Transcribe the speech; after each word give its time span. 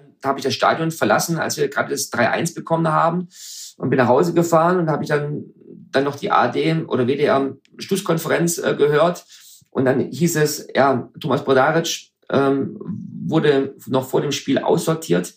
dann 0.00 0.28
habe 0.30 0.38
ich 0.38 0.44
das 0.44 0.54
Stadion 0.54 0.90
verlassen, 0.90 1.38
als 1.38 1.56
wir 1.56 1.68
gerade 1.68 1.90
das 1.90 2.12
3-1 2.12 2.54
bekommen 2.54 2.88
haben 2.88 3.28
und 3.76 3.90
bin 3.90 3.98
nach 3.98 4.08
Hause 4.08 4.34
gefahren 4.34 4.78
und 4.78 4.90
habe 4.90 5.02
ich 5.02 5.08
dann, 5.08 5.44
dann 5.90 6.04
noch 6.04 6.16
die 6.16 6.30
AD 6.30 6.84
oder 6.86 7.06
WDR 7.06 7.56
Schlusskonferenz 7.78 8.58
äh, 8.58 8.74
gehört. 8.74 9.24
Und 9.70 9.84
dann 9.84 10.00
hieß 10.00 10.36
es, 10.36 10.68
ja, 10.74 11.10
Thomas 11.20 11.44
Brodaric 11.44 12.12
ähm, 12.30 12.78
wurde 13.26 13.74
noch 13.86 14.08
vor 14.08 14.20
dem 14.20 14.32
Spiel 14.32 14.58
aussortiert 14.58 15.34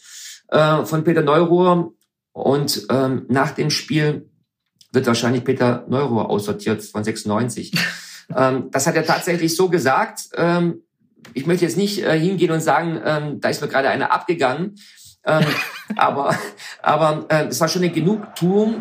äh, 0.49 0.85
von 0.85 1.03
Peter 1.03 1.21
Neuruhr. 1.21 1.93
Und 2.33 2.85
ähm, 2.89 3.25
nach 3.29 3.51
dem 3.51 3.71
Spiel 3.71 4.29
wird 4.91 5.07
wahrscheinlich 5.07 5.43
Peter 5.43 5.85
Neuruhr 5.89 6.29
aussortiert 6.29 6.83
von 6.83 7.03
96. 7.03 7.73
ähm, 8.35 8.69
das 8.71 8.85
hat 8.87 8.95
er 8.95 9.05
tatsächlich 9.05 9.55
so 9.55 9.69
gesagt. 9.69 10.29
Ähm, 10.35 10.83
ich 11.33 11.45
möchte 11.45 11.65
jetzt 11.65 11.77
nicht 11.77 12.03
äh, 12.03 12.19
hingehen 12.19 12.51
und 12.51 12.61
sagen, 12.61 12.99
ähm, 13.03 13.41
da 13.41 13.49
ist 13.49 13.61
mir 13.61 13.67
gerade 13.67 13.89
einer 13.89 14.11
abgegangen. 14.11 14.75
Ähm, 15.25 15.45
aber 15.95 16.37
aber 16.81 17.25
äh, 17.29 17.47
es 17.47 17.59
war 17.59 17.67
schon 17.67 17.83
eine 17.83 17.91
Genugtuung. 17.91 18.75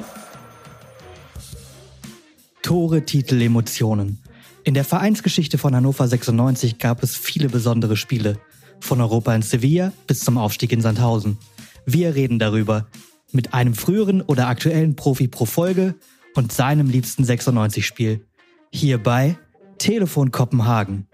Tore, 2.63 3.05
Titel, 3.05 3.41
Emotionen. 3.41 4.23
In 4.65 4.75
der 4.75 4.85
Vereinsgeschichte 4.85 5.59
von 5.59 5.77
Hannover 5.77 6.09
96 6.09 6.79
gab 6.79 7.03
es 7.03 7.17
viele 7.17 7.49
besondere 7.49 7.97
Spiele. 7.97 8.39
Von 8.81 9.01
Europa 9.01 9.35
in 9.35 9.43
Sevilla 9.43 9.93
bis 10.07 10.21
zum 10.21 10.39
Aufstieg 10.39 10.73
in 10.73 10.81
Sandhausen. 10.81 11.39
Wir 11.85 12.17
reden 12.17 12.41
darüber. 12.41 12.87
Mit 13.31 13.55
einem 13.55 13.75
früheren 13.75 14.23
oder 14.23 14.49
aktuellen 14.49 14.97
Profi 14.97 15.29
pro 15.29 15.47
Folge 15.47 15.95
und 16.35 16.53
seinem 16.53 16.91
liebsten 16.91 17.23
96-Spiel. 17.23 18.27
Hierbei 18.73 19.39
Telefon 19.79 20.33
Kopenhagen. 20.33 21.07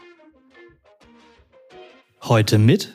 Heute 2.25 2.57
mit 2.57 2.95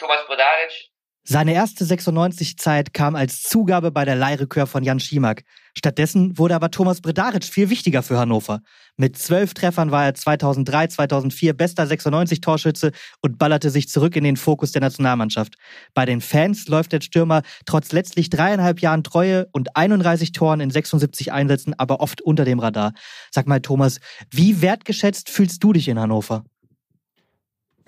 Thomas 0.00 0.18
Brodaric. 0.26 0.90
Seine 1.22 1.54
erste 1.54 1.84
96-Zeit 1.84 2.92
kam 2.92 3.14
als 3.14 3.44
Zugabe 3.44 3.92
bei 3.92 4.04
der 4.04 4.16
Leihrekör 4.16 4.66
von 4.66 4.82
Jan 4.82 4.98
Schimak. 4.98 5.44
Stattdessen 5.78 6.38
wurde 6.38 6.56
aber 6.56 6.72
Thomas 6.72 7.00
Bredaric 7.00 7.44
viel 7.44 7.70
wichtiger 7.70 8.02
für 8.02 8.18
Hannover. 8.18 8.62
Mit 8.96 9.16
zwölf 9.16 9.54
Treffern 9.54 9.92
war 9.92 10.06
er 10.06 10.14
2003, 10.14 10.88
2004 10.88 11.52
bester 11.52 11.84
96-Torschütze 11.84 12.90
und 13.20 13.38
ballerte 13.38 13.70
sich 13.70 13.88
zurück 13.88 14.16
in 14.16 14.24
den 14.24 14.36
Fokus 14.36 14.72
der 14.72 14.80
Nationalmannschaft. 14.80 15.54
Bei 15.94 16.06
den 16.06 16.20
Fans 16.20 16.66
läuft 16.66 16.90
der 16.90 17.00
Stürmer 17.00 17.42
trotz 17.64 17.92
letztlich 17.92 18.30
dreieinhalb 18.30 18.80
Jahren 18.80 19.04
Treue 19.04 19.46
und 19.52 19.76
31 19.76 20.32
Toren 20.32 20.58
in 20.58 20.70
76 20.70 21.30
Einsätzen 21.30 21.78
aber 21.78 22.00
oft 22.00 22.22
unter 22.22 22.44
dem 22.44 22.58
Radar. 22.58 22.92
Sag 23.30 23.46
mal, 23.46 23.60
Thomas, 23.60 24.00
wie 24.32 24.62
wertgeschätzt 24.62 25.30
fühlst 25.30 25.62
du 25.62 25.72
dich 25.72 25.86
in 25.86 26.00
Hannover? 26.00 26.42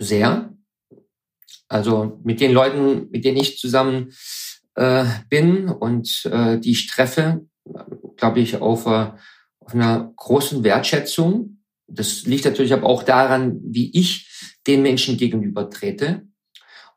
Sehr. 0.03 0.53
Also 1.69 2.21
mit 2.25 2.41
den 2.41 2.53
Leuten, 2.53 3.09
mit 3.11 3.25
denen 3.25 3.37
ich 3.37 3.59
zusammen 3.59 4.13
äh, 4.75 5.05
bin 5.29 5.69
und 5.69 6.27
äh, 6.27 6.59
die 6.59 6.73
ich 6.73 6.89
treffe, 6.89 7.47
glaube 8.17 8.41
ich, 8.41 8.57
auf, 8.57 8.87
äh, 8.87 9.13
auf 9.61 9.75
einer 9.75 10.13
großen 10.17 10.65
Wertschätzung. 10.65 11.63
Das 11.87 12.25
liegt 12.25 12.45
natürlich 12.45 12.73
aber 12.73 12.87
auch 12.87 13.05
daran, 13.05 13.61
wie 13.63 13.97
ich 13.97 14.29
den 14.67 14.83
Menschen 14.83 15.17
gegenüber 15.17 15.71
trete. 15.71 16.27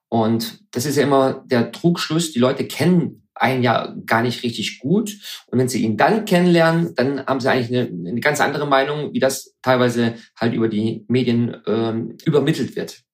Und 0.09 0.63
das 0.71 0.85
ist 0.85 0.95
ja 0.95 1.03
immer 1.03 1.43
der 1.45 1.71
Trugschluss. 1.71 2.31
Die 2.31 2.39
Leute 2.39 2.65
kennen 2.65 3.24
einen 3.35 3.63
ja 3.63 3.95
gar 4.05 4.21
nicht 4.21 4.43
richtig 4.43 4.79
gut. 4.79 5.17
Und 5.47 5.59
wenn 5.59 5.67
sie 5.67 5.83
ihn 5.83 5.97
dann 5.97 6.25
kennenlernen, 6.25 6.95
dann 6.95 7.25
haben 7.25 7.39
sie 7.39 7.51
eigentlich 7.51 7.77
eine, 7.77 8.09
eine 8.09 8.21
ganz 8.21 8.39
andere 8.41 8.65
Meinung, 8.65 9.13
wie 9.13 9.19
das 9.19 9.55
teilweise 9.61 10.15
halt 10.39 10.53
über 10.53 10.69
die 10.69 11.05
Medien 11.07 11.57
ähm, 11.67 12.17
übermittelt 12.25 12.75
wird. 12.75 13.05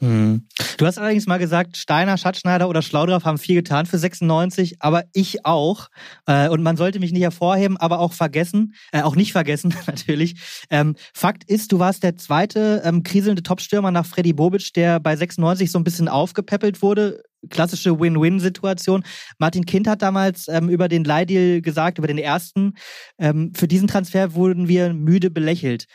Hm. 0.00 0.46
Du 0.76 0.86
hast 0.86 0.98
allerdings 0.98 1.26
mal 1.26 1.38
gesagt, 1.38 1.76
Steiner, 1.76 2.16
Schatzschneider 2.16 2.68
oder 2.68 2.82
Schlaudraff 2.82 3.24
haben 3.24 3.38
viel 3.38 3.56
getan 3.56 3.84
für 3.84 3.98
96, 3.98 4.76
aber 4.78 5.04
ich 5.12 5.44
auch. 5.44 5.88
Äh, 6.26 6.48
und 6.48 6.62
man 6.62 6.76
sollte 6.76 7.00
mich 7.00 7.10
nicht 7.10 7.22
hervorheben, 7.22 7.76
aber 7.76 7.98
auch 7.98 8.12
vergessen, 8.12 8.74
äh, 8.92 9.02
auch 9.02 9.16
nicht 9.16 9.32
vergessen 9.32 9.74
natürlich. 9.86 10.36
Ähm, 10.70 10.94
Fakt 11.14 11.44
ist, 11.50 11.72
du 11.72 11.80
warst 11.80 12.04
der 12.04 12.16
zweite 12.16 12.82
ähm, 12.84 13.02
kriselnde 13.02 13.42
Topstürmer 13.42 13.90
nach 13.90 14.06
Freddy 14.06 14.32
Bobic, 14.32 14.72
der 14.74 15.00
bei 15.00 15.16
96 15.16 15.70
so 15.70 15.78
ein 15.78 15.84
bisschen 15.84 16.08
aufgepäppelt 16.08 16.80
wurde. 16.80 17.22
Klassische 17.50 17.98
Win-Win-Situation. 17.98 19.04
Martin 19.38 19.64
Kind 19.64 19.86
hat 19.86 20.02
damals 20.02 20.48
ähm, 20.48 20.68
über 20.68 20.88
den 20.88 21.04
Leihdeal 21.04 21.60
gesagt, 21.60 21.98
über 21.98 22.06
den 22.06 22.18
ersten. 22.18 22.74
Ähm, 23.18 23.52
für 23.54 23.68
diesen 23.68 23.88
Transfer 23.88 24.34
wurden 24.34 24.68
wir 24.68 24.92
müde 24.92 25.30
belächelt. 25.30 25.86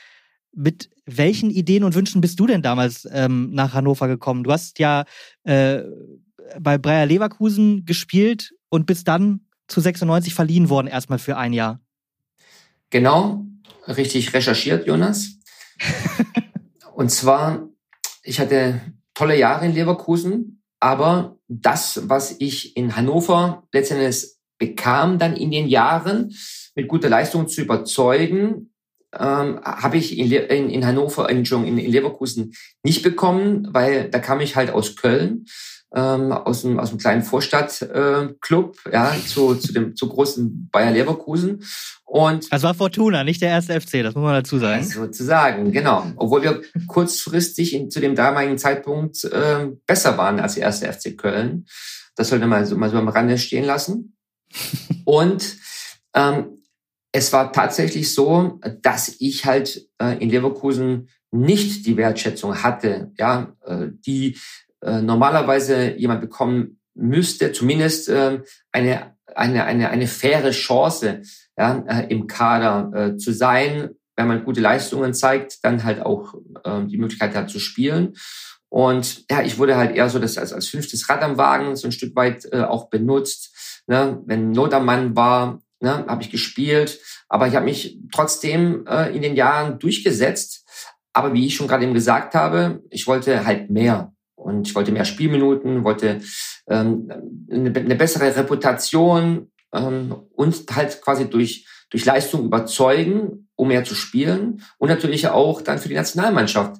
Mit 0.55 0.89
welchen 1.05 1.49
Ideen 1.49 1.83
und 1.83 1.95
Wünschen 1.95 2.21
bist 2.21 2.39
du 2.39 2.47
denn 2.47 2.61
damals 2.61 3.07
ähm, 3.11 3.51
nach 3.51 3.73
Hannover 3.73 4.07
gekommen? 4.07 4.43
Du 4.43 4.51
hast 4.51 4.79
ja 4.79 5.03
äh, 5.43 5.81
bei 6.59 6.77
Breyer 6.77 7.05
Leverkusen 7.05 7.85
gespielt 7.85 8.53
und 8.69 8.85
bist 8.85 9.07
dann 9.07 9.41
zu 9.67 9.81
96 9.81 10.33
verliehen 10.33 10.69
worden, 10.69 10.87
erstmal 10.87 11.19
für 11.19 11.37
ein 11.37 11.53
Jahr. 11.53 11.79
Genau, 12.89 13.45
richtig 13.87 14.33
recherchiert, 14.33 14.85
Jonas. 14.85 15.39
und 16.95 17.09
zwar, 17.09 17.67
ich 18.21 18.39
hatte 18.39 18.81
tolle 19.13 19.37
Jahre 19.37 19.65
in 19.65 19.73
Leverkusen, 19.73 20.62
aber 20.83 21.37
das, 21.47 22.09
was 22.09 22.35
ich 22.39 22.75
in 22.75 22.97
Hannover 22.97 23.63
letztendlich 23.71 24.33
bekam, 24.59 25.17
dann 25.17 25.37
in 25.37 25.49
den 25.49 25.67
Jahren 25.67 26.35
mit 26.75 26.89
guter 26.89 27.07
Leistung 27.07 27.47
zu 27.47 27.61
überzeugen, 27.61 28.73
ähm, 29.17 29.61
habe 29.63 29.95
ich 29.95 30.17
in, 30.17 30.29
in, 30.29 30.69
in 30.69 30.85
Hannover, 30.85 31.29
in, 31.29 31.45
in, 31.45 31.77
in 31.77 31.89
Leverkusen 31.91 32.53
nicht 32.83 33.01
bekommen, 33.01 33.69
weil 33.71 34.09
da 34.09 34.19
kam 34.19 34.41
ich 34.41 34.57
halt 34.57 34.71
aus 34.71 34.97
Köln, 34.97 35.45
ähm, 35.95 36.31
aus, 36.31 36.63
dem, 36.63 36.79
aus 36.79 36.89
dem 36.89 36.97
kleinen 36.97 37.21
Vorstadtclub, 37.21 38.77
äh, 38.85 38.93
ja, 38.93 39.15
zu, 39.25 39.55
zu 39.55 39.73
dem 39.73 39.95
zu 39.95 40.09
großen 40.09 40.69
Bayer 40.71 40.91
Leverkusen. 40.91 41.63
Und 42.03 42.51
das 42.51 42.63
war 42.63 42.73
Fortuna, 42.73 43.23
nicht 43.23 43.41
der 43.41 43.49
erste 43.49 43.79
FC, 43.79 44.03
das 44.03 44.15
muss 44.15 44.23
man 44.23 44.33
dazu 44.33 44.57
sagen. 44.57 44.83
Sozusagen, 44.83 45.71
genau. 45.71 46.05
Obwohl 46.15 46.43
wir 46.43 46.61
kurzfristig 46.87 47.73
in, 47.73 47.91
zu 47.91 47.99
dem 47.99 48.15
damaligen 48.15 48.57
Zeitpunkt 48.57 49.23
äh, 49.23 49.67
besser 49.85 50.17
waren 50.17 50.39
als 50.39 50.55
der 50.55 50.63
erste 50.63 50.91
FC 50.91 51.17
Köln. 51.17 51.65
Das 52.15 52.29
sollte 52.29 52.47
man 52.47 52.65
so, 52.65 52.75
mal 52.75 52.89
so 52.89 52.97
am 52.97 53.07
Rande 53.07 53.37
stehen 53.37 53.65
lassen. 53.65 54.17
Und 55.05 55.57
ähm, 56.15 56.63
es 57.11 57.31
war 57.33 57.51
tatsächlich 57.51 58.13
so, 58.13 58.59
dass 58.81 59.15
ich 59.19 59.45
halt 59.45 59.87
äh, 59.99 60.17
in 60.17 60.29
Leverkusen 60.29 61.09
nicht 61.31 61.85
die 61.85 61.97
Wertschätzung 61.97 62.63
hatte, 62.63 63.11
ja, 63.17 63.55
äh, 63.65 63.87
die 64.05 64.37
äh, 64.83 65.01
normalerweise 65.01 65.93
jemand 65.97 66.21
bekommen 66.21 66.79
müsste, 66.95 67.51
zumindest 67.51 68.09
äh, 68.09 68.41
eine 68.71 69.13
eine 69.35 69.65
eine 69.65 69.89
eine 69.89 70.07
faire 70.07 70.51
Chance, 70.51 71.21
ja, 71.57 71.83
äh, 71.87 72.07
im 72.09 72.27
Kader 72.27 72.91
äh, 72.93 73.17
zu 73.17 73.31
sein, 73.31 73.89
wenn 74.15 74.27
man 74.27 74.43
gute 74.43 74.61
Leistungen 74.61 75.13
zeigt, 75.13 75.63
dann 75.63 75.83
halt 75.83 76.01
auch 76.01 76.35
äh, 76.63 76.85
die 76.85 76.97
Möglichkeit 76.97 77.35
hat 77.35 77.49
zu 77.49 77.59
spielen. 77.59 78.13
Und 78.69 79.25
ja, 79.29 79.43
ich 79.43 79.59
wurde 79.59 79.77
halt 79.77 79.95
eher 79.95 80.09
so 80.09 80.17
das 80.19 80.37
als, 80.37 80.51
als 80.51 80.67
fünftes 80.67 81.07
Rad 81.07 81.21
am 81.21 81.37
Wagen 81.37 81.75
so 81.75 81.87
ein 81.87 81.91
Stück 81.91 82.15
weit 82.15 82.45
äh, 82.51 82.61
auch 82.61 82.89
benutzt. 82.89 83.83
Ne? 83.85 84.21
Wenn 84.25 84.51
Not 84.51 84.73
am 84.73 84.85
Mann 84.85 85.15
war, 85.15 85.61
ne, 85.79 86.05
habe 86.07 86.23
ich 86.23 86.31
gespielt, 86.31 86.99
aber 87.29 87.47
ich 87.47 87.55
habe 87.55 87.65
mich 87.65 87.99
trotzdem 88.11 88.87
äh, 88.87 89.15
in 89.15 89.21
den 89.21 89.35
Jahren 89.35 89.77
durchgesetzt. 89.77 90.67
Aber 91.13 91.33
wie 91.33 91.45
ich 91.45 91.55
schon 91.55 91.67
gerade 91.67 91.83
eben 91.83 91.93
gesagt 91.93 92.33
habe, 92.33 92.81
ich 92.89 93.05
wollte 93.05 93.45
halt 93.45 93.69
mehr 93.69 94.13
und 94.43 94.67
ich 94.67 94.75
wollte 94.75 94.91
mehr 94.91 95.05
Spielminuten, 95.05 95.83
wollte 95.83 96.21
ähm, 96.67 97.11
eine, 97.49 97.73
eine 97.73 97.95
bessere 97.95 98.35
Reputation 98.35 99.51
ähm, 99.73 100.15
und 100.35 100.63
halt 100.75 101.01
quasi 101.01 101.29
durch 101.29 101.65
durch 101.93 102.05
Leistung 102.05 102.43
überzeugen, 102.43 103.47
um 103.55 103.67
mehr 103.67 103.83
zu 103.83 103.93
spielen 103.93 104.63
und 104.79 104.89
natürlich 104.89 105.27
auch 105.27 105.61
dann 105.61 105.77
für 105.77 105.89
die 105.89 105.95
Nationalmannschaft 105.95 106.77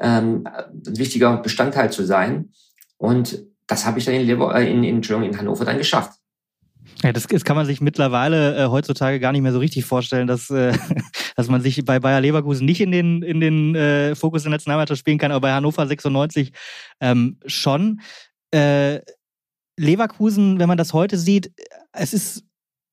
ähm, 0.00 0.44
ein 0.46 0.96
wichtiger 0.98 1.36
Bestandteil 1.36 1.92
zu 1.92 2.04
sein. 2.06 2.52
Und 2.96 3.44
das 3.66 3.84
habe 3.84 3.98
ich 3.98 4.06
dann 4.06 4.14
in, 4.14 4.26
Lever 4.26 4.54
äh, 4.54 4.70
in, 4.70 4.82
in, 4.82 5.02
in 5.02 5.38
Hannover 5.38 5.66
dann 5.66 5.76
geschafft. 5.76 6.18
Ja, 7.02 7.12
das, 7.12 7.26
das 7.26 7.44
kann 7.44 7.56
man 7.56 7.66
sich 7.66 7.82
mittlerweile 7.82 8.56
äh, 8.56 8.66
heutzutage 8.68 9.20
gar 9.20 9.32
nicht 9.32 9.42
mehr 9.42 9.52
so 9.52 9.58
richtig 9.58 9.84
vorstellen, 9.84 10.26
dass, 10.26 10.48
äh, 10.48 10.72
dass 11.36 11.48
man 11.48 11.60
sich 11.60 11.84
bei 11.84 12.00
Bayer 12.00 12.20
Leverkusen 12.20 12.64
nicht 12.64 12.80
in 12.80 12.90
den, 12.90 13.22
in 13.22 13.40
den 13.40 13.74
äh, 13.74 14.14
Fokus 14.14 14.42
der 14.42 14.50
Nationalmannschaft 14.50 14.98
spielen 14.98 15.18
kann, 15.18 15.30
aber 15.30 15.48
bei 15.48 15.52
Hannover 15.52 15.86
96 15.86 16.52
ähm, 17.00 17.38
schon. 17.46 18.00
Äh, 18.50 19.00
Leverkusen, 19.78 20.58
wenn 20.58 20.68
man 20.68 20.78
das 20.78 20.92
heute 20.92 21.18
sieht, 21.18 21.52
es 21.92 22.14
ist 22.14 22.44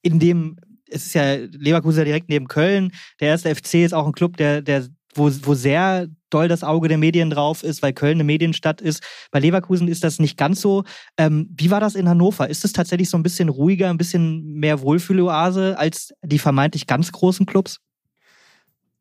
in 0.01 0.19
dem, 0.19 0.57
es 0.89 1.05
ist 1.05 1.13
ja 1.13 1.35
Leverkusen 1.35 1.99
ja 1.99 2.05
direkt 2.05 2.29
neben 2.29 2.47
Köln. 2.47 2.91
Der 3.21 3.29
erste 3.29 3.55
FC 3.55 3.75
ist 3.75 3.93
auch 3.93 4.05
ein 4.05 4.11
Club, 4.11 4.37
der, 4.37 4.61
der 4.61 4.87
wo, 5.15 5.29
wo 5.43 5.53
sehr 5.53 6.07
doll 6.29 6.47
das 6.47 6.63
Auge 6.63 6.87
der 6.87 6.97
Medien 6.97 7.29
drauf 7.29 7.63
ist, 7.63 7.81
weil 7.81 7.93
Köln 7.93 8.17
eine 8.17 8.23
Medienstadt 8.23 8.81
ist. 8.81 9.03
Bei 9.31 9.39
Leverkusen 9.39 9.87
ist 9.87 10.03
das 10.03 10.19
nicht 10.19 10.37
ganz 10.37 10.61
so. 10.61 10.83
Ähm, 11.17 11.47
wie 11.55 11.71
war 11.71 11.79
das 11.79 11.95
in 11.95 12.09
Hannover? 12.09 12.49
Ist 12.49 12.65
es 12.65 12.73
tatsächlich 12.73 13.09
so 13.09 13.17
ein 13.17 13.23
bisschen 13.23 13.49
ruhiger, 13.49 13.89
ein 13.89 13.97
bisschen 13.97 14.43
mehr 14.55 14.81
Wohlfühloase 14.81 15.77
als 15.77 16.13
die 16.23 16.39
vermeintlich 16.39 16.87
ganz 16.87 17.11
großen 17.11 17.45
Clubs? 17.45 17.79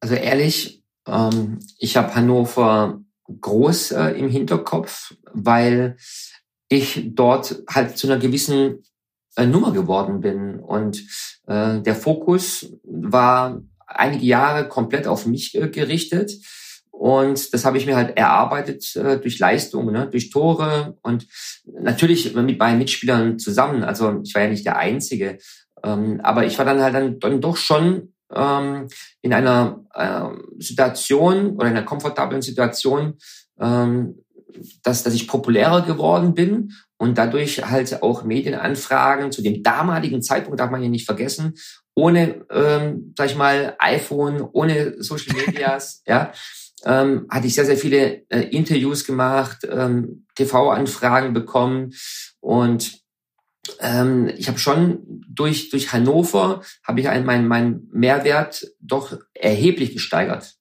Also 0.03 0.17
ehrlich, 0.17 0.83
ähm, 1.07 1.61
ich 1.79 1.97
habe 1.97 2.15
Hannover 2.15 3.01
groß 3.41 3.93
äh, 3.93 4.09
im 4.19 4.29
Hinterkopf, 4.29 5.15
weil 5.33 5.97
ich 6.69 7.11
dort 7.15 7.63
halt 7.71 7.97
zu 7.97 8.09
einer 8.09 8.19
gewissen 8.19 8.83
äh, 9.37 9.47
Nummer 9.47 9.73
geworden 9.73 10.21
bin. 10.21 10.59
Und 10.59 11.05
äh, 11.47 11.81
der 11.81 11.95
Fokus 11.95 12.73
war 12.83 13.63
einige 13.87 14.27
Jahre 14.27 14.67
komplett 14.67 15.07
auf 15.07 15.25
mich 15.25 15.55
äh, 15.55 15.69
gerichtet. 15.69 16.33
Und 16.91 17.55
das 17.55 17.65
habe 17.65 17.79
ich 17.79 17.87
mir 17.87 17.95
halt 17.95 18.17
erarbeitet 18.17 18.97
äh, 18.97 19.21
durch 19.21 19.39
Leistung, 19.39 19.93
ne, 19.93 20.09
durch 20.11 20.31
Tore 20.31 20.99
und 21.03 21.29
natürlich 21.65 22.35
mit 22.35 22.59
meinen 22.59 22.79
Mitspielern 22.79 23.39
zusammen. 23.39 23.85
Also 23.85 24.21
ich 24.25 24.35
war 24.35 24.43
ja 24.43 24.49
nicht 24.49 24.67
der 24.67 24.79
Einzige. 24.79 25.39
Ähm, 25.85 26.21
aber 26.25 26.45
ich 26.45 26.59
war 26.59 26.65
dann 26.65 26.81
halt 26.81 26.95
dann, 26.95 27.21
dann 27.21 27.41
doch 27.41 27.57
schon 27.57 28.12
ähm, 28.35 28.89
in 29.21 29.33
einer 29.33 29.85
äh, 29.95 30.63
Situation 30.63 31.57
oder 31.57 31.69
in 31.69 31.77
einer 31.77 31.87
komfortablen 31.87 32.43
Situation, 32.43 33.15
ähm, 33.61 34.23
dass, 34.83 35.03
dass 35.03 35.15
ich 35.15 35.29
populärer 35.29 35.83
geworden 35.83 36.35
bin 36.35 36.73
und 36.99 37.19
dadurch 37.19 37.69
halt 37.69 38.03
auch 38.03 38.25
Medienanfragen 38.25 39.33
zu 39.33 39.43
dem 39.43 39.63
damaligen 39.63 40.23
Zeitpunkt, 40.23 40.61
darf 40.61 40.71
man 40.71 40.83
ja 40.83 40.89
nicht 40.89 41.07
vergessen, 41.07 41.55
ohne, 41.95 42.45
ähm, 42.51 43.15
sag 43.17 43.27
ich 43.27 43.37
mal, 43.37 43.77
iPhone, 43.79 44.43
ohne 44.53 45.03
Social 45.03 45.37
Medias, 45.37 46.03
ja, 46.07 46.33
ähm, 46.85 47.27
hatte 47.31 47.47
ich 47.47 47.55
sehr, 47.55 47.67
sehr 47.67 47.77
viele 47.77 48.23
äh, 48.29 48.43
Interviews 48.51 49.05
gemacht, 49.05 49.67
ähm, 49.71 50.27
TV-Anfragen 50.35 51.33
bekommen 51.33 51.93
und 52.41 53.02
ähm, 53.81 54.29
ich 54.37 54.49
habe 54.49 54.59
schon 54.59 55.03
durch 55.29 55.71
durch 55.71 55.93
Hannover 55.93 56.63
habe 56.85 57.01
ich 57.01 57.09
einen, 57.09 57.27
meinen 57.27 57.47
mein 57.47 57.89
Mehrwert 57.93 58.67
doch 58.81 59.19
erheblich 59.35 59.93
gesteigert. 59.93 60.57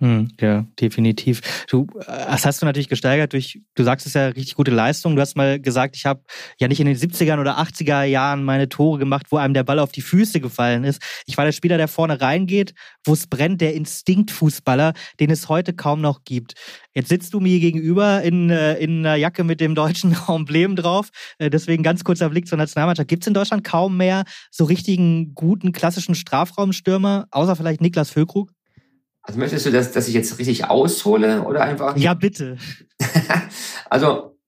Hm, 0.00 0.28
ja, 0.40 0.64
definitiv. 0.80 1.40
Du, 1.68 1.88
äh, 1.98 2.04
das 2.06 2.46
hast 2.46 2.62
du 2.62 2.66
natürlich 2.66 2.88
gesteigert 2.88 3.32
durch, 3.32 3.60
du 3.74 3.82
sagst 3.82 4.06
es 4.06 4.14
ja, 4.14 4.26
richtig 4.28 4.54
gute 4.54 4.70
Leistung. 4.70 5.16
Du 5.16 5.22
hast 5.22 5.36
mal 5.36 5.58
gesagt, 5.58 5.96
ich 5.96 6.06
habe 6.06 6.22
ja 6.60 6.68
nicht 6.68 6.78
in 6.78 6.86
den 6.86 6.96
70ern 6.96 7.40
oder 7.40 7.58
80er 7.58 8.04
Jahren 8.04 8.44
meine 8.44 8.68
Tore 8.68 9.00
gemacht, 9.00 9.26
wo 9.30 9.38
einem 9.38 9.54
der 9.54 9.64
Ball 9.64 9.80
auf 9.80 9.90
die 9.90 10.00
Füße 10.00 10.38
gefallen 10.40 10.84
ist. 10.84 11.02
Ich 11.26 11.36
war 11.36 11.44
der 11.44 11.52
Spieler, 11.52 11.78
der 11.78 11.88
vorne 11.88 12.20
reingeht, 12.20 12.74
wo 13.04 13.12
es 13.12 13.26
brennt, 13.26 13.60
der 13.60 13.74
Instinktfußballer, 13.74 14.92
den 15.18 15.30
es 15.30 15.48
heute 15.48 15.72
kaum 15.72 16.00
noch 16.00 16.22
gibt. 16.24 16.54
Jetzt 16.94 17.08
sitzt 17.08 17.34
du 17.34 17.40
mir 17.40 17.58
gegenüber 17.58 18.22
in, 18.22 18.50
äh, 18.50 18.74
in 18.74 19.04
einer 19.04 19.16
Jacke 19.16 19.42
mit 19.42 19.60
dem 19.60 19.74
deutschen 19.74 20.16
Emblem 20.28 20.76
drauf. 20.76 21.10
Äh, 21.38 21.50
deswegen 21.50 21.82
ganz 21.82 22.04
kurzer 22.04 22.28
Blick 22.28 22.46
zur 22.46 22.58
Nationalmannschaft. 22.58 23.08
Gibt 23.08 23.24
es 23.24 23.26
in 23.26 23.34
Deutschland 23.34 23.64
kaum 23.64 23.96
mehr 23.96 24.22
so 24.52 24.64
richtigen, 24.64 25.34
guten, 25.34 25.72
klassischen 25.72 26.14
Strafraumstürmer, 26.14 27.26
außer 27.32 27.56
vielleicht 27.56 27.80
Niklas 27.80 28.10
Füllkrug? 28.10 28.52
Also 29.28 29.40
möchtest 29.40 29.66
du, 29.66 29.70
dass, 29.70 29.92
dass 29.92 30.08
ich 30.08 30.14
jetzt 30.14 30.38
richtig 30.38 30.64
aushole 30.70 31.42
oder 31.42 31.60
einfach? 31.60 31.94
Ja, 31.98 32.14
bitte. 32.14 32.56
also 33.90 34.38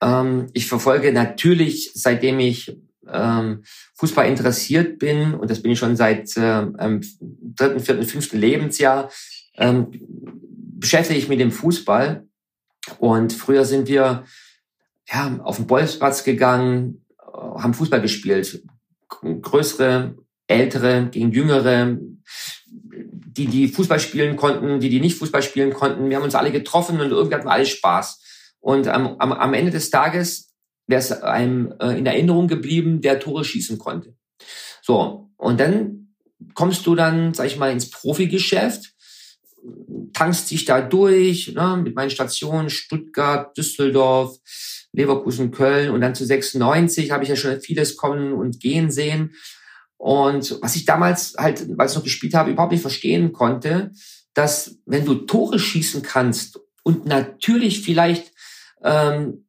ähm, 0.00 0.46
ich 0.54 0.66
verfolge 0.68 1.12
natürlich, 1.12 1.90
seitdem 1.94 2.40
ich 2.40 2.74
ähm, 3.06 3.62
Fußball 3.92 4.26
interessiert 4.26 4.98
bin, 4.98 5.34
und 5.34 5.50
das 5.50 5.60
bin 5.60 5.72
ich 5.72 5.78
schon 5.78 5.96
seit 5.96 6.30
ähm, 6.38 7.02
dritten, 7.20 7.80
vierten, 7.80 8.04
fünften 8.04 8.38
Lebensjahr, 8.38 9.10
ähm, 9.58 9.88
beschäftige 10.78 11.18
ich 11.18 11.28
mich 11.28 11.36
mit 11.38 11.40
dem 11.40 11.52
Fußball. 11.52 12.26
Und 13.00 13.34
früher 13.34 13.66
sind 13.66 13.86
wir 13.86 14.24
ja, 15.12 15.40
auf 15.44 15.56
den 15.56 15.66
Bolzplatz 15.66 16.24
gegangen, 16.24 17.04
haben 17.20 17.74
Fußball 17.74 18.00
gespielt. 18.00 18.62
Größere, 19.08 20.16
ältere 20.46 21.08
gegen 21.10 21.32
jüngere, 21.32 21.98
die, 23.36 23.46
die 23.46 23.68
Fußball 23.68 24.00
spielen 24.00 24.36
konnten, 24.36 24.80
die, 24.80 24.88
die 24.88 25.00
nicht 25.00 25.18
Fußball 25.18 25.42
spielen 25.42 25.72
konnten. 25.72 26.08
Wir 26.08 26.16
haben 26.16 26.24
uns 26.24 26.34
alle 26.34 26.52
getroffen 26.52 27.00
und 27.00 27.10
irgendwie 27.10 27.34
hatten 27.34 27.46
wir 27.46 27.52
alle 27.52 27.66
Spaß. 27.66 28.20
Und 28.60 28.88
am, 28.88 29.16
am, 29.18 29.32
am 29.32 29.54
Ende 29.54 29.70
des 29.70 29.90
Tages 29.90 30.52
wäre 30.86 31.00
es 31.00 31.12
einem 31.12 31.74
äh, 31.80 31.98
in 31.98 32.06
Erinnerung 32.06 32.48
geblieben, 32.48 33.00
der 33.00 33.20
Tore 33.20 33.44
schießen 33.44 33.78
konnte. 33.78 34.14
So, 34.82 35.30
und 35.36 35.60
dann 35.60 36.14
kommst 36.54 36.86
du 36.86 36.94
dann, 36.94 37.34
sag 37.34 37.46
ich 37.46 37.56
mal, 37.56 37.72
ins 37.72 37.90
Profigeschäft, 37.90 38.92
tankst 40.12 40.50
dich 40.50 40.64
da 40.64 40.80
durch, 40.80 41.54
ne, 41.54 41.80
mit 41.82 41.94
meinen 41.94 42.10
Stationen 42.10 42.68
Stuttgart, 42.68 43.56
Düsseldorf, 43.56 44.38
Leverkusen, 44.92 45.52
Köln 45.52 45.90
und 45.90 46.00
dann 46.00 46.14
zu 46.14 46.26
96 46.26 47.10
habe 47.10 47.22
ich 47.24 47.30
ja 47.30 47.36
schon 47.36 47.60
vieles 47.60 47.96
kommen 47.96 48.32
und 48.32 48.60
gehen 48.60 48.90
sehen. 48.90 49.34
Und 50.02 50.58
was 50.62 50.74
ich 50.74 50.84
damals 50.84 51.36
halt, 51.38 51.64
weil 51.78 51.88
ich 51.88 51.94
noch 51.94 52.02
gespielt 52.02 52.34
habe, 52.34 52.50
überhaupt 52.50 52.72
nicht 52.72 52.80
verstehen 52.80 53.32
konnte, 53.32 53.92
dass 54.34 54.78
wenn 54.84 55.04
du 55.04 55.14
Tore 55.14 55.60
schießen 55.60 56.02
kannst 56.02 56.58
und 56.82 57.06
natürlich 57.06 57.82
vielleicht 57.82 58.32
ähm, 58.82 59.46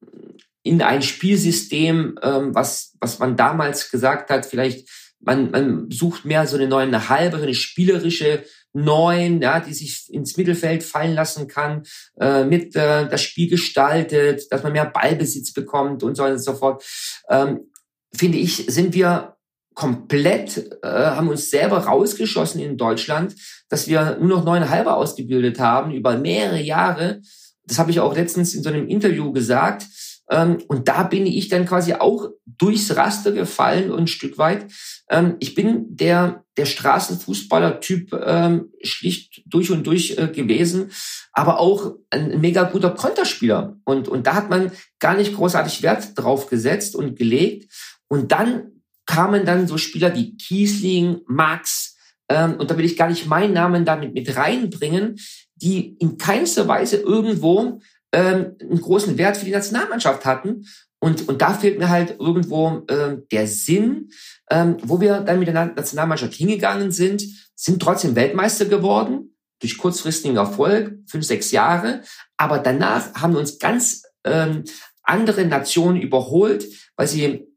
in 0.61 0.83
ein 0.83 1.01
Spielsystem, 1.01 2.19
ähm, 2.21 2.53
was, 2.53 2.93
was 3.01 3.17
man 3.17 3.35
damals 3.35 3.89
gesagt 3.89 4.29
hat, 4.29 4.45
vielleicht 4.45 4.87
man, 5.21 5.49
man 5.49 5.89
sucht 5.89 6.23
mehr 6.23 6.45
so 6.45 6.55
eine 6.55 6.67
neue 6.67 7.09
halbe, 7.09 7.37
so 7.37 7.43
eine 7.43 7.55
spielerische 7.55 8.43
Neun, 8.73 9.41
ja, 9.41 9.59
die 9.59 9.73
sich 9.73 10.13
ins 10.13 10.37
Mittelfeld 10.37 10.83
fallen 10.83 11.15
lassen 11.15 11.47
kann, 11.47 11.81
äh, 12.19 12.43
mit 12.43 12.75
äh, 12.75 13.09
das 13.09 13.23
Spiel 13.23 13.49
gestaltet, 13.49 14.51
dass 14.51 14.61
man 14.61 14.73
mehr 14.73 14.85
Ballbesitz 14.85 15.51
bekommt 15.51 16.03
und 16.03 16.13
so 16.13 16.21
weiter 16.21 16.33
und 16.33 16.43
so 16.43 16.53
fort. 16.53 16.83
Ähm, 17.27 17.71
finde 18.15 18.37
ich, 18.37 18.67
sind 18.67 18.93
wir 18.93 19.32
komplett, 19.73 20.57
äh, 20.83 20.87
haben 20.87 21.29
uns 21.29 21.49
selber 21.49 21.79
rausgeschossen 21.79 22.61
in 22.61 22.77
Deutschland, 22.77 23.35
dass 23.69 23.87
wir 23.87 24.17
nur 24.19 24.29
noch 24.29 24.45
neuneinhalber 24.45 24.97
ausgebildet 24.97 25.59
haben 25.59 25.91
über 25.91 26.17
mehrere 26.17 26.61
Jahre. 26.61 27.21
Das 27.65 27.79
habe 27.79 27.91
ich 27.91 27.99
auch 27.99 28.15
letztens 28.15 28.53
in 28.53 28.63
so 28.63 28.69
einem 28.69 28.87
Interview 28.87 29.31
gesagt. 29.31 29.85
Ähm, 30.29 30.59
und 30.67 30.87
da 30.87 31.03
bin 31.03 31.25
ich 31.25 31.49
dann 31.49 31.65
quasi 31.65 31.93
auch 31.93 32.29
durchs 32.45 32.95
Raster 32.95 33.31
gefallen 33.31 33.91
und 33.91 34.01
ein 34.01 34.07
Stück 34.07 34.37
weit. 34.37 34.67
Ähm, 35.09 35.35
ich 35.39 35.53
bin 35.53 35.85
der, 35.89 36.43
der 36.57 36.65
Straßenfußballer-Typ 36.65 38.13
ähm, 38.25 38.71
schlicht 38.81 39.43
durch 39.45 39.71
und 39.71 39.85
durch 39.85 40.17
äh, 40.17 40.27
gewesen, 40.27 40.91
aber 41.33 41.59
auch 41.59 41.95
ein 42.09 42.39
mega 42.39 42.63
guter 42.63 42.91
Konterspieler. 42.91 43.77
Und, 43.83 44.07
und 44.07 44.27
da 44.27 44.35
hat 44.35 44.49
man 44.49 44.71
gar 44.99 45.15
nicht 45.15 45.35
großartig 45.35 45.81
Wert 45.83 46.11
drauf 46.15 46.47
gesetzt 46.47 46.95
und 46.95 47.17
gelegt. 47.17 47.71
Und 48.07 48.31
dann 48.31 48.82
kamen 49.05 49.45
dann 49.45 49.67
so 49.67 49.77
Spieler 49.77 50.15
wie 50.15 50.35
Kiesling, 50.37 51.21
Max, 51.27 51.93
ähm, 52.29 52.55
und 52.55 52.71
da 52.71 52.77
will 52.77 52.85
ich 52.85 52.97
gar 52.97 53.09
nicht 53.09 53.27
meinen 53.27 53.53
Namen 53.53 53.85
damit 53.85 54.13
mit 54.13 54.35
reinbringen, 54.35 55.19
die 55.55 55.95
in 55.99 56.17
keinster 56.17 56.67
Weise 56.67 56.97
irgendwo 56.97 57.79
ähm, 58.11 58.55
einen 58.59 58.81
großen 58.81 59.17
Wert 59.17 59.37
für 59.37 59.45
die 59.45 59.51
Nationalmannschaft 59.51 60.25
hatten. 60.25 60.65
Und, 60.99 61.27
und 61.27 61.41
da 61.41 61.53
fehlt 61.53 61.79
mir 61.79 61.89
halt 61.89 62.17
irgendwo 62.19 62.83
ähm, 62.89 63.23
der 63.31 63.47
Sinn, 63.47 64.09
ähm, 64.49 64.77
wo 64.83 65.01
wir 65.01 65.19
dann 65.19 65.39
mit 65.39 65.49
der 65.49 65.65
Nationalmannschaft 65.65 66.33
hingegangen 66.33 66.91
sind, 66.91 67.23
sind 67.55 67.81
trotzdem 67.81 68.15
Weltmeister 68.15 68.65
geworden, 68.65 69.35
durch 69.59 69.77
kurzfristigen 69.77 70.37
Erfolg, 70.37 70.97
fünf, 71.07 71.25
sechs 71.25 71.51
Jahre. 71.51 72.01
Aber 72.37 72.59
danach 72.59 73.13
haben 73.15 73.35
uns 73.35 73.59
ganz 73.59 74.03
ähm, 74.23 74.63
andere 75.03 75.45
Nationen 75.45 76.01
überholt, 76.01 76.65
weil 76.95 77.07
sie 77.07 77.47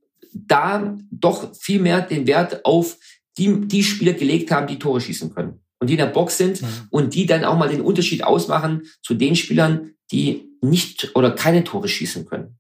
da 0.46 0.96
doch 1.10 1.54
viel 1.54 1.80
mehr 1.80 2.02
den 2.02 2.26
Wert 2.26 2.64
auf 2.64 2.96
die, 3.38 3.66
die 3.66 3.82
Spieler 3.82 4.14
gelegt 4.14 4.50
haben, 4.50 4.66
die 4.66 4.78
Tore 4.78 5.00
schießen 5.00 5.34
können 5.34 5.60
und 5.78 5.88
die 5.88 5.94
in 5.94 5.98
der 5.98 6.06
Box 6.06 6.38
sind 6.38 6.62
mhm. 6.62 6.66
und 6.90 7.14
die 7.14 7.26
dann 7.26 7.44
auch 7.44 7.58
mal 7.58 7.68
den 7.68 7.80
Unterschied 7.80 8.24
ausmachen 8.24 8.82
zu 9.02 9.14
den 9.14 9.36
Spielern, 9.36 9.92
die 10.10 10.48
nicht 10.62 11.14
oder 11.14 11.32
keine 11.32 11.64
Tore 11.64 11.88
schießen 11.88 12.26
können. 12.26 12.58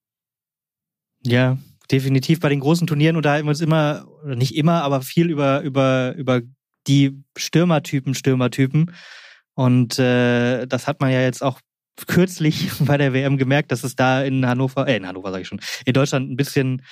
Ja, 1.24 1.58
definitiv. 1.90 2.40
Bei 2.40 2.48
den 2.48 2.60
großen 2.60 2.86
Turnieren 2.86 3.16
unterhalten 3.16 3.46
wir 3.46 3.50
uns 3.50 3.60
immer, 3.60 4.06
oder 4.22 4.36
nicht 4.36 4.54
immer, 4.54 4.82
aber 4.82 5.02
viel 5.02 5.30
über, 5.30 5.62
über, 5.62 6.14
über 6.16 6.42
die 6.86 7.22
Stürmertypen, 7.36 8.14
Stürmertypen. 8.14 8.92
Und 9.54 9.98
äh, 9.98 10.66
das 10.66 10.86
hat 10.86 11.00
man 11.00 11.10
ja 11.10 11.22
jetzt 11.22 11.42
auch 11.42 11.60
kürzlich 12.06 12.70
bei 12.80 12.96
der 12.96 13.12
WM 13.12 13.38
gemerkt, 13.38 13.72
dass 13.72 13.84
es 13.84 13.96
da 13.96 14.22
in 14.22 14.46
Hannover, 14.46 14.86
äh, 14.86 14.96
in 14.96 15.06
Hannover 15.06 15.30
sage 15.30 15.42
ich 15.42 15.48
schon, 15.48 15.60
in 15.84 15.94
Deutschland 15.94 16.30
ein 16.30 16.36
bisschen, 16.36 16.82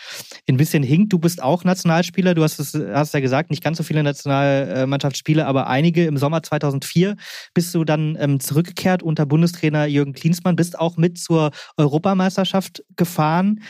ein 0.48 0.56
bisschen 0.56 0.82
hinkt. 0.82 1.12
Du 1.12 1.18
bist 1.18 1.42
auch 1.42 1.64
Nationalspieler. 1.64 2.34
Du 2.34 2.42
hast 2.42 2.58
es, 2.58 2.74
hast 2.74 3.14
ja 3.14 3.20
gesagt, 3.20 3.50
nicht 3.50 3.62
ganz 3.62 3.78
so 3.78 3.82
viele 3.82 4.02
Nationalmannschaftsspiele, 4.02 5.46
aber 5.46 5.66
einige. 5.66 6.06
Im 6.06 6.16
Sommer 6.16 6.42
2004 6.42 7.16
bist 7.52 7.74
du 7.74 7.84
dann 7.84 8.16
ähm, 8.18 8.40
zurückgekehrt 8.40 9.02
unter 9.02 9.26
Bundestrainer 9.26 9.86
Jürgen 9.86 10.12
Klinsmann, 10.12 10.56
bist 10.56 10.78
auch 10.78 10.96
mit 10.96 11.18
zur 11.18 11.50
Europameisterschaft 11.76 12.82
gefahren. 12.96 13.60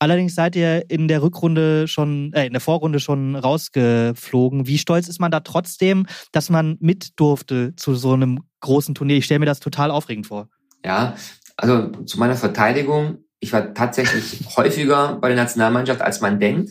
Allerdings 0.00 0.36
seid 0.36 0.54
ihr 0.54 0.88
in 0.90 1.08
der 1.08 1.22
Rückrunde 1.22 1.88
schon, 1.88 2.32
äh, 2.32 2.46
in 2.46 2.52
der 2.52 2.60
Vorrunde 2.60 3.00
schon 3.00 3.34
rausgeflogen. 3.34 4.66
Wie 4.66 4.78
stolz 4.78 5.08
ist 5.08 5.20
man 5.20 5.32
da 5.32 5.40
trotzdem, 5.40 6.06
dass 6.30 6.50
man 6.50 6.76
mit 6.80 7.18
durfte 7.18 7.74
zu 7.74 7.94
so 7.94 8.12
einem 8.12 8.40
großen 8.60 8.94
Turnier? 8.94 9.16
Ich 9.16 9.24
stelle 9.24 9.40
mir 9.40 9.46
das 9.46 9.60
total 9.60 9.90
aufregend 9.90 10.28
vor. 10.28 10.48
Ja, 10.84 11.16
also 11.56 11.88
zu 12.04 12.18
meiner 12.18 12.36
Verteidigung, 12.36 13.24
ich 13.40 13.52
war 13.52 13.74
tatsächlich 13.74 14.40
häufiger 14.56 15.18
bei 15.20 15.28
der 15.28 15.36
Nationalmannschaft, 15.36 16.00
als 16.00 16.20
man 16.20 16.40
denkt. 16.40 16.70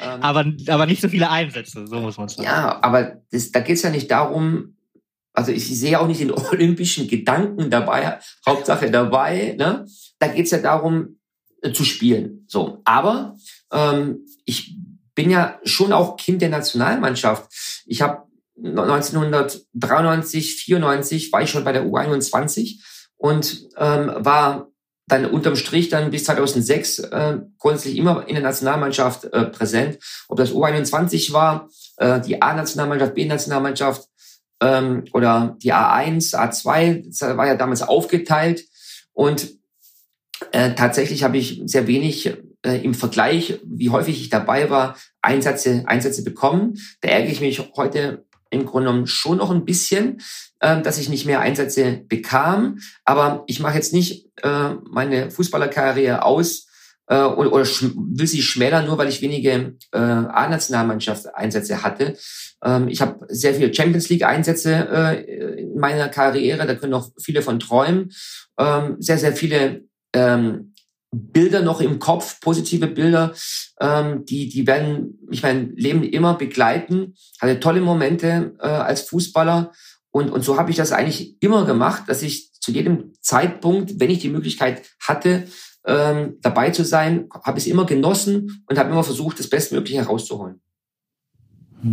Ähm, 0.00 0.22
aber, 0.22 0.44
aber 0.68 0.86
nicht 0.86 1.02
so 1.02 1.08
viele 1.08 1.30
Einsätze, 1.30 1.86
so 1.86 2.00
muss 2.00 2.16
man 2.16 2.28
sagen. 2.28 2.44
Ja, 2.44 2.82
aber 2.82 3.22
das, 3.30 3.52
da 3.52 3.60
geht 3.60 3.76
es 3.76 3.82
ja 3.82 3.90
nicht 3.90 4.10
darum, 4.10 4.76
Also 5.32 5.52
ich 5.52 5.78
sehe 5.78 6.00
auch 6.00 6.06
nicht 6.06 6.20
den 6.20 6.30
olympischen 6.32 7.08
Gedanken 7.08 7.70
dabei, 7.70 8.18
Hauptsache 8.46 8.90
dabei. 8.90 9.54
Ne? 9.58 9.86
Da 10.18 10.28
geht's 10.28 10.50
ja 10.50 10.58
darum, 10.58 11.18
äh, 11.62 11.72
zu 11.72 11.84
spielen. 11.84 12.44
So, 12.46 12.82
aber 12.84 13.36
ähm, 13.72 14.26
ich 14.44 14.76
bin 15.14 15.30
ja 15.30 15.58
schon 15.64 15.92
auch 15.92 16.16
Kind 16.16 16.42
der 16.42 16.50
Nationalmannschaft. 16.50 17.82
Ich 17.86 18.02
habe 18.02 18.24
1993, 18.56 20.56
94 20.56 21.32
war 21.32 21.42
ich 21.42 21.50
schon 21.50 21.64
bei 21.64 21.72
der 21.72 21.86
U21 21.86 22.80
und 23.16 23.68
ähm, 23.76 24.12
war 24.18 24.68
dann 25.06 25.26
unterm 25.26 25.56
Strich 25.56 25.90
dann 25.90 26.10
bis 26.10 26.24
2006 26.24 26.98
äh, 27.00 27.38
grundsätzlich 27.58 27.96
immer 27.96 28.26
in 28.26 28.34
der 28.34 28.42
Nationalmannschaft 28.42 29.24
äh, 29.24 29.44
präsent. 29.46 29.98
Ob 30.28 30.38
das 30.38 30.52
U21 30.52 31.32
war, 31.32 31.68
äh, 31.98 32.20
die 32.20 32.40
A-Nationalmannschaft, 32.40 33.14
B-Nationalmannschaft 33.14 34.08
ähm, 34.60 35.04
oder 35.12 35.56
die 35.62 35.74
A1, 35.74 36.34
A2, 36.34 37.08
das 37.08 37.36
war 37.36 37.46
ja 37.46 37.54
damals 37.54 37.82
aufgeteilt. 37.82 38.64
Und 39.12 39.50
äh, 40.52 40.74
tatsächlich 40.74 41.22
habe 41.22 41.36
ich 41.36 41.62
sehr 41.66 41.86
wenig 41.86 42.26
äh, 42.62 42.82
im 42.82 42.94
Vergleich, 42.94 43.60
wie 43.64 43.90
häufig 43.90 44.20
ich 44.20 44.30
dabei 44.30 44.70
war, 44.70 44.96
Einsätze, 45.20 45.84
Einsätze 45.86 46.24
bekommen. 46.24 46.78
Da 47.02 47.08
ärgere 47.08 47.30
ich 47.30 47.40
mich 47.40 47.72
heute 47.76 48.24
im 48.50 48.66
Grunde 48.66 48.88
genommen 48.88 49.06
schon 49.06 49.38
noch 49.38 49.50
ein 49.50 49.64
bisschen, 49.64 50.20
äh, 50.64 50.80
dass 50.80 50.98
ich 50.98 51.10
nicht 51.10 51.26
mehr 51.26 51.40
Einsätze 51.40 52.00
bekam. 52.08 52.78
Aber 53.04 53.44
ich 53.46 53.60
mache 53.60 53.76
jetzt 53.76 53.92
nicht 53.92 54.30
äh, 54.42 54.70
meine 54.90 55.30
Fußballerkarriere 55.30 56.24
aus 56.24 56.68
äh, 57.06 57.22
oder, 57.22 57.52
oder 57.52 57.64
will 57.66 58.26
sie 58.26 58.40
schmälern, 58.40 58.86
nur 58.86 58.96
weil 58.96 59.08
ich 59.08 59.20
wenige 59.20 59.76
äh, 59.92 59.98
A-Nationalmannschaft-Einsätze 59.98 61.82
hatte. 61.82 62.16
Ähm, 62.64 62.88
ich 62.88 63.02
habe 63.02 63.26
sehr 63.28 63.54
viele 63.54 63.74
Champions 63.74 64.08
League-Einsätze 64.08 64.88
äh, 64.90 65.60
in 65.60 65.78
meiner 65.78 66.08
Karriere, 66.08 66.66
da 66.66 66.74
können 66.74 66.92
noch 66.92 67.10
viele 67.20 67.42
von 67.42 67.60
träumen. 67.60 68.10
Ähm, 68.58 68.96
sehr, 69.00 69.18
sehr 69.18 69.36
viele 69.36 69.82
ähm, 70.14 70.72
Bilder 71.14 71.60
noch 71.60 71.80
im 71.80 71.98
Kopf, 71.98 72.40
positive 72.40 72.86
Bilder, 72.86 73.34
ähm, 73.80 74.24
die, 74.24 74.48
die 74.48 74.66
werden 74.66 75.18
mich 75.28 75.42
mein 75.42 75.76
Leben 75.76 76.02
immer 76.02 76.34
begleiten. 76.34 77.14
Hatte 77.40 77.60
tolle 77.60 77.80
Momente 77.82 78.56
äh, 78.60 78.66
als 78.66 79.02
Fußballer 79.02 79.72
und, 80.14 80.30
und 80.30 80.44
so 80.44 80.56
habe 80.56 80.70
ich 80.70 80.76
das 80.76 80.92
eigentlich 80.92 81.42
immer 81.42 81.66
gemacht, 81.66 82.04
dass 82.06 82.22
ich 82.22 82.52
zu 82.52 82.70
jedem 82.70 83.14
Zeitpunkt, 83.20 83.98
wenn 83.98 84.10
ich 84.10 84.20
die 84.20 84.28
Möglichkeit 84.28 84.82
hatte, 85.00 85.48
ähm, 85.84 86.38
dabei 86.40 86.70
zu 86.70 86.84
sein, 86.84 87.28
habe 87.42 87.58
ich 87.58 87.64
es 87.64 87.70
immer 87.70 87.84
genossen 87.84 88.64
und 88.68 88.78
habe 88.78 88.90
immer 88.90 89.02
versucht, 89.02 89.40
das 89.40 89.50
Bestmögliche 89.50 89.98
herauszuholen. 89.98 90.60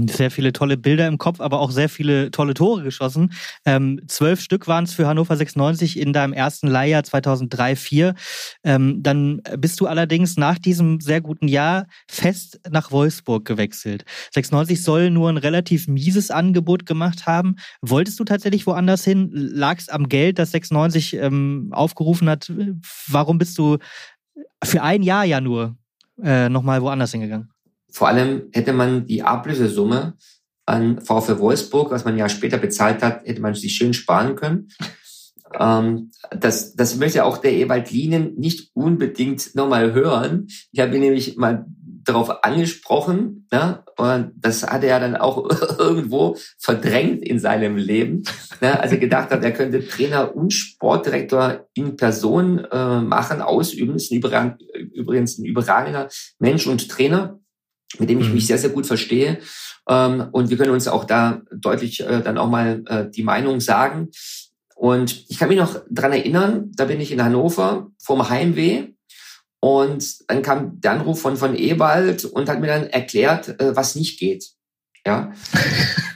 Sehr 0.09 0.31
viele 0.31 0.53
tolle 0.53 0.77
Bilder 0.77 1.07
im 1.07 1.17
Kopf, 1.17 1.41
aber 1.41 1.59
auch 1.59 1.71
sehr 1.71 1.89
viele 1.89 2.31
tolle 2.31 2.53
Tore 2.53 2.81
geschossen. 2.81 3.33
Ähm, 3.65 3.99
zwölf 4.07 4.39
Stück 4.39 4.67
waren 4.67 4.85
es 4.85 4.93
für 4.93 5.05
Hannover 5.05 5.35
96 5.35 5.99
in 5.99 6.13
deinem 6.13 6.31
ersten 6.31 6.67
Leihjahr 6.67 7.01
2003-4. 7.01 8.15
Ähm, 8.63 9.03
dann 9.03 9.41
bist 9.57 9.81
du 9.81 9.87
allerdings 9.87 10.37
nach 10.37 10.57
diesem 10.59 11.01
sehr 11.01 11.19
guten 11.19 11.49
Jahr 11.49 11.87
fest 12.07 12.61
nach 12.69 12.91
Wolfsburg 12.91 13.43
gewechselt. 13.43 14.05
96 14.31 14.81
soll 14.81 15.09
nur 15.09 15.29
ein 15.29 15.37
relativ 15.37 15.89
mieses 15.89 16.31
Angebot 16.31 16.85
gemacht 16.85 17.27
haben. 17.27 17.57
Wolltest 17.81 18.17
du 18.19 18.23
tatsächlich 18.23 18.65
woanders 18.67 19.03
hin? 19.03 19.29
Lag 19.33 19.77
es 19.77 19.89
am 19.89 20.07
Geld, 20.07 20.39
das 20.39 20.51
96 20.51 21.15
ähm, 21.15 21.69
aufgerufen 21.71 22.29
hat? 22.29 22.49
Warum 23.07 23.37
bist 23.37 23.57
du 23.57 23.77
für 24.63 24.83
ein 24.83 25.03
Jahr 25.03 25.25
ja 25.25 25.41
nur 25.41 25.75
äh, 26.23 26.47
nochmal 26.47 26.81
woanders 26.81 27.11
hingegangen? 27.11 27.49
Vor 27.91 28.07
allem 28.07 28.49
hätte 28.51 28.73
man 28.73 29.05
die 29.05 29.23
Ablösesumme 29.23 30.15
an 30.65 31.01
VfL 31.01 31.39
Wolfsburg, 31.39 31.91
was 31.91 32.05
man 32.05 32.17
ja 32.17 32.29
später 32.29 32.57
bezahlt 32.57 33.03
hat, 33.03 33.25
hätte 33.25 33.41
man 33.41 33.53
sich 33.55 33.73
schön 33.73 33.93
sparen 33.93 34.35
können. 34.35 34.69
Ähm, 35.59 36.11
das, 36.29 36.75
das 36.75 36.95
möchte 36.95 37.25
auch 37.25 37.37
der 37.37 37.51
Ewald 37.51 37.91
Lienen 37.91 38.35
nicht 38.37 38.71
unbedingt 38.73 39.53
nochmal 39.53 39.91
hören. 39.91 40.47
Ich 40.71 40.79
habe 40.79 40.95
ihn 40.95 41.01
nämlich 41.01 41.35
mal 41.35 41.65
darauf 42.03 42.43
angesprochen, 42.45 43.47
ja, 43.51 43.83
und 43.97 44.31
das 44.35 44.63
hat 44.63 44.83
er 44.83 44.89
ja 44.89 44.99
dann 44.99 45.15
auch 45.15 45.49
irgendwo 45.77 46.37
verdrängt 46.57 47.21
in 47.21 47.39
seinem 47.39 47.75
Leben. 47.75 48.23
Ja, 48.61 48.79
also 48.79 48.97
gedacht 48.97 49.29
hat, 49.29 49.43
er 49.43 49.51
könnte 49.51 49.85
Trainer 49.85 50.35
und 50.35 50.51
Sportdirektor 50.53 51.67
in 51.73 51.97
Person 51.97 52.59
äh, 52.59 53.01
machen, 53.01 53.41
ausüben. 53.41 53.95
Ist 53.95 54.11
ein 54.11 54.57
übrigens 54.93 55.37
ein 55.37 55.45
überragender 55.45 56.07
Mensch 56.39 56.65
und 56.65 56.89
Trainer 56.89 57.40
mit 57.99 58.09
dem 58.09 58.19
ich 58.19 58.29
mich 58.29 58.43
mhm. 58.43 58.47
sehr, 58.47 58.57
sehr 58.57 58.69
gut 58.69 58.85
verstehe. 58.85 59.39
Ähm, 59.87 60.27
und 60.31 60.49
wir 60.49 60.57
können 60.57 60.71
uns 60.71 60.87
auch 60.87 61.05
da 61.05 61.41
deutlich 61.51 62.01
äh, 62.01 62.21
dann 62.21 62.37
auch 62.37 62.49
mal 62.49 62.83
äh, 62.87 63.09
die 63.09 63.23
Meinung 63.23 63.59
sagen. 63.59 64.09
Und 64.75 65.25
ich 65.29 65.37
kann 65.37 65.49
mich 65.49 65.59
noch 65.59 65.81
dran 65.89 66.11
erinnern, 66.11 66.71
da 66.75 66.85
bin 66.85 66.99
ich 66.99 67.11
in 67.11 67.23
Hannover 67.23 67.91
vom 67.99 68.29
Heimweh 68.29 68.87
und 69.59 70.29
dann 70.29 70.41
kam 70.41 70.81
der 70.81 70.93
Anruf 70.93 71.21
von, 71.21 71.37
von 71.37 71.55
Ewald 71.55 72.25
und 72.25 72.49
hat 72.49 72.59
mir 72.59 72.67
dann 72.67 72.87
erklärt, 72.87 73.59
äh, 73.61 73.75
was 73.75 73.95
nicht 73.95 74.19
geht. 74.19 74.49
Ja. 75.05 75.31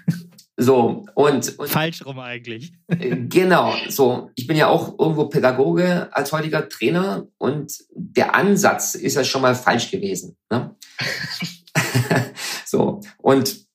So, 0.57 1.05
und, 1.15 1.59
und 1.59 1.69
falsch 1.69 2.05
rum 2.05 2.17
eigentlich. 2.19 2.71
Äh, 2.87 3.17
genau, 3.27 3.73
so. 3.89 4.31
Ich 4.35 4.47
bin 4.47 4.55
ja 4.55 4.67
auch 4.67 4.97
irgendwo 4.97 5.25
Pädagoge 5.25 6.07
als 6.15 6.31
heutiger 6.31 6.69
Trainer 6.69 7.27
und 7.37 7.73
der 7.93 8.35
Ansatz 8.35 8.95
ist 8.95 9.15
ja 9.15 9.25
schon 9.25 9.41
mal 9.41 9.53
falsch 9.53 9.91
gewesen. 9.91 10.37
Ne? 10.49 10.73
so. 12.65 13.01
Und, 13.17 13.65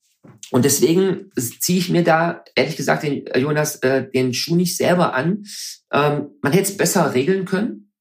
und 0.50 0.64
deswegen 0.64 1.30
ziehe 1.36 1.78
ich 1.78 1.90
mir 1.90 2.04
da, 2.04 2.44
ehrlich 2.54 2.76
gesagt, 2.76 3.02
den, 3.02 3.26
äh, 3.26 3.38
Jonas, 3.38 3.76
äh, 3.76 4.10
den 4.10 4.34
Schuh 4.34 4.56
nicht 4.56 4.76
selber 4.76 5.14
an. 5.14 5.44
Ähm, 5.92 6.30
man 6.42 6.52
hätte 6.52 6.70
es 6.70 6.76
besser 6.76 7.14
regeln 7.14 7.44
können. 7.44 7.92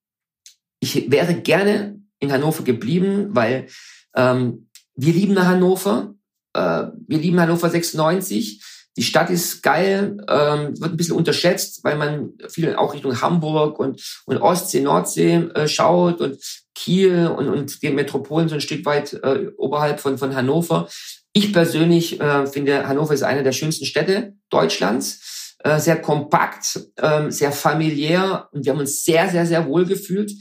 Ich 0.80 1.12
wäre 1.12 1.36
gerne 1.36 2.02
in 2.20 2.32
Hannover 2.32 2.64
geblieben, 2.64 3.30
weil 3.32 3.68
ähm, 4.16 4.70
wir 4.96 5.14
lieben 5.14 5.38
Hannover. 5.40 6.16
Äh, 6.54 6.88
wir 7.08 7.18
lieben 7.18 7.40
Hannover 7.40 7.70
96. 7.70 8.64
Die 9.00 9.06
Stadt 9.06 9.30
ist 9.30 9.64
geil, 9.64 10.18
ähm, 10.28 10.78
wird 10.78 10.92
ein 10.92 10.98
bisschen 10.98 11.16
unterschätzt, 11.16 11.86
weil 11.86 11.96
man 11.96 12.34
viel 12.50 12.76
auch 12.76 12.94
Richtung 12.94 13.22
Hamburg 13.22 13.80
und, 13.80 14.02
und 14.26 14.42
Ostsee, 14.42 14.82
Nordsee 14.82 15.36
äh, 15.56 15.70
schaut 15.70 16.20
und 16.20 16.38
Kiel 16.76 17.28
und, 17.28 17.48
und 17.48 17.82
die 17.82 17.92
Metropolen 17.92 18.50
so 18.50 18.56
ein 18.56 18.62
Stück 18.62 18.86
weit 18.86 19.14
äh, 19.14 19.52
oberhalb 19.58 20.02
von, 20.02 20.18
von 20.18 20.36
Hannover. 20.36 20.90
Ich 21.32 21.54
persönlich 21.54 22.20
äh, 22.20 22.46
finde, 22.46 22.90
Hannover 22.90 23.14
ist 23.14 23.24
eine 23.24 23.42
der 23.42 23.54
schönsten 23.54 23.86
Städte 23.86 24.34
Deutschlands. 24.50 25.56
Äh, 25.64 25.80
sehr 25.80 26.02
kompakt, 26.02 26.82
äh, 26.98 27.32
sehr 27.32 27.54
familiär 27.54 28.50
und 28.52 28.66
wir 28.66 28.74
haben 28.74 28.80
uns 28.80 29.06
sehr, 29.06 29.30
sehr, 29.30 29.46
sehr 29.46 29.66
wohl 29.66 29.86
gefühlt. 29.86 30.34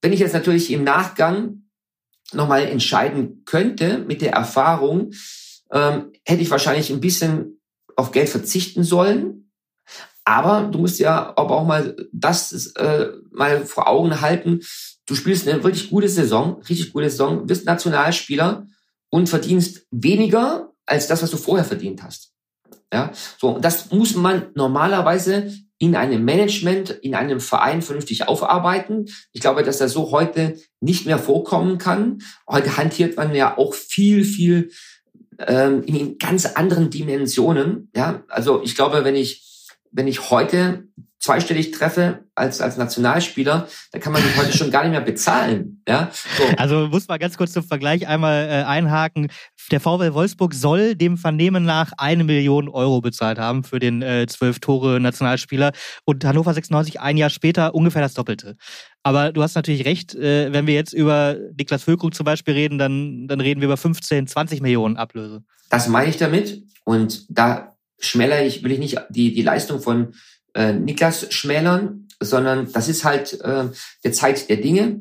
Wenn 0.00 0.14
ich 0.14 0.20
jetzt 0.20 0.32
natürlich 0.32 0.70
im 0.70 0.84
Nachgang 0.84 1.64
nochmal 2.32 2.62
entscheiden 2.62 3.42
könnte 3.44 3.98
mit 3.98 4.22
der 4.22 4.32
Erfahrung, 4.32 5.12
ähm, 5.70 6.12
hätte 6.24 6.40
ich 6.40 6.50
wahrscheinlich 6.50 6.88
ein 6.88 7.00
bisschen 7.00 7.55
auf 7.96 8.12
Geld 8.12 8.28
verzichten 8.28 8.84
sollen. 8.84 9.50
Aber 10.24 10.68
du 10.70 10.78
musst 10.78 10.98
ja 10.98 11.32
aber 11.36 11.56
auch 11.56 11.66
mal 11.66 11.96
das 12.12 12.74
äh, 12.76 13.08
mal 13.30 13.64
vor 13.64 13.88
Augen 13.88 14.20
halten 14.20 14.60
du 15.06 15.14
spielst 15.14 15.48
eine 15.48 15.62
wirklich 15.62 15.88
gute 15.90 16.08
Saison, 16.08 16.60
richtig 16.68 16.92
gute 16.92 17.08
Saison, 17.08 17.46
bist 17.46 17.64
Nationalspieler 17.64 18.66
und 19.08 19.28
verdienst 19.28 19.86
weniger 19.90 20.72
als 20.84 21.06
das, 21.06 21.22
was 21.22 21.30
du 21.30 21.36
vorher 21.36 21.64
verdient 21.64 22.02
hast. 22.02 22.32
Ja, 22.92 23.12
so, 23.38 23.58
das 23.58 23.90
muss 23.90 24.14
man 24.14 24.48
normalerweise 24.54 25.52
in 25.78 25.94
einem 25.94 26.24
Management, 26.24 26.90
in 26.90 27.14
einem 27.14 27.40
Verein 27.40 27.82
vernünftig 27.82 28.28
aufarbeiten. 28.28 29.06
Ich 29.32 29.40
glaube, 29.40 29.62
dass 29.62 29.78
das 29.78 29.92
so 29.92 30.10
heute 30.10 30.56
nicht 30.80 31.04
mehr 31.04 31.18
vorkommen 31.18 31.78
kann. 31.78 32.22
Heute 32.48 32.76
hantiert 32.76 33.16
man 33.16 33.34
ja 33.34 33.58
auch 33.58 33.74
viel, 33.74 34.24
viel 34.24 34.70
ähm, 35.38 35.82
in 35.84 36.18
ganz 36.18 36.46
anderen 36.46 36.90
Dimensionen. 36.90 37.90
Ja, 37.94 38.22
also 38.28 38.62
ich 38.62 38.74
glaube, 38.74 39.04
wenn 39.04 39.16
ich 39.16 39.42
wenn 39.96 40.06
ich 40.06 40.30
heute 40.30 40.84
zweistellig 41.18 41.72
treffe 41.72 42.24
als, 42.34 42.60
als 42.60 42.76
Nationalspieler, 42.76 43.66
da 43.90 43.98
kann 43.98 44.12
man 44.12 44.22
mich 44.22 44.36
heute 44.36 44.56
schon 44.56 44.70
gar 44.70 44.82
nicht 44.82 44.92
mehr 44.92 45.00
bezahlen. 45.00 45.82
Ja? 45.88 46.10
So. 46.12 46.44
Also 46.56 46.86
muss 46.86 47.08
man 47.08 47.18
ganz 47.18 47.36
kurz 47.36 47.52
zum 47.52 47.64
Vergleich 47.64 48.06
einmal 48.06 48.46
äh, 48.48 48.62
einhaken. 48.64 49.28
Der 49.72 49.80
VW 49.80 50.12
Wolfsburg 50.12 50.54
soll 50.54 50.94
dem 50.94 51.16
Vernehmen 51.16 51.64
nach 51.64 51.92
eine 51.96 52.22
Million 52.22 52.68
Euro 52.68 53.00
bezahlt 53.00 53.38
haben 53.38 53.64
für 53.64 53.80
den 53.80 54.02
äh, 54.02 54.26
zwölf 54.28 54.60
Tore 54.60 55.00
Nationalspieler 55.00 55.72
und 56.04 56.24
Hannover 56.24 56.54
96 56.54 57.00
ein 57.00 57.16
Jahr 57.16 57.30
später 57.30 57.74
ungefähr 57.74 58.02
das 58.02 58.14
Doppelte. 58.14 58.56
Aber 59.02 59.32
du 59.32 59.42
hast 59.42 59.54
natürlich 59.54 59.84
recht, 59.84 60.14
äh, 60.14 60.52
wenn 60.52 60.66
wir 60.66 60.74
jetzt 60.74 60.92
über 60.92 61.36
Niklas 61.58 61.82
Füllkrug 61.82 62.14
zum 62.14 62.24
Beispiel 62.24 62.54
reden, 62.54 62.78
dann, 62.78 63.26
dann 63.26 63.40
reden 63.40 63.62
wir 63.62 63.66
über 63.66 63.78
15, 63.78 64.26
20 64.26 64.60
Millionen 64.60 64.96
Ablöse. 64.96 65.42
Das 65.70 65.88
meine 65.88 66.10
ich 66.10 66.18
damit 66.18 66.62
und 66.84 67.26
da 67.30 67.75
schmäler 67.98 68.44
ich, 68.44 68.62
will 68.62 68.72
ich 68.72 68.78
nicht 68.78 69.00
die, 69.10 69.32
die 69.32 69.42
Leistung 69.42 69.80
von 69.80 70.14
äh, 70.54 70.72
Niklas 70.72 71.32
schmälern, 71.32 72.08
sondern 72.20 72.70
das 72.72 72.88
ist 72.88 73.04
halt 73.04 73.40
äh, 73.40 73.64
der 74.04 74.12
Zeit 74.12 74.48
der 74.48 74.56
Dinge. 74.58 75.00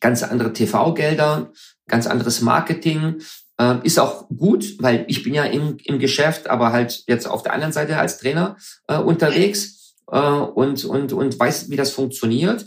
Ganz 0.00 0.22
andere 0.22 0.52
TV-Gelder, 0.52 1.52
ganz 1.86 2.06
anderes 2.06 2.40
Marketing. 2.40 3.22
Äh, 3.58 3.76
ist 3.84 3.98
auch 3.98 4.28
gut, 4.28 4.76
weil 4.80 5.04
ich 5.08 5.22
bin 5.22 5.34
ja 5.34 5.44
im, 5.44 5.76
im 5.84 5.98
Geschäft, 5.98 6.48
aber 6.48 6.72
halt 6.72 7.04
jetzt 7.06 7.26
auf 7.28 7.42
der 7.42 7.52
anderen 7.52 7.72
Seite 7.72 7.98
als 7.98 8.18
Trainer 8.18 8.56
äh, 8.88 8.98
unterwegs 8.98 9.94
äh, 10.10 10.18
und, 10.18 10.84
und, 10.84 11.12
und 11.12 11.38
weiß, 11.38 11.70
wie 11.70 11.76
das 11.76 11.92
funktioniert. 11.92 12.64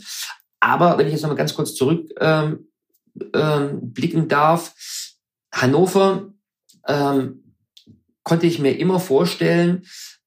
Aber 0.60 0.96
wenn 0.96 1.06
ich 1.06 1.12
jetzt 1.12 1.22
nochmal 1.22 1.36
ganz 1.36 1.54
kurz 1.54 1.74
zurück 1.74 2.10
ähm, 2.20 2.68
ähm, 3.34 3.92
blicken 3.92 4.28
darf, 4.28 4.74
Hannover 5.52 6.32
ähm, 6.86 7.45
konnte 8.26 8.46
ich 8.46 8.58
mir 8.58 8.76
immer 8.76 8.98
vorstellen, 8.98 9.84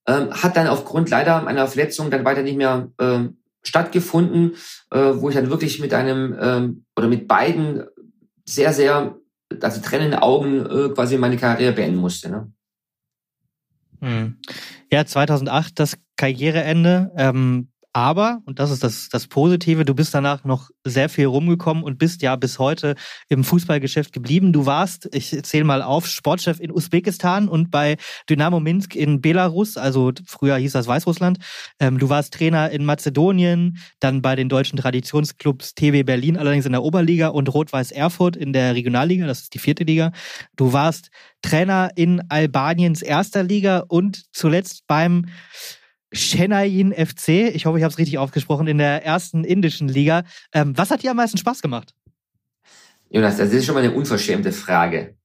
ähm, 0.08 0.32
hat 0.32 0.56
dann 0.56 0.68
aufgrund 0.68 1.10
leider 1.10 1.42
meiner 1.42 1.66
Verletzung 1.66 2.10
dann 2.10 2.24
weiter 2.24 2.42
nicht 2.42 2.56
mehr 2.56 2.90
ähm, 2.98 3.36
stattgefunden, 3.62 4.54
äh, 4.90 5.12
wo 5.16 5.28
ich 5.28 5.34
dann 5.34 5.50
wirklich 5.50 5.80
mit 5.80 5.92
einem 5.92 6.34
ähm, 6.40 6.84
oder 6.96 7.08
mit 7.08 7.28
beiden 7.28 7.84
sehr, 8.46 8.72
sehr, 8.72 9.16
also 9.60 9.82
trennenden 9.82 10.18
Augen 10.18 10.64
äh, 10.64 10.88
quasi 10.94 11.18
meine 11.18 11.36
Karriere 11.36 11.72
beenden 11.72 11.98
musste. 11.98 12.30
Ne? 12.30 12.50
Hm. 14.00 14.38
Ja, 14.90 15.04
2008 15.04 15.78
das 15.78 15.98
Karriereende. 16.16 17.12
Ähm, 17.16 17.68
aber, 17.92 18.40
und 18.44 18.60
das 18.60 18.70
ist 18.70 18.84
das, 18.84 19.08
das 19.08 19.26
Positive, 19.26 19.84
du 19.84 19.94
bist 19.94 20.14
danach 20.14 20.44
noch 20.44 20.70
sehr 20.84 21.08
viel 21.08 21.26
rumgekommen 21.26 21.82
und 21.82 21.98
bist 21.98 22.22
ja 22.22 22.36
bis 22.36 22.60
heute 22.60 22.94
im 23.28 23.42
Fußballgeschäft 23.42 24.12
geblieben. 24.12 24.52
Du 24.52 24.64
warst, 24.64 25.08
ich 25.12 25.42
zähle 25.42 25.64
mal 25.64 25.82
auf, 25.82 26.06
Sportchef 26.06 26.60
in 26.60 26.70
Usbekistan 26.70 27.48
und 27.48 27.72
bei 27.72 27.96
Dynamo 28.28 28.60
Minsk 28.60 28.94
in 28.94 29.20
Belarus, 29.20 29.76
also 29.76 30.12
früher 30.24 30.56
hieß 30.56 30.72
das 30.72 30.86
Weißrussland. 30.86 31.38
Ähm, 31.80 31.98
du 31.98 32.08
warst 32.08 32.32
Trainer 32.32 32.70
in 32.70 32.84
Mazedonien, 32.84 33.78
dann 33.98 34.22
bei 34.22 34.36
den 34.36 34.48
deutschen 34.48 34.78
Traditionsclubs 34.78 35.74
TB 35.74 36.04
Berlin, 36.06 36.36
allerdings 36.36 36.66
in 36.66 36.72
der 36.72 36.84
Oberliga 36.84 37.28
und 37.28 37.52
Rot-Weiß 37.52 37.90
Erfurt 37.90 38.36
in 38.36 38.52
der 38.52 38.76
Regionalliga, 38.76 39.26
das 39.26 39.40
ist 39.40 39.54
die 39.54 39.58
vierte 39.58 39.82
Liga. 39.82 40.12
Du 40.54 40.72
warst 40.72 41.10
Trainer 41.42 41.90
in 41.96 42.22
Albaniens 42.28 43.02
erster 43.02 43.42
Liga 43.42 43.84
und 43.88 44.26
zuletzt 44.32 44.86
beim 44.86 45.26
Chennai 46.12 46.92
FC. 46.94 47.54
Ich 47.54 47.66
hoffe, 47.66 47.78
ich 47.78 47.84
habe 47.84 47.92
es 47.92 47.98
richtig 47.98 48.18
ausgesprochen, 48.18 48.66
in 48.66 48.78
der 48.78 49.04
ersten 49.04 49.44
indischen 49.44 49.88
Liga. 49.88 50.24
Ähm, 50.52 50.76
was 50.76 50.90
hat 50.90 51.02
dir 51.02 51.10
am 51.10 51.16
meisten 51.16 51.38
Spaß 51.38 51.62
gemacht? 51.62 51.94
Jonas, 53.10 53.36
das 53.36 53.52
ist 53.52 53.66
schon 53.66 53.74
mal 53.74 53.84
eine 53.84 53.92
unverschämte 53.92 54.52
Frage. 54.52 55.16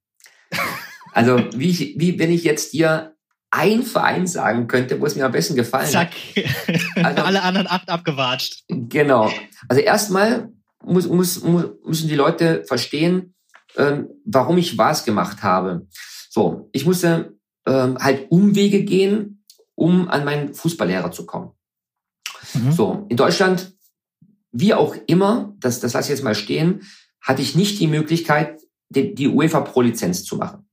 Also, 1.13 1.39
wie, 1.55 1.69
ich, 1.69 1.79
wie 1.97 2.19
wenn 2.19 2.31
ich 2.31 2.43
jetzt 2.43 2.73
dir 2.73 3.15
ein 3.51 3.83
Verein 3.83 4.27
sagen 4.27 4.67
könnte, 4.67 4.99
wo 4.99 5.05
es 5.05 5.15
mir 5.15 5.25
am 5.25 5.31
besten 5.31 5.55
gefallen 5.55 5.87
Zack. 5.87 6.11
hat. 6.13 7.05
Also, 7.05 7.23
Alle 7.23 7.41
anderen 7.41 7.67
acht 7.67 7.89
abgewatscht. 7.89 8.63
Genau. 8.67 9.31
Also 9.69 9.81
erstmal 9.81 10.49
muss, 10.83 11.07
muss, 11.07 11.41
muss, 11.43 11.65
müssen 11.85 12.09
die 12.09 12.15
Leute 12.15 12.63
verstehen, 12.65 13.33
ähm, 13.77 14.09
warum 14.25 14.57
ich 14.57 14.77
was 14.77 15.05
gemacht 15.05 15.41
habe. 15.43 15.87
So, 16.29 16.69
ich 16.73 16.85
musste 16.85 17.33
ähm, 17.65 17.97
halt 17.99 18.29
Umwege 18.29 18.83
gehen, 18.83 19.34
um 19.75 20.09
an 20.09 20.25
meinen 20.25 20.53
Fußballlehrer 20.53 21.11
zu 21.11 21.25
kommen. 21.25 21.51
Mhm. 22.53 22.71
So, 22.71 23.05
in 23.09 23.17
Deutschland, 23.17 23.73
wie 24.51 24.73
auch 24.73 24.95
immer, 25.07 25.53
das, 25.59 25.79
das 25.79 25.93
lasse 25.93 26.07
ich 26.07 26.17
jetzt 26.17 26.23
mal 26.23 26.35
stehen, 26.35 26.83
hatte 27.21 27.41
ich 27.41 27.55
nicht 27.55 27.79
die 27.79 27.87
Möglichkeit, 27.87 28.61
die, 28.89 29.13
die 29.13 29.27
UEFA 29.27 29.61
Pro-Lizenz 29.61 30.23
zu 30.23 30.37
machen. 30.37 30.64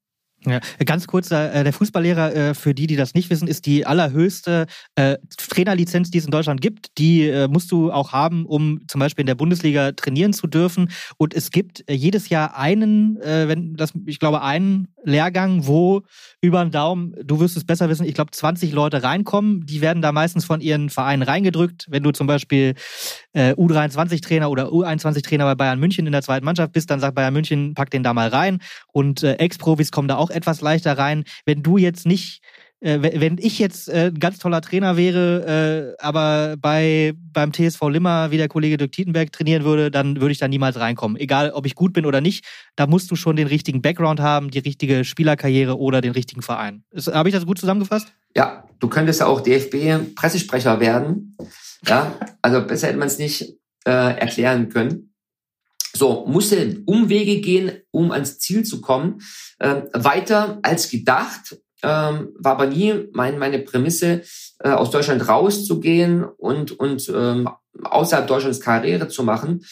Ja, 0.44 0.58
ganz 0.84 1.06
kurz, 1.06 1.30
äh, 1.30 1.62
der 1.62 1.72
Fußballlehrer, 1.72 2.34
äh, 2.34 2.54
für 2.54 2.74
die, 2.74 2.88
die 2.88 2.96
das 2.96 3.14
nicht 3.14 3.30
wissen, 3.30 3.46
ist 3.46 3.64
die 3.66 3.86
allerhöchste 3.86 4.66
äh, 4.96 5.16
Trainerlizenz, 5.36 6.10
die 6.10 6.18
es 6.18 6.24
in 6.24 6.32
Deutschland 6.32 6.60
gibt. 6.60 6.98
Die 6.98 7.28
äh, 7.28 7.46
musst 7.46 7.70
du 7.70 7.92
auch 7.92 8.12
haben, 8.12 8.44
um 8.46 8.80
zum 8.88 8.98
Beispiel 8.98 9.22
in 9.22 9.28
der 9.28 9.36
Bundesliga 9.36 9.92
trainieren 9.92 10.32
zu 10.32 10.48
dürfen. 10.48 10.90
Und 11.16 11.32
es 11.32 11.50
gibt 11.50 11.88
äh, 11.88 11.94
jedes 11.94 12.28
Jahr 12.28 12.56
einen, 12.56 13.20
äh, 13.20 13.46
wenn 13.46 13.74
das, 13.74 13.92
ich 14.06 14.18
glaube, 14.18 14.42
einen 14.42 14.88
Lehrgang, 15.04 15.66
wo 15.66 16.02
über 16.40 16.64
den 16.64 16.72
Daumen, 16.72 17.14
du 17.22 17.38
wirst 17.38 17.56
es 17.56 17.64
besser 17.64 17.88
wissen, 17.88 18.04
ich 18.04 18.14
glaube, 18.14 18.32
20 18.32 18.72
Leute 18.72 19.04
reinkommen. 19.04 19.64
Die 19.64 19.80
werden 19.80 20.02
da 20.02 20.10
meistens 20.10 20.44
von 20.44 20.60
ihren 20.60 20.90
Vereinen 20.90 21.22
reingedrückt. 21.22 21.86
Wenn 21.88 22.02
du 22.02 22.10
zum 22.10 22.26
Beispiel 22.26 22.74
äh, 23.32 23.52
U23-Trainer 23.52 24.50
oder 24.50 24.68
U21-Trainer 24.68 25.44
bei 25.44 25.54
Bayern 25.54 25.80
München 25.80 26.06
in 26.06 26.12
der 26.12 26.22
zweiten 26.22 26.44
Mannschaft 26.44 26.72
bist, 26.72 26.90
dann 26.90 27.00
sagt 27.00 27.14
Bayern 27.14 27.32
München, 27.32 27.74
pack 27.74 27.90
den 27.90 28.02
da 28.02 28.14
mal 28.14 28.28
rein. 28.28 28.60
Und 28.92 29.22
äh, 29.22 29.34
Ex-Profis 29.34 29.90
kommen 29.90 30.08
da 30.08 30.16
auch 30.16 30.30
etwas 30.30 30.60
leichter 30.60 30.98
rein. 30.98 31.24
Wenn 31.44 31.62
du 31.62 31.78
jetzt 31.78 32.06
nicht 32.06 32.42
äh, 32.82 32.98
wenn 33.20 33.38
ich 33.38 33.60
jetzt 33.60 33.88
äh, 33.88 34.06
ein 34.08 34.18
ganz 34.18 34.38
toller 34.38 34.60
Trainer 34.60 34.96
wäre, 34.96 35.94
äh, 35.98 36.02
aber 36.02 36.56
bei 36.58 37.12
beim 37.32 37.52
TSV 37.52 37.80
Limmer 37.88 38.32
wie 38.32 38.38
der 38.38 38.48
Kollege 38.48 38.76
Dirk 38.76 38.90
Tietenberg 38.92 39.32
trainieren 39.32 39.62
würde, 39.62 39.90
dann 39.90 40.20
würde 40.20 40.32
ich 40.32 40.38
da 40.38 40.48
niemals 40.48 40.78
reinkommen. 40.78 41.16
Egal, 41.16 41.52
ob 41.52 41.64
ich 41.64 41.76
gut 41.76 41.92
bin 41.92 42.06
oder 42.06 42.20
nicht, 42.20 42.44
da 42.74 42.88
musst 42.88 43.10
du 43.10 43.16
schon 43.16 43.36
den 43.36 43.46
richtigen 43.46 43.82
Background 43.82 44.18
haben, 44.18 44.50
die 44.50 44.58
richtige 44.58 45.04
Spielerkarriere 45.04 45.78
oder 45.78 46.00
den 46.00 46.12
richtigen 46.12 46.42
Verein. 46.42 46.82
Habe 47.12 47.28
ich 47.28 47.34
das 47.34 47.46
gut 47.46 47.58
zusammengefasst? 47.58 48.12
Ja, 48.36 48.64
du 48.78 48.88
könntest 48.88 49.20
ja 49.20 49.26
auch 49.26 49.40
DFB-Pressesprecher 49.40 50.80
werden. 50.80 51.36
Ja, 51.86 52.18
also 52.40 52.66
besser 52.66 52.88
hätte 52.88 52.98
man 52.98 53.08
es 53.08 53.18
nicht 53.18 53.56
äh, 53.84 53.90
erklären 53.90 54.68
können. 54.68 55.14
So, 55.94 56.24
musste 56.26 56.82
Umwege 56.86 57.40
gehen, 57.40 57.72
um 57.90 58.12
ans 58.12 58.38
Ziel 58.38 58.64
zu 58.64 58.80
kommen. 58.80 59.20
Äh, 59.58 59.82
weiter 59.92 60.58
als 60.62 60.88
gedacht, 60.88 61.56
ähm, 61.82 62.30
war 62.38 62.52
aber 62.52 62.66
nie 62.66 63.08
mein, 63.12 63.38
meine 63.38 63.58
Prämisse, 63.58 64.22
äh, 64.60 64.70
aus 64.70 64.90
Deutschland 64.90 65.28
rauszugehen 65.28 66.24
und, 66.24 66.72
und 66.72 67.10
ähm, 67.14 67.48
außerhalb 67.82 68.26
Deutschlands 68.26 68.60
Karriere 68.60 69.08
zu 69.08 69.22
machen. 69.22 69.64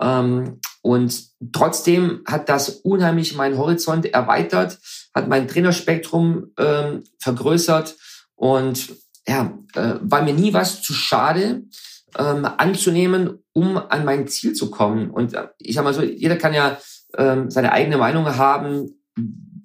Ähm, 0.00 0.60
und 0.80 1.22
trotzdem 1.52 2.22
hat 2.26 2.48
das 2.48 2.68
unheimlich 2.70 3.36
meinen 3.36 3.58
Horizont 3.58 4.06
erweitert, 4.06 4.78
hat 5.14 5.28
mein 5.28 5.48
Trainerspektrum 5.48 6.52
ähm, 6.58 7.04
vergrößert 7.18 7.96
und 8.34 8.94
ja, 9.26 9.56
äh, 9.74 9.94
war 10.00 10.22
mir 10.22 10.34
nie 10.34 10.52
was 10.52 10.82
zu 10.82 10.92
schade, 10.92 11.62
ähm, 12.18 12.44
anzunehmen, 12.44 13.38
um 13.52 13.76
an 13.76 14.04
mein 14.04 14.26
Ziel 14.28 14.52
zu 14.54 14.70
kommen. 14.70 15.10
Und 15.10 15.34
äh, 15.34 15.48
ich 15.58 15.74
sag 15.74 15.84
mal 15.84 15.94
so, 15.94 16.02
jeder 16.02 16.36
kann 16.36 16.54
ja 16.54 16.78
ähm, 17.16 17.50
seine 17.50 17.72
eigene 17.72 17.98
Meinung 17.98 18.26
haben, 18.36 19.02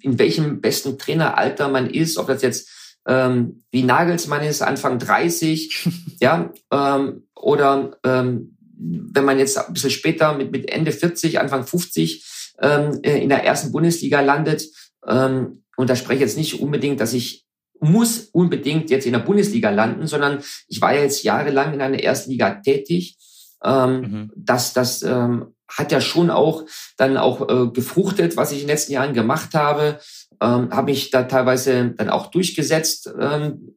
in 0.00 0.18
welchem 0.18 0.60
besten 0.60 0.98
Traineralter 0.98 1.68
man 1.68 1.90
ist, 1.90 2.18
ob 2.18 2.28
das 2.28 2.42
jetzt 2.42 2.70
ähm, 3.06 3.64
wie 3.70 3.82
Nagelsmann 3.82 4.42
ist, 4.42 4.62
Anfang 4.62 4.98
30, 4.98 5.88
ja, 6.20 6.52
ähm, 6.70 7.26
oder 7.34 7.98
ähm, 8.04 8.56
wenn 8.78 9.24
man 9.24 9.38
jetzt 9.38 9.58
ein 9.58 9.72
bisschen 9.72 9.90
später 9.90 10.34
mit, 10.34 10.52
mit 10.52 10.70
Ende 10.70 10.92
40, 10.92 11.40
Anfang 11.40 11.66
50 11.66 12.54
ähm, 12.60 13.00
äh, 13.02 13.22
in 13.22 13.28
der 13.28 13.44
ersten 13.44 13.72
Bundesliga 13.72 14.20
landet. 14.20 14.62
Ähm, 15.08 15.64
und 15.76 15.90
da 15.90 15.96
spreche 15.96 16.16
ich 16.16 16.20
jetzt 16.20 16.36
nicht 16.36 16.60
unbedingt, 16.60 17.00
dass 17.00 17.12
ich 17.12 17.46
muss 17.80 18.28
unbedingt 18.32 18.90
jetzt 18.90 19.06
in 19.06 19.12
der 19.12 19.20
Bundesliga 19.20 19.70
landen, 19.70 20.06
sondern 20.06 20.42
ich 20.66 20.80
war 20.80 20.94
ja 20.94 21.02
jetzt 21.02 21.22
jahrelang 21.22 21.74
in 21.74 21.80
einer 21.80 22.02
ersten 22.02 22.30
Liga 22.30 22.56
tätig. 22.56 23.16
Ähm, 23.62 24.00
mhm. 24.00 24.32
Das, 24.36 24.72
das 24.72 25.02
ähm, 25.02 25.54
hat 25.68 25.92
ja 25.92 26.00
schon 26.00 26.30
auch 26.30 26.64
dann 26.96 27.16
auch 27.16 27.48
äh, 27.48 27.68
gefruchtet, 27.68 28.36
was 28.36 28.52
ich 28.52 28.60
in 28.60 28.66
den 28.66 28.74
letzten 28.74 28.92
Jahren 28.92 29.14
gemacht 29.14 29.54
habe. 29.54 30.00
Ähm, 30.40 30.70
habe 30.70 30.90
mich 30.90 31.10
da 31.10 31.24
teilweise 31.24 31.90
dann 31.96 32.10
auch 32.10 32.28
durchgesetzt 32.28 33.12
ähm, 33.18 33.76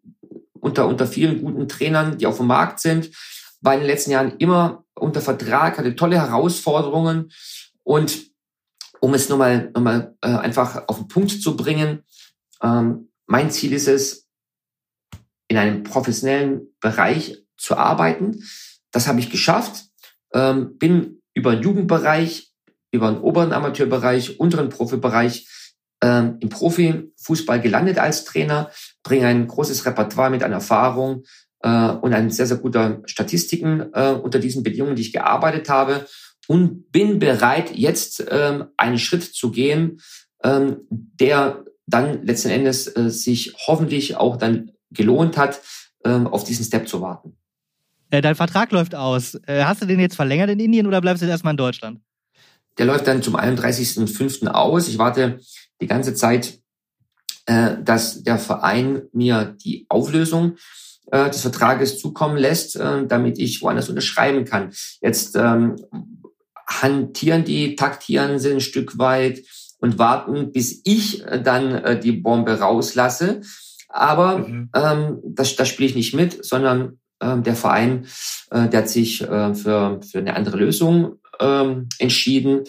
unter 0.53 0.87
unter 0.87 1.07
vielen 1.07 1.41
guten 1.41 1.67
Trainern, 1.67 2.17
die 2.17 2.27
auf 2.27 2.37
dem 2.37 2.47
Markt 2.47 2.79
sind. 2.79 3.09
War 3.61 3.73
in 3.73 3.81
den 3.81 3.89
letzten 3.89 4.11
Jahren 4.11 4.37
immer 4.37 4.83
unter 4.95 5.21
Vertrag, 5.21 5.77
hatte 5.77 5.95
tolle 5.95 6.17
Herausforderungen 6.17 7.31
und 7.83 8.30
um 9.01 9.13
es 9.13 9.27
nochmal 9.27 9.71
noch 9.73 9.81
mal, 9.81 10.15
äh, 10.21 10.27
einfach 10.27 10.87
auf 10.87 10.97
den 10.97 11.07
Punkt 11.07 11.31
zu 11.31 11.57
bringen, 11.57 12.03
ähm, 12.63 13.09
mein 13.25 13.51
Ziel 13.51 13.73
ist 13.73 13.87
es, 13.87 14.27
in 15.47 15.57
einem 15.57 15.83
professionellen 15.83 16.67
Bereich 16.79 17.43
zu 17.57 17.75
arbeiten. 17.75 18.43
Das 18.91 19.07
habe 19.07 19.19
ich 19.19 19.29
geschafft. 19.29 19.85
Ähm, 20.33 20.77
bin 20.77 21.21
über 21.33 21.55
den 21.55 21.63
Jugendbereich, 21.63 22.53
über 22.91 23.11
den 23.11 23.21
oberen 23.21 23.51
Amateurbereich, 23.51 24.39
unteren 24.39 24.69
Profibereich 24.69 25.47
ähm, 26.01 26.37
im 26.39 26.49
Profifußball 26.49 27.59
gelandet 27.59 27.97
als 27.97 28.23
Trainer, 28.23 28.71
bringe 29.03 29.27
ein 29.27 29.47
großes 29.47 29.85
Repertoire 29.85 30.29
mit 30.29 30.43
an 30.43 30.53
Erfahrung 30.53 31.23
äh, 31.63 31.89
und 31.89 32.13
an 32.13 32.29
sehr, 32.29 32.47
sehr 32.47 32.57
guter 32.57 33.01
Statistiken 33.05 33.91
äh, 33.93 34.11
unter 34.11 34.39
diesen 34.39 34.63
Bedingungen, 34.63 34.95
die 34.95 35.03
ich 35.03 35.13
gearbeitet 35.13 35.69
habe 35.69 36.05
und 36.47 36.91
bin 36.91 37.19
bereit, 37.19 37.71
jetzt 37.75 38.25
ähm, 38.29 38.65
einen 38.77 38.97
Schritt 38.97 39.23
zu 39.23 39.51
gehen, 39.51 40.01
ähm, 40.43 40.81
der 40.89 41.63
dann 41.87 42.25
letzten 42.25 42.49
Endes 42.49 42.87
äh, 42.95 43.09
sich 43.09 43.53
hoffentlich 43.67 44.17
auch 44.17 44.37
dann 44.37 44.71
gelohnt 44.91 45.37
hat, 45.37 45.61
äh, 46.03 46.09
auf 46.09 46.43
diesen 46.43 46.65
Step 46.65 46.87
zu 46.87 47.01
warten. 47.01 47.37
Äh, 48.09 48.21
dein 48.21 48.35
Vertrag 48.35 48.71
läuft 48.71 48.95
aus. 48.95 49.35
Äh, 49.45 49.63
hast 49.63 49.81
du 49.81 49.85
den 49.85 49.99
jetzt 49.99 50.15
verlängert 50.15 50.49
in 50.49 50.59
Indien 50.59 50.87
oder 50.87 51.01
bleibst 51.01 51.21
du 51.21 51.25
jetzt 51.25 51.31
erstmal 51.31 51.53
in 51.53 51.57
Deutschland? 51.57 52.01
Der 52.77 52.85
läuft 52.85 53.07
dann 53.07 53.21
zum 53.21 53.35
31.05. 53.35 54.47
aus. 54.47 54.87
Ich 54.87 54.97
warte 54.97 55.39
die 55.79 55.87
ganze 55.87 56.13
Zeit, 56.13 56.59
äh, 57.45 57.75
dass 57.81 58.23
der 58.23 58.37
Verein 58.37 59.03
mir 59.13 59.55
die 59.63 59.85
Auflösung 59.89 60.57
äh, 61.11 61.29
des 61.29 61.41
Vertrages 61.41 61.99
zukommen 61.99 62.37
lässt, 62.37 62.75
äh, 62.75 63.05
damit 63.07 63.39
ich 63.39 63.61
woanders 63.61 63.89
unterschreiben 63.89 64.45
kann. 64.45 64.71
Jetzt 65.01 65.35
ähm, 65.35 65.75
hantieren 66.81 67.43
die, 67.43 67.75
taktieren 67.75 68.39
sie 68.39 68.51
ein 68.51 68.61
Stück 68.61 68.97
weit 68.97 69.41
und 69.79 69.97
warten, 69.97 70.51
bis 70.51 70.81
ich 70.85 71.23
dann 71.43 71.73
äh, 71.73 71.99
die 71.99 72.11
Bombe 72.11 72.59
rauslasse. 72.59 73.41
Aber 73.89 74.39
mhm. 74.39 74.69
ähm, 74.75 75.19
das, 75.23 75.55
das 75.55 75.67
spiele 75.67 75.89
ich 75.89 75.95
nicht 75.95 76.13
mit, 76.13 76.45
sondern 76.45 76.99
ähm, 77.21 77.43
der 77.43 77.55
Verein, 77.55 78.05
äh, 78.51 78.69
der 78.69 78.81
hat 78.81 78.89
sich 78.89 79.21
äh, 79.21 79.53
für, 79.53 79.99
für 80.01 80.19
eine 80.19 80.35
andere 80.35 80.57
Lösung 80.57 81.17
ähm, 81.39 81.89
entschieden. 81.99 82.63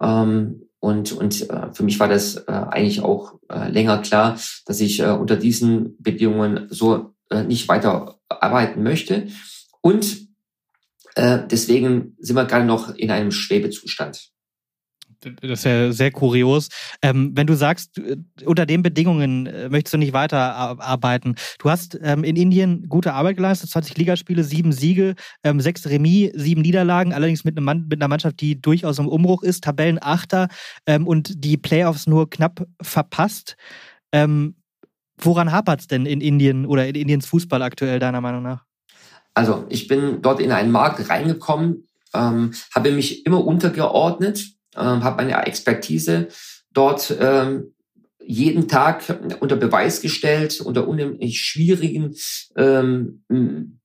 Ähm, 0.00 0.62
und, 0.78 1.12
und 1.12 1.50
äh, 1.50 1.72
für 1.72 1.82
mich 1.82 2.00
war 2.00 2.08
das 2.08 2.36
äh, 2.36 2.52
eigentlich 2.52 3.02
auch 3.02 3.34
äh, 3.50 3.68
länger 3.70 3.98
klar, 3.98 4.38
dass 4.64 4.80
ich 4.80 5.00
äh, 5.00 5.10
unter 5.10 5.36
diesen 5.36 5.96
Bedingungen 5.98 6.68
so 6.70 7.14
äh, 7.30 7.42
nicht 7.42 7.68
weiter 7.68 8.18
arbeiten 8.28 8.82
möchte. 8.82 9.28
Und 9.82 10.29
äh, 11.14 11.40
deswegen 11.50 12.16
sind 12.18 12.36
wir 12.36 12.44
gerade 12.44 12.64
noch 12.64 12.94
in 12.94 13.10
einem 13.10 13.30
Schwebezustand 13.30 14.30
das 15.20 15.60
ist 15.60 15.64
ja 15.64 15.92
sehr 15.92 16.10
kurios. 16.10 16.68
Ähm, 17.02 17.32
wenn 17.34 17.46
du 17.46 17.54
sagst, 17.54 17.98
äh, 17.98 18.16
unter 18.44 18.66
den 18.66 18.82
Bedingungen 18.82 19.46
äh, 19.46 19.68
möchtest 19.68 19.94
du 19.94 19.98
nicht 19.98 20.12
weiterarbeiten. 20.12 21.34
Du 21.58 21.70
hast 21.70 21.98
ähm, 22.02 22.24
in 22.24 22.36
Indien 22.36 22.88
gute 22.88 23.12
Arbeit 23.12 23.36
geleistet, 23.36 23.70
20 23.70 23.96
Ligaspiele, 23.98 24.44
sieben 24.44 24.72
Siege, 24.72 25.14
ähm, 25.44 25.60
sechs 25.60 25.86
Remis, 25.86 26.32
sieben 26.34 26.62
Niederlagen, 26.62 27.12
allerdings 27.12 27.44
mit, 27.44 27.56
einem 27.56 27.64
Mann, 27.64 27.86
mit 27.88 28.00
einer 28.00 28.08
Mannschaft, 28.08 28.40
die 28.40 28.60
durchaus 28.60 28.98
im 28.98 29.08
Umbruch 29.08 29.42
ist, 29.42 29.64
Tabellenachter 29.64 30.48
ähm, 30.86 31.06
und 31.06 31.44
die 31.44 31.56
Playoffs 31.56 32.06
nur 32.06 32.30
knapp 32.30 32.66
verpasst. 32.80 33.56
Ähm, 34.12 34.56
woran 35.18 35.52
hapert 35.52 35.80
es 35.80 35.86
denn 35.86 36.06
in 36.06 36.20
Indien 36.20 36.66
oder 36.66 36.86
in 36.86 36.94
Indiens 36.94 37.26
Fußball 37.26 37.62
aktuell, 37.62 37.98
deiner 37.98 38.20
Meinung 38.20 38.42
nach? 38.42 38.69
Also, 39.34 39.64
ich 39.68 39.88
bin 39.88 40.22
dort 40.22 40.40
in 40.40 40.52
einen 40.52 40.70
Markt 40.70 41.08
reingekommen, 41.08 41.86
ähm, 42.14 42.52
habe 42.74 42.90
mich 42.92 43.24
immer 43.26 43.44
untergeordnet 43.44 44.56
ähm, 44.76 45.02
habe 45.02 45.24
meine 45.24 45.46
Expertise 45.46 46.28
dort 46.72 47.14
ähm, 47.18 47.74
jeden 48.22 48.68
Tag 48.68 49.02
unter 49.40 49.56
Beweis 49.56 50.00
gestellt, 50.00 50.60
unter 50.60 50.86
unheimlich 50.86 51.40
schwierigen 51.40 52.14
ähm, 52.56 53.24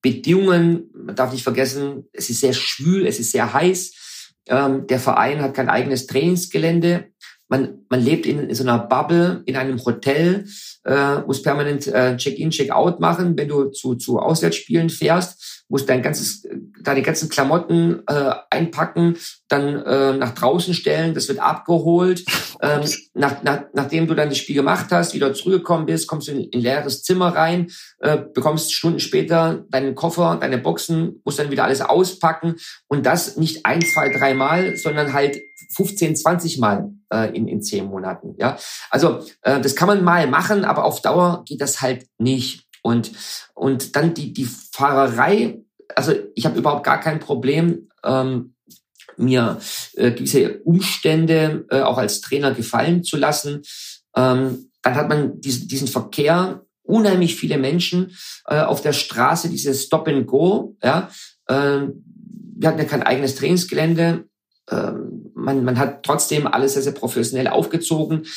Bedingungen. 0.01 0.91
Man 0.93 1.15
darf 1.15 1.31
nicht 1.31 1.43
vergessen, 1.43 2.07
es 2.11 2.29
ist 2.29 2.41
sehr 2.41 2.53
schwül, 2.53 3.07
es 3.07 3.19
ist 3.19 3.31
sehr 3.31 3.53
heiß. 3.53 4.33
Ähm, 4.47 4.85
der 4.87 4.99
Verein 4.99 5.41
hat 5.41 5.55
kein 5.55 5.69
eigenes 5.69 6.05
Trainingsgelände. 6.05 7.05
Man, 7.47 7.85
man 7.89 8.03
lebt 8.03 8.25
in, 8.25 8.49
in 8.49 8.55
so 8.55 8.63
einer 8.63 8.79
Bubble, 8.79 9.43
in 9.45 9.55
einem 9.55 9.83
Hotel, 9.85 10.45
äh, 10.83 11.19
muss 11.19 11.41
permanent 11.41 11.87
äh, 11.87 12.17
Check-in, 12.17 12.49
Check-out 12.49 12.99
machen. 12.99 13.37
Wenn 13.37 13.47
du 13.47 13.69
zu, 13.69 13.95
zu 13.95 14.19
Auswärtsspielen 14.19 14.89
fährst, 14.89 15.54
musst 15.67 15.89
dein 15.89 16.01
ganzes, 16.01 16.47
deine 16.81 17.01
ganzen 17.01 17.29
Klamotten 17.29 18.03
äh, 18.07 18.31
einpacken, 18.49 19.17
dann 19.47 19.81
äh, 19.83 20.13
nach 20.17 20.33
draußen 20.33 20.73
stellen, 20.73 21.13
das 21.13 21.27
wird 21.27 21.39
abgeholt. 21.39 22.23
Ähm, 22.61 22.89
nach, 23.13 23.43
nach, 23.43 23.63
nachdem 23.73 24.07
du 24.07 24.15
dann 24.15 24.29
das 24.29 24.37
Spiel 24.37 24.55
gemacht 24.55 24.87
hast, 24.89 25.13
wieder 25.13 25.33
zurückgekommen 25.33 25.85
bist, 25.85 26.07
kommst 26.07 26.29
du 26.29 26.31
in, 26.31 26.39
in 26.39 26.59
ein 26.59 26.61
leeres 26.61 27.03
Zimmer 27.03 27.35
rein, 27.35 27.67
äh, 27.99 28.17
bekommst 28.33 28.73
Stunden 28.73 29.01
später 29.01 29.65
deinen 29.69 29.93
Koffer, 29.93 30.37
deine 30.39 30.57
Boxen, 30.57 31.21
musst 31.25 31.37
dann 31.37 31.51
wieder 31.51 31.65
alles 31.65 31.81
auspacken 31.81 32.55
und 32.87 33.05
das 33.05 33.35
nicht 33.35 33.65
ein, 33.65 33.81
zwei, 33.81 34.07
drei 34.07 34.33
Mal, 34.33 34.77
sondern 34.77 35.11
halt 35.11 35.41
15, 35.75 36.15
20 36.15 36.57
Mal 36.59 36.91
äh, 37.11 37.35
in, 37.35 37.47
in 37.47 37.61
zehn 37.61 37.85
Monaten. 37.85 38.35
Ja, 38.37 38.57
Also 38.89 39.19
äh, 39.41 39.59
das 39.59 39.75
kann 39.75 39.87
man 39.87 40.03
mal 40.03 40.27
machen, 40.27 40.65
aber 40.65 40.85
auf 40.85 41.01
Dauer 41.01 41.43
geht 41.45 41.61
das 41.61 41.81
halt 41.81 42.07
nicht. 42.17 42.64
Und, 42.85 43.13
und 43.55 43.95
dann 43.95 44.13
die, 44.13 44.31
die 44.31 44.45
Fahrerei, 44.45 45.59
also 45.95 46.13
ich 46.35 46.45
habe 46.45 46.59
überhaupt 46.59 46.85
gar 46.85 46.99
kein 46.99 47.19
Problem, 47.19 47.89
ähm, 48.03 48.53
mir 49.17 49.59
äh, 49.93 50.11
gewisse 50.11 50.59
Umstände 50.59 51.65
äh, 51.71 51.81
auch 51.81 51.97
als 51.97 52.21
Trainer 52.21 52.53
gefallen 52.53 53.03
zu 53.03 53.17
lassen. 53.17 53.63
Ähm, 54.15 54.69
dann 54.83 54.95
hat 54.95 55.09
man 55.09 55.41
diesen, 55.41 55.67
diesen 55.67 55.87
Verkehr, 55.87 56.63
unheimlich 56.83 57.35
viele 57.35 57.57
Menschen 57.57 58.15
äh, 58.45 58.61
auf 58.61 58.81
der 58.81 58.93
Straße, 58.93 59.49
dieses 59.49 59.85
Stop 59.85 60.07
and 60.07 60.27
Go. 60.27 60.77
Ja, 60.83 61.09
äh, 61.47 61.87
wir 62.57 62.69
hatten 62.69 62.77
ja 62.77 62.85
kein 62.85 63.01
eigenes 63.01 63.33
Trainingsgelände. 63.33 64.25
Ähm, 64.69 65.31
man, 65.33 65.63
man 65.63 65.79
hat 65.79 66.03
trotzdem 66.03 66.45
alles 66.45 66.73
sehr, 66.73 66.83
sehr 66.83 66.91
professionell 66.91 67.47
aufgezogen. 67.47 68.27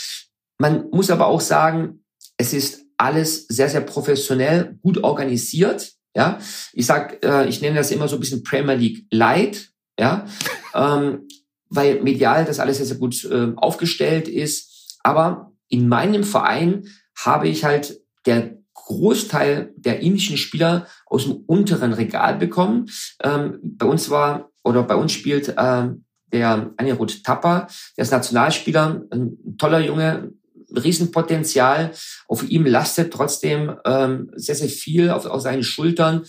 Man 0.57 0.89
muss 0.91 1.11
aber 1.11 1.27
auch 1.27 1.43
sagen, 1.43 2.03
es 2.39 2.55
ist 2.55 2.88
alles 2.99 3.47
sehr, 3.47 3.69
sehr 3.69 3.81
professionell, 3.81 4.79
gut 4.83 5.03
organisiert. 5.03 5.93
Ja, 6.15 6.39
ich 6.73 6.87
sag, 6.87 7.25
äh, 7.25 7.47
ich 7.49 7.61
nenne 7.61 7.77
das 7.77 7.91
immer 7.91 8.09
so 8.09 8.17
ein 8.17 8.21
bisschen 8.21 8.43
Premier 8.43 8.75
League 8.75 9.07
Light, 9.11 9.71
ja, 9.99 10.27
ähm, 10.75 11.29
weil 11.69 12.03
medial 12.03 12.45
das 12.45 12.59
alles 12.59 12.79
sehr, 12.79 12.87
sehr 12.87 12.97
gut 12.97 13.25
äh, 13.25 13.53
aufgestellt 13.57 14.27
ist. 14.27 14.99
Aber 15.03 15.53
in 15.69 15.89
meinem 15.89 16.25
Verein 16.25 16.87
habe 17.17 17.49
ich 17.49 17.65
halt 17.65 18.01
der 18.27 18.59
Großteil 18.75 19.75
der 19.77 20.01
indischen 20.01 20.37
Spieler 20.37 20.87
aus 21.07 21.25
dem 21.25 21.45
unteren 21.47 21.93
Regal 21.93 22.37
bekommen. 22.37 22.89
Ähm, 23.23 23.59
bei 23.63 23.87
uns 23.87 24.11
war 24.11 24.51
oder 24.65 24.83
bei 24.83 24.95
uns 24.95 25.13
spielt 25.13 25.49
äh, 25.49 25.89
der 26.33 26.75
Anirudh 26.77 27.23
Tappa, 27.23 27.69
der 27.97 28.03
ist 28.03 28.11
Nationalspieler, 28.11 29.03
ein 29.11 29.57
toller 29.59 29.81
Junge, 29.81 30.33
Riesenpotenzial. 30.75 31.93
Auf 32.27 32.49
ihm 32.49 32.67
lastet 32.67 33.13
trotzdem 33.13 33.77
ähm, 33.85 34.31
sehr, 34.35 34.55
sehr 34.55 34.69
viel 34.69 35.11
auf, 35.11 35.27
auf 35.27 35.41
seinen 35.41 35.63
Schultern. 35.63 36.25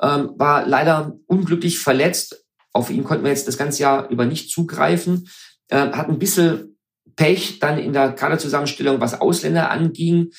Ähm, 0.00 0.30
war 0.36 0.66
leider 0.66 1.14
unglücklich 1.26 1.78
verletzt. 1.78 2.44
Auf 2.72 2.90
ihn 2.90 3.04
konnten 3.04 3.24
wir 3.24 3.30
jetzt 3.30 3.48
das 3.48 3.56
ganze 3.56 3.82
Jahr 3.82 4.08
über 4.10 4.26
nicht 4.26 4.50
zugreifen. 4.50 5.28
Äh, 5.68 5.92
hat 5.92 6.08
ein 6.08 6.18
bisschen 6.18 6.76
Pech 7.16 7.60
dann 7.60 7.78
in 7.78 7.92
der 7.92 8.12
Kaderzusammenstellung, 8.12 9.00
was 9.00 9.20
Ausländer 9.20 9.70
anging. 9.70 10.30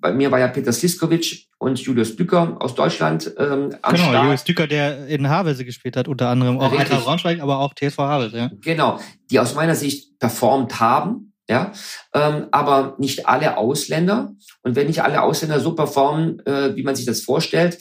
Bei 0.00 0.12
mir 0.12 0.30
war 0.30 0.40
ja 0.40 0.48
Peter 0.48 0.72
Sliskovic 0.72 1.46
und 1.58 1.78
Julius 1.78 2.16
Dücker 2.16 2.56
aus 2.60 2.74
Deutschland 2.74 3.32
ähm, 3.38 3.74
am 3.80 3.94
Genau, 3.94 4.08
Start. 4.08 4.24
Julius 4.24 4.44
Dücker, 4.44 4.66
der 4.66 5.06
in 5.06 5.28
Havelse 5.28 5.64
gespielt 5.64 5.96
hat, 5.96 6.08
unter 6.08 6.28
anderem 6.28 6.58
auch 6.58 6.72
Eintracht 6.72 7.04
Braunschweig, 7.04 7.40
aber 7.40 7.60
auch 7.60 7.72
TSV 7.74 7.98
Havelse. 7.98 8.36
Ja. 8.36 8.50
Genau, 8.60 9.00
die 9.30 9.38
aus 9.38 9.54
meiner 9.54 9.74
Sicht 9.74 10.18
performt 10.18 10.80
haben 10.80 11.33
ja, 11.48 11.72
ähm, 12.14 12.46
aber 12.50 12.96
nicht 12.98 13.26
alle 13.28 13.56
Ausländer. 13.56 14.32
Und 14.62 14.76
wenn 14.76 14.86
nicht 14.86 15.02
alle 15.02 15.22
Ausländer 15.22 15.60
so 15.60 15.74
performen, 15.74 16.40
äh, 16.46 16.74
wie 16.74 16.82
man 16.82 16.96
sich 16.96 17.06
das 17.06 17.20
vorstellt, 17.20 17.78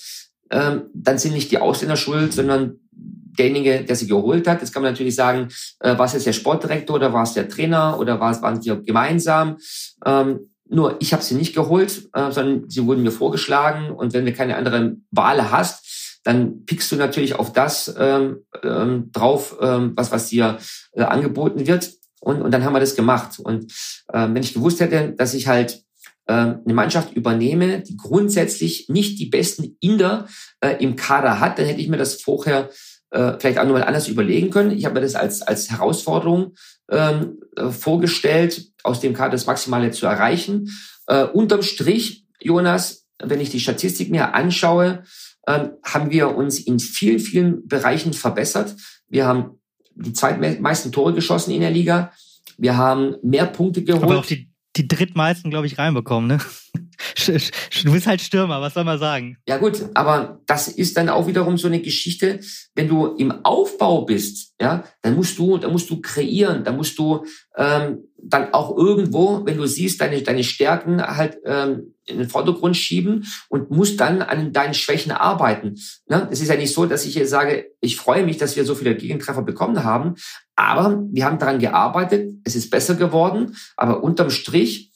ähm, 0.52 0.84
dann 0.94 1.18
sind 1.18 1.34
nicht 1.34 1.52
die 1.52 1.60
Ausländer 1.60 1.96
schuld, 1.96 2.34
sondern 2.34 2.80
derjenige, 2.92 3.84
der 3.84 3.96
sie 3.96 4.08
geholt 4.08 4.48
hat. 4.48 4.62
Jetzt 4.62 4.74
kann 4.74 4.84
man 4.84 4.92
natürlich 4.92 5.16
sagen, 5.16 5.48
äh, 5.80 5.98
war 5.98 6.06
es 6.06 6.14
jetzt 6.14 6.26
der 6.26 6.34
Sportdirektor 6.34 6.96
oder 6.96 7.14
war 7.14 7.24
es 7.24 7.34
der 7.34 7.50
Trainer 7.50 7.98
oder 8.00 8.20
war 8.20 8.32
es, 8.32 8.42
waren 8.42 8.62
sie 8.62 8.84
gemeinsam? 8.84 9.58
Ähm, 10.06 10.52
nur 10.70 10.98
ich 11.00 11.14
habe 11.14 11.24
sie 11.24 11.36
nicht 11.36 11.56
geholt, 11.56 12.10
äh, 12.14 12.32
sondern 12.32 12.70
sie 12.70 12.86
wurden 12.86 13.04
mir 13.04 13.12
vorgeschlagen. 13.12 13.92
Und 13.92 14.14
wenn 14.14 14.26
du 14.26 14.34
keine 14.34 14.56
andere 14.56 14.98
Wahl 15.12 15.52
hast, 15.52 16.20
dann 16.24 16.66
pickst 16.66 16.92
du 16.92 16.96
natürlich 16.96 17.36
auf 17.36 17.52
das 17.54 17.94
ähm, 17.98 18.46
ähm, 18.64 19.12
drauf, 19.12 19.58
ähm, 19.62 19.94
was, 19.96 20.12
was 20.12 20.28
dir 20.28 20.58
äh, 20.94 21.04
angeboten 21.04 21.68
wird. 21.68 21.92
Und, 22.24 22.42
und 22.42 22.52
dann 22.52 22.64
haben 22.64 22.74
wir 22.74 22.80
das 22.80 22.96
gemacht. 22.96 23.40
Und 23.40 23.72
äh, 24.12 24.28
wenn 24.32 24.44
ich 24.44 24.54
gewusst 24.54 24.80
hätte, 24.80 25.14
dass 25.18 25.34
ich 25.34 25.48
halt 25.48 25.84
äh, 26.28 26.34
eine 26.34 26.74
Mannschaft 26.74 27.14
übernehme, 27.14 27.82
die 27.82 27.98
grundsätzlich 27.98 28.88
nicht 28.88 29.20
die 29.20 29.26
besten 29.26 29.76
Inder 29.82 30.28
äh, 30.62 30.82
im 30.82 30.96
Kader 30.96 31.40
hat, 31.40 31.60
dann 31.60 31.66
hätte 31.66 31.82
ich 31.82 31.90
mir 31.90 31.98
das 31.98 32.22
vorher 32.22 32.70
äh, 33.12 33.34
vielleicht 33.40 33.60
auch 33.60 33.66
nochmal 33.66 33.84
anders 33.84 34.08
überlegen 34.08 34.50
können. 34.50 34.72
Ich 34.72 34.86
habe 34.86 34.96
mir 34.96 35.02
das 35.02 35.16
als, 35.16 35.42
als 35.42 35.70
Herausforderung 35.70 36.56
ähm, 36.90 37.40
äh, 37.58 37.70
vorgestellt, 37.70 38.72
aus 38.84 39.02
dem 39.02 39.14
Kader 39.14 39.32
das 39.32 39.46
Maximale 39.46 39.92
zu 39.92 40.06
erreichen. 40.06 40.70
Äh, 41.08 41.26
unterm 41.26 41.62
Strich, 41.62 42.26
Jonas, 42.40 43.06
wenn 43.22 43.42
ich 43.42 43.50
die 43.50 43.60
Statistik 43.60 44.10
mir 44.10 44.34
anschaue, 44.34 45.04
äh, 45.46 45.68
haben 45.84 46.10
wir 46.10 46.36
uns 46.36 46.58
in 46.60 46.80
vielen, 46.80 47.20
vielen 47.20 47.68
Bereichen 47.68 48.14
verbessert. 48.14 48.76
Wir 49.10 49.26
haben 49.26 49.60
die 49.96 50.14
zweitmeisten 50.14 50.92
Tore 50.92 51.14
geschossen 51.14 51.52
in 51.52 51.62
der 51.62 51.72
Liga. 51.72 52.12
Wir 52.58 52.78
haben 52.78 53.16
mehr 53.24 53.46
Punkte 53.46 53.84
geholt. 53.84 54.04
Aber 54.04 54.20
auch 54.20 54.26
die, 54.26 54.50
die 54.76 54.88
drittmeisten, 54.88 55.50
glaube 55.50 55.68
ich, 55.68 55.78
reinbekommen, 55.78 56.28
ne? 56.28 56.40
Du 57.84 57.92
bist 57.92 58.08
halt 58.08 58.22
Stürmer, 58.22 58.62
was 58.62 58.74
soll 58.74 58.84
man 58.84 59.00
sagen? 59.00 59.38
Ja 59.48 59.58
gut, 59.58 59.86
aber 59.94 60.42
das 60.46 60.68
ist 60.68 60.98
dann 60.98 61.10
auch 61.10 61.28
wiederum 61.28 61.58
so 61.58 61.68
eine 61.68 61.82
Geschichte, 61.82 62.40
wenn 62.76 62.88
du 62.88 63.16
im 63.16 63.32
Aufbau 63.44 64.06
bist, 64.06 64.54
ja, 64.62 64.84
dann 65.02 65.16
musst 65.16 65.38
du, 65.38 65.58
dann 65.58 65.72
musst 65.72 65.90
du 65.90 66.02
kreieren, 66.02 66.64
dann 66.64 66.78
musst 66.78 66.98
du 66.98 67.26
ähm, 67.58 68.04
dann 68.18 68.54
auch 68.54 68.78
irgendwo, 68.78 69.46
wenn 69.46 69.58
du 69.58 69.66
siehst, 69.66 70.00
deine, 70.00 70.22
deine 70.22 70.44
Stärken 70.44 71.02
halt 71.02 71.38
ähm, 71.46 71.94
in 72.06 72.18
den 72.18 72.30
Vordergrund 72.30 72.78
schieben 72.78 73.26
und 73.50 73.72
musst 73.72 74.00
dann 74.00 74.22
an 74.22 74.54
deinen 74.54 74.74
Schwächen 74.74 75.12
arbeiten. 75.12 75.76
Ne? 76.08 76.28
Es 76.32 76.42
ist 76.42 76.50
ja 76.50 76.56
nicht 76.56 76.74
so, 76.74 76.86
dass 76.86 77.06
ich 77.06 77.14
hier 77.14 77.28
sage, 77.28 77.72
ich 77.82 77.98
freue 77.98 78.26
mich, 78.26 78.38
dass 78.38 78.56
wir 78.56 78.66
so 78.66 78.76
viele 78.76 78.96
Gegentreffer 78.96 79.42
bekommen 79.42 79.84
haben, 79.84 80.16
aber 80.56 81.04
wir 81.12 81.26
haben 81.26 81.40
daran 81.40 81.60
gearbeitet, 81.60 82.32
es 82.44 82.56
ist 82.56 82.70
besser 82.70 82.96
geworden, 82.96 83.56
aber 83.76 84.04
unterm 84.04 84.30
Strich 84.30 84.93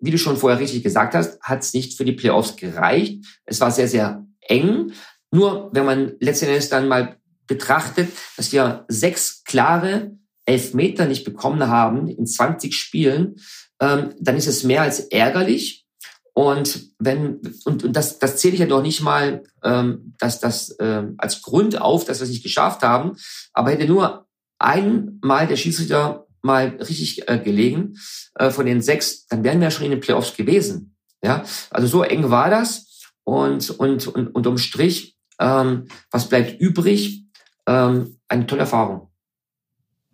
wie 0.00 0.10
du 0.10 0.18
schon 0.18 0.36
vorher 0.36 0.60
richtig 0.60 0.82
gesagt 0.82 1.14
hast, 1.14 1.40
hat 1.40 1.60
es 1.60 1.74
nicht 1.74 1.96
für 1.96 2.04
die 2.04 2.12
Playoffs 2.12 2.56
gereicht. 2.56 3.24
Es 3.44 3.60
war 3.60 3.70
sehr, 3.70 3.88
sehr 3.88 4.24
eng. 4.40 4.92
Nur 5.30 5.70
wenn 5.72 5.84
man 5.84 6.12
letztendlich 6.20 6.68
dann 6.68 6.88
mal 6.88 7.16
betrachtet, 7.46 8.10
dass 8.36 8.52
wir 8.52 8.84
sechs 8.88 9.42
klare 9.44 10.12
Elfmeter 10.46 11.06
nicht 11.06 11.24
bekommen 11.24 11.68
haben 11.68 12.08
in 12.08 12.26
20 12.26 12.74
Spielen, 12.74 13.36
ähm, 13.80 14.14
dann 14.18 14.36
ist 14.36 14.46
es 14.46 14.64
mehr 14.64 14.82
als 14.82 15.00
ärgerlich. 15.00 15.84
Und 16.32 16.92
wenn 16.98 17.40
und, 17.64 17.84
und 17.84 17.92
das, 17.94 18.18
das 18.18 18.36
zähle 18.36 18.54
ich 18.54 18.60
ja 18.60 18.66
doch 18.66 18.82
nicht 18.82 19.00
mal 19.00 19.42
ähm, 19.64 20.14
dass 20.18 20.40
das 20.40 20.76
ähm, 20.80 21.14
als 21.18 21.42
Grund 21.42 21.80
auf, 21.80 22.04
dass 22.04 22.20
wir 22.20 22.24
es 22.24 22.30
nicht 22.30 22.42
geschafft 22.42 22.82
haben. 22.82 23.16
Aber 23.52 23.70
hätte 23.70 23.86
nur 23.86 24.26
einmal 24.58 25.46
der 25.46 25.56
Schiedsrichter 25.56 26.26
mal 26.42 26.76
richtig 26.80 27.28
äh, 27.28 27.38
gelegen 27.38 27.96
äh, 28.34 28.50
von 28.50 28.66
den 28.66 28.82
sechs, 28.82 29.26
dann 29.26 29.44
wären 29.44 29.60
wir 29.60 29.70
schon 29.70 29.84
in 29.84 29.92
den 29.92 30.00
Playoffs 30.00 30.36
gewesen. 30.36 30.94
Ja, 31.22 31.44
also 31.70 31.86
so 31.88 32.02
eng 32.02 32.30
war 32.30 32.50
das. 32.50 32.86
Und 33.24 33.70
und 33.70 34.06
und 34.06 34.28
unterm 34.28 34.56
Strich, 34.56 35.16
ähm, 35.38 35.86
was 36.10 36.28
bleibt 36.28 36.60
übrig? 36.60 37.24
Ähm, 37.66 38.16
eine 38.28 38.46
tolle 38.46 38.62
Erfahrung. 38.62 39.08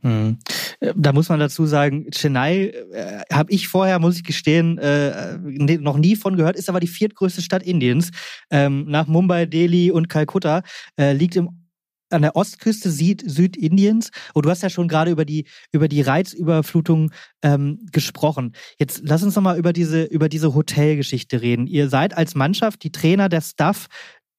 Hm. 0.05 0.39
Äh, 0.81 0.93
da 0.97 1.13
muss 1.13 1.29
man 1.29 1.41
dazu 1.41 1.65
sagen, 1.65 2.11
Chennai 2.11 2.67
äh, 2.93 3.23
habe 3.33 3.51
ich 3.51 3.69
vorher, 3.69 3.99
muss 3.99 4.17
ich 4.17 4.25
gestehen, 4.25 4.79
äh, 4.79 5.39
noch 5.39 5.97
nie 5.97 6.15
von 6.15 6.37
gehört, 6.37 6.57
ist 6.57 6.69
aber 6.69 6.81
die 6.81 6.89
viertgrößte 6.89 7.41
Stadt 7.41 7.63
Indiens. 7.63 8.11
Ähm, 8.51 8.85
nach 8.87 9.07
Mumbai, 9.07 9.47
Delhi 9.47 9.91
und 9.91 10.09
Kalkutta 10.09 10.63
äh, 10.99 11.13
liegt 11.13 11.37
im 11.37 11.64
an 12.11 12.23
der 12.23 12.37
Ostküste 12.37 12.91
Süd, 12.91 13.23
Südindiens. 13.27 14.11
Und 14.33 14.47
du 14.47 14.51
hast 14.51 14.63
ja 14.63 14.71
schon 14.71 14.89
gerade 14.89 15.11
über 15.11 15.25
die, 15.25 15.47
über 15.73 15.89
die 15.89 16.03
Reizüberflutung 16.03 17.11
ähm, 17.43 17.87
gesprochen. 17.93 18.55
Jetzt 18.79 19.03
lass 19.05 19.23
uns 19.23 19.37
nochmal 19.37 19.59
über 19.59 19.73
diese, 19.73 20.05
über 20.05 20.29
diese 20.29 20.55
Hotelgeschichte 20.55 21.43
reden. 21.43 21.67
Ihr 21.67 21.89
seid 21.89 22.17
als 22.17 22.35
Mannschaft, 22.35 22.83
die 22.83 22.93
Trainer, 22.93 23.29
der 23.29 23.41
Staff, 23.41 23.87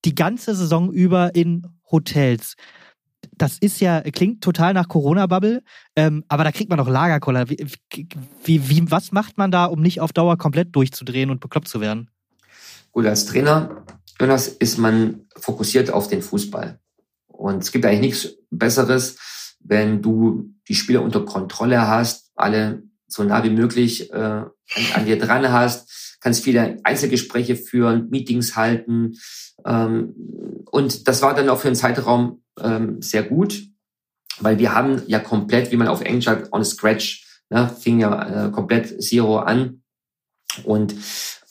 die 0.05 0.15
ganze 0.15 0.55
Saison 0.55 0.91
über 0.91 1.35
in 1.35 1.63
Hotels 1.91 2.55
das 3.37 3.57
ist 3.57 3.79
ja, 3.79 4.01
klingt 4.01 4.43
total 4.43 4.73
nach 4.73 4.87
Corona-Bubble, 4.87 5.63
ähm, 5.95 6.23
aber 6.27 6.43
da 6.43 6.51
kriegt 6.51 6.69
man 6.69 6.77
doch 6.77 6.87
Lagerkoller. 6.87 7.49
Wie, 7.49 7.65
wie, 8.43 8.69
wie, 8.69 8.91
was 8.91 9.11
macht 9.11 9.37
man 9.37 9.51
da, 9.51 9.65
um 9.65 9.81
nicht 9.81 10.01
auf 10.01 10.13
Dauer 10.13 10.37
komplett 10.37 10.75
durchzudrehen 10.75 11.29
und 11.29 11.39
bekloppt 11.39 11.67
zu 11.67 11.81
werden? 11.81 12.09
Gut, 12.91 13.05
als 13.05 13.25
Trainer, 13.25 13.83
Jonas, 14.19 14.47
ist 14.47 14.77
man 14.77 15.27
fokussiert 15.35 15.91
auf 15.91 16.07
den 16.07 16.21
Fußball. 16.21 16.79
Und 17.37 17.63
es 17.63 17.71
gibt 17.71 17.85
eigentlich 17.85 18.01
nichts 18.01 18.37
Besseres, 18.49 19.17
wenn 19.59 20.01
du 20.01 20.53
die 20.67 20.75
Spieler 20.75 21.01
unter 21.01 21.25
Kontrolle 21.25 21.87
hast, 21.87 22.31
alle 22.35 22.83
so 23.07 23.23
nah 23.23 23.43
wie 23.43 23.49
möglich 23.49 24.11
äh, 24.11 24.15
an, 24.15 24.49
an 24.93 25.05
dir 25.05 25.17
dran 25.17 25.51
hast, 25.51 26.17
kannst 26.21 26.43
viele 26.43 26.77
Einzelgespräche 26.83 27.55
führen, 27.55 28.09
Meetings 28.09 28.55
halten. 28.55 29.13
Ähm, 29.65 30.13
und 30.71 31.07
das 31.07 31.21
war 31.21 31.35
dann 31.35 31.49
auch 31.49 31.59
für 31.59 31.67
einen 31.67 31.75
Zeitraum 31.75 32.43
ähm, 32.59 33.01
sehr 33.01 33.23
gut, 33.23 33.61
weil 34.39 34.59
wir 34.59 34.73
haben 34.73 35.03
ja 35.07 35.19
komplett, 35.19 35.71
wie 35.71 35.77
man 35.77 35.87
auf 35.87 36.01
Englisch 36.01 36.25
sagt, 36.25 36.51
on 36.51 36.65
scratch, 36.65 37.25
ne, 37.49 37.69
fing 37.69 37.99
ja 37.99 38.47
äh, 38.47 38.51
komplett 38.51 39.01
Zero 39.03 39.39
an 39.39 39.83
und 40.63 40.95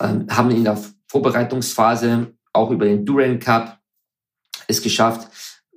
ähm, 0.00 0.26
haben 0.28 0.50
in 0.50 0.64
der 0.64 0.78
Vorbereitungsphase 1.08 2.34
auch 2.52 2.70
über 2.70 2.86
den 2.86 3.04
Duran 3.04 3.38
Cup 3.38 3.78
es 4.66 4.82
geschafft, 4.82 5.28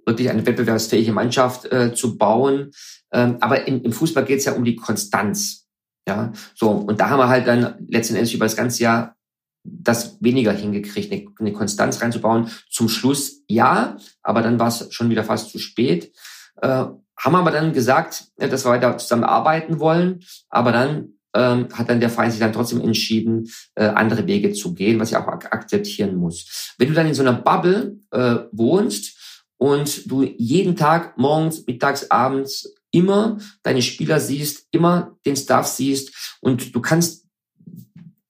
wirklich 0.08 0.30
eine 0.30 0.46
wettbewerbsfähige 0.46 1.12
Mannschaft 1.12 1.72
äh, 1.72 1.94
zu 1.94 2.18
bauen. 2.18 2.72
Ähm, 3.12 3.38
aber 3.42 3.68
in, 3.68 3.82
im 3.82 3.92
Fußball 3.92 4.26
geht 4.26 4.40
es 4.40 4.46
ja 4.46 4.54
um 4.54 4.64
die 4.64 4.76
Konstanz. 4.76 5.68
Ja, 6.08 6.32
so 6.56 6.72
und 6.72 7.00
da 7.00 7.10
haben 7.10 7.20
wir 7.20 7.28
halt 7.28 7.48
dann 7.48 7.76
letztendlich 7.90 8.34
über 8.34 8.46
das 8.46 8.56
ganze 8.56 8.82
Jahr 8.82 9.16
das 9.64 10.22
weniger 10.22 10.54
hingekriegt, 10.54 11.12
eine, 11.12 11.26
eine 11.38 11.54
Konstanz 11.54 12.02
reinzubauen. 12.02 12.50
Zum 12.70 12.88
Schluss 12.88 13.44
ja, 13.48 13.98
aber 14.24 14.42
dann 14.42 14.60
war 14.60 14.70
es 14.70 14.88
schon 14.92 15.10
wieder 15.10 15.26
fast 15.26 15.52
zu 15.52 15.60
spät. 15.60 16.14
Äh, 16.62 16.86
haben 17.20 17.36
aber 17.36 17.52
dann 17.52 17.74
gesagt, 17.74 18.26
dass 18.38 18.66
wir 18.66 18.72
weiter 18.72 18.98
zusammenarbeiten 18.98 19.80
wollen, 19.80 20.24
aber 20.50 20.72
dann 20.72 21.14
ähm, 21.36 21.68
hat 21.74 21.90
dann 21.90 22.00
der 22.00 22.10
Verein 22.10 22.32
sich 22.32 22.40
dann 22.40 22.54
trotzdem 22.54 22.82
entschieden, 22.82 23.50
äh, 23.76 23.86
andere 23.86 24.28
Wege 24.28 24.54
zu 24.54 24.74
gehen, 24.74 25.00
was 25.00 25.12
ich 25.12 25.18
auch 25.18 25.28
ak 25.28 25.52
akzeptieren 25.52 26.16
muss. 26.16 26.74
Wenn 26.78 26.90
du 26.90 26.94
dann 26.94 27.08
in 27.08 27.14
so 27.14 27.22
einer 27.22 27.34
Bubble 27.34 28.00
äh, 28.12 28.36
wohnst 28.52 29.17
und 29.58 30.10
du 30.10 30.24
jeden 30.24 30.76
Tag 30.76 31.18
morgens, 31.18 31.66
mittags, 31.66 32.10
abends 32.12 32.74
immer 32.92 33.38
deine 33.64 33.82
Spieler 33.82 34.20
siehst, 34.20 34.68
immer 34.72 35.18
den 35.26 35.36
Staff 35.36 35.68
siehst 35.68 36.38
und 36.42 36.74
du 36.74 36.82
kannst 36.82 37.28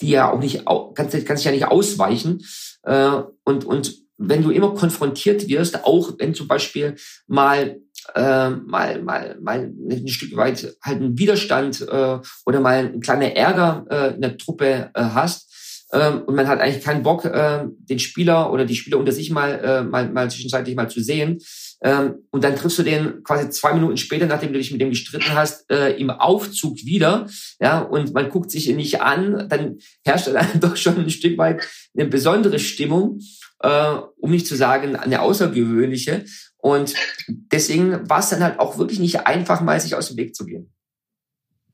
die 0.01 0.09
ja 0.09 0.31
auch 0.31 0.39
nicht, 0.39 0.63
kannst, 0.95 1.25
kannst 1.25 1.43
ja 1.43 1.51
nicht 1.51 1.65
ausweichen. 1.65 2.43
Äh, 2.83 3.21
und, 3.43 3.65
und 3.65 3.95
wenn 4.17 4.43
du 4.43 4.51
immer 4.51 4.73
konfrontiert 4.73 5.47
wirst, 5.47 5.83
auch 5.85 6.13
wenn 6.17 6.33
zum 6.33 6.47
Beispiel 6.47 6.95
mal 7.27 7.79
äh, 8.15 8.49
mal 8.49 9.01
mal 9.01 9.37
mal 9.41 9.73
ein 9.89 10.07
Stück 10.07 10.35
weit 10.35 10.75
halt 10.83 11.01
ein 11.01 11.17
Widerstand 11.17 11.81
äh, 11.81 12.19
oder 12.45 12.59
mal 12.59 12.85
ein 12.85 12.99
kleiner 12.99 13.35
Ärger 13.35 13.85
äh, 13.89 14.15
in 14.15 14.21
der 14.21 14.37
Truppe 14.37 14.91
äh, 14.93 15.01
hast 15.01 15.53
äh, 15.91 16.11
und 16.11 16.35
man 16.35 16.47
hat 16.47 16.59
eigentlich 16.59 16.83
keinen 16.83 17.03
Bock 17.03 17.25
äh, 17.25 17.65
den 17.65 17.99
Spieler 17.99 18.51
oder 18.51 18.65
die 18.65 18.75
Spieler 18.75 18.97
unter 18.97 19.11
sich 19.11 19.29
mal 19.29 19.59
äh, 19.59 19.83
mal 19.83 20.09
mal 20.09 20.29
zwischenzeitlich 20.29 20.75
mal 20.75 20.89
zu 20.89 21.01
sehen, 21.01 21.39
ähm, 21.81 22.23
und 22.31 22.43
dann 22.43 22.55
triffst 22.55 22.79
du 22.79 22.83
den 22.83 23.23
quasi 23.23 23.49
zwei 23.49 23.73
Minuten 23.73 23.97
später, 23.97 24.25
nachdem 24.25 24.51
du 24.51 24.57
dich 24.57 24.71
mit 24.71 24.81
dem 24.81 24.89
gestritten 24.89 25.33
hast, 25.33 25.69
äh, 25.69 25.91
im 25.91 26.09
Aufzug 26.09 26.77
wieder. 26.77 27.27
Ja, 27.59 27.79
und 27.79 28.13
man 28.13 28.29
guckt 28.29 28.49
sich 28.49 28.67
ihn 28.69 28.77
nicht 28.77 29.01
an, 29.01 29.47
dann 29.49 29.77
herrscht 30.03 30.27
dann 30.27 30.47
doch 30.59 30.75
schon 30.75 30.97
ein 30.97 31.09
Stück 31.09 31.37
weit 31.37 31.67
eine 31.95 32.07
besondere 32.07 32.59
Stimmung, 32.59 33.19
äh, 33.59 33.95
um 34.17 34.31
nicht 34.31 34.47
zu 34.47 34.55
sagen 34.55 34.95
eine 34.95 35.21
außergewöhnliche. 35.21 36.25
Und 36.57 36.95
deswegen 37.27 38.09
war 38.09 38.19
es 38.19 38.29
dann 38.29 38.43
halt 38.43 38.59
auch 38.59 38.77
wirklich 38.79 38.99
nicht 38.99 39.27
einfach, 39.27 39.61
mal 39.61 39.79
sich 39.79 39.95
aus 39.95 40.07
dem 40.07 40.17
Weg 40.17 40.35
zu 40.35 40.45
gehen. 40.45 40.73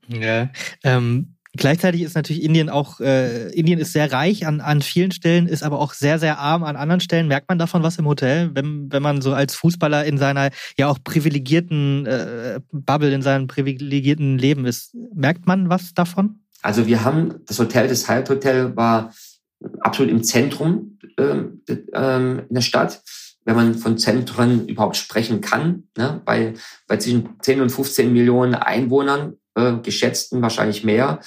Ja, 0.08 0.50
ähm, 0.82 1.33
Gleichzeitig 1.56 2.02
ist 2.02 2.14
natürlich 2.14 2.42
Indien 2.42 2.68
auch, 2.68 3.00
äh, 3.00 3.48
Indien 3.52 3.78
ist 3.78 3.92
sehr 3.92 4.10
reich 4.12 4.46
an, 4.46 4.60
an 4.60 4.82
vielen 4.82 5.12
Stellen, 5.12 5.46
ist 5.46 5.62
aber 5.62 5.78
auch 5.78 5.92
sehr, 5.92 6.18
sehr 6.18 6.38
arm 6.38 6.64
an 6.64 6.76
anderen 6.76 7.00
Stellen. 7.00 7.28
Merkt 7.28 7.48
man 7.48 7.58
davon 7.58 7.82
was 7.82 7.98
im 7.98 8.06
Hotel, 8.06 8.50
wenn, 8.54 8.92
wenn 8.92 9.02
man 9.02 9.22
so 9.22 9.32
als 9.32 9.54
Fußballer 9.54 10.04
in 10.04 10.18
seiner 10.18 10.50
ja 10.78 10.88
auch 10.88 10.98
privilegierten 11.02 12.06
äh, 12.06 12.60
Bubble, 12.72 13.12
in 13.12 13.22
seinem 13.22 13.46
privilegierten 13.46 14.38
Leben 14.38 14.66
ist? 14.66 14.94
Merkt 15.14 15.46
man 15.46 15.68
was 15.68 15.94
davon? 15.94 16.40
Also 16.62 16.86
wir 16.86 17.04
haben, 17.04 17.40
das 17.46 17.58
Hotel, 17.58 17.88
das 17.88 18.08
Hyatt 18.08 18.30
Hotel 18.30 18.76
war 18.76 19.12
absolut 19.80 20.10
im 20.10 20.22
Zentrum 20.22 20.98
ähm, 21.18 21.60
in 21.66 22.46
der 22.50 22.60
Stadt 22.62 23.02
wenn 23.44 23.56
man 23.56 23.74
von 23.74 23.98
Zentren 23.98 24.66
überhaupt 24.66 24.96
sprechen 24.96 25.40
kann, 25.40 25.84
ne, 25.96 26.20
bei, 26.24 26.54
bei 26.86 26.96
zwischen 26.96 27.36
10 27.40 27.60
und 27.60 27.70
15 27.70 28.12
Millionen 28.12 28.54
Einwohnern 28.54 29.36
äh, 29.54 29.74
geschätzten, 29.82 30.42
wahrscheinlich 30.42 30.84
mehr. 30.84 31.20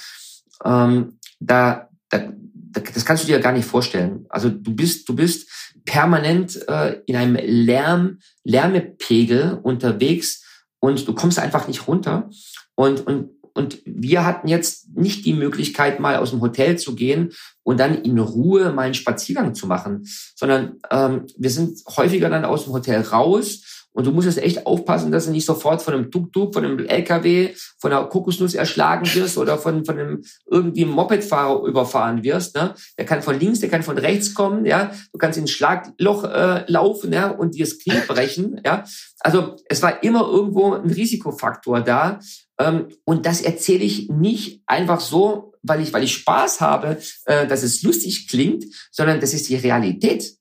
Ähm, 0.64 1.18
da, 1.40 1.88
da, 2.10 2.32
das 2.72 3.04
kannst 3.04 3.24
du 3.24 3.26
dir 3.28 3.40
gar 3.40 3.52
nicht 3.52 3.66
vorstellen. 3.66 4.26
Also 4.28 4.48
du 4.50 4.74
bist, 4.74 5.08
du 5.08 5.14
bist 5.14 5.48
permanent 5.84 6.68
äh, 6.68 7.00
in 7.06 7.16
einem 7.16 7.36
Lärm, 7.36 8.18
Lärmepegel 8.44 9.58
unterwegs 9.62 10.44
und 10.80 11.06
du 11.06 11.14
kommst 11.14 11.38
einfach 11.38 11.66
nicht 11.66 11.88
runter. 11.88 12.28
Und, 12.74 13.06
und, 13.06 13.30
und 13.54 13.78
wir 13.84 14.24
hatten 14.24 14.48
jetzt 14.48 14.94
nicht 14.94 15.24
die 15.24 15.32
Möglichkeit, 15.32 15.98
mal 15.98 16.16
aus 16.16 16.30
dem 16.30 16.40
Hotel 16.40 16.78
zu 16.78 16.94
gehen 16.94 17.32
und 17.62 17.80
dann 17.80 18.02
in 18.02 18.18
Ruhe 18.18 18.72
mal 18.72 18.82
einen 18.82 18.94
Spaziergang 18.94 19.54
zu 19.54 19.66
machen, 19.66 20.06
sondern 20.36 20.76
ähm, 20.90 21.26
wir 21.36 21.50
sind 21.50 21.80
häufiger 21.96 22.28
dann 22.28 22.44
aus 22.44 22.64
dem 22.64 22.72
Hotel 22.72 23.00
raus 23.00 23.77
und 23.98 24.06
du 24.06 24.12
musst 24.12 24.26
jetzt 24.26 24.38
echt 24.38 24.64
aufpassen, 24.64 25.10
dass 25.10 25.26
du 25.26 25.32
nicht 25.32 25.44
sofort 25.44 25.82
von 25.82 25.92
einem 25.92 26.12
Tuk-Tuk, 26.12 26.54
von 26.54 26.64
einem 26.64 26.86
LKW, 26.86 27.52
von 27.78 27.92
einer 27.92 28.04
Kokosnuss 28.04 28.54
erschlagen 28.54 29.12
wirst 29.12 29.36
oder 29.36 29.58
von, 29.58 29.84
von 29.84 29.98
einem 29.98 30.22
irgendwie 30.48 30.84
Mopedfahrer 30.84 31.66
überfahren 31.66 32.22
wirst. 32.22 32.54
Ne? 32.54 32.74
Der 32.96 33.06
kann 33.06 33.22
von 33.22 33.36
links, 33.40 33.58
der 33.58 33.70
kann 33.70 33.82
von 33.82 33.98
rechts 33.98 34.34
kommen. 34.34 34.66
Ja, 34.66 34.92
Du 35.12 35.18
kannst 35.18 35.36
ins 35.36 35.50
Schlagloch 35.50 36.22
äh, 36.22 36.62
laufen 36.68 37.12
ja? 37.12 37.28
und 37.28 37.56
dir 37.56 37.64
das 37.64 37.76
Knie 37.80 37.98
brechen. 38.06 38.60
Ja, 38.64 38.84
Also 39.18 39.56
es 39.68 39.82
war 39.82 40.00
immer 40.04 40.28
irgendwo 40.28 40.74
ein 40.74 40.90
Risikofaktor 40.90 41.80
da. 41.80 42.20
Ähm, 42.60 42.86
und 43.04 43.26
das 43.26 43.40
erzähle 43.40 43.82
ich 43.82 44.08
nicht 44.10 44.62
einfach 44.66 45.00
so, 45.00 45.54
weil 45.64 45.80
ich, 45.80 45.92
weil 45.92 46.04
ich 46.04 46.14
Spaß 46.14 46.60
habe, 46.60 46.98
äh, 47.24 47.48
dass 47.48 47.64
es 47.64 47.82
lustig 47.82 48.28
klingt, 48.28 48.64
sondern 48.92 49.18
das 49.18 49.34
ist 49.34 49.48
die 49.48 49.56
Realität. 49.56 50.37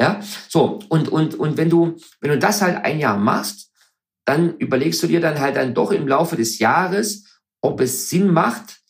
Ja, 0.00 0.20
so 0.48 0.80
und 0.88 1.08
und 1.08 1.36
und 1.36 1.56
wenn 1.56 1.70
du 1.70 1.96
wenn 2.20 2.30
du 2.30 2.38
das 2.38 2.62
halt 2.62 2.84
ein 2.84 2.98
Jahr 2.98 3.16
machst, 3.16 3.70
dann 4.24 4.56
überlegst 4.56 5.02
du 5.02 5.06
dir 5.06 5.20
dann 5.20 5.38
halt 5.38 5.56
dann 5.56 5.74
doch 5.74 5.92
im 5.92 6.08
Laufe 6.08 6.36
des 6.36 6.58
Jahres, 6.58 7.40
ob 7.60 7.80
es 7.80 8.10
Sinn 8.10 8.32
macht, 8.32 8.80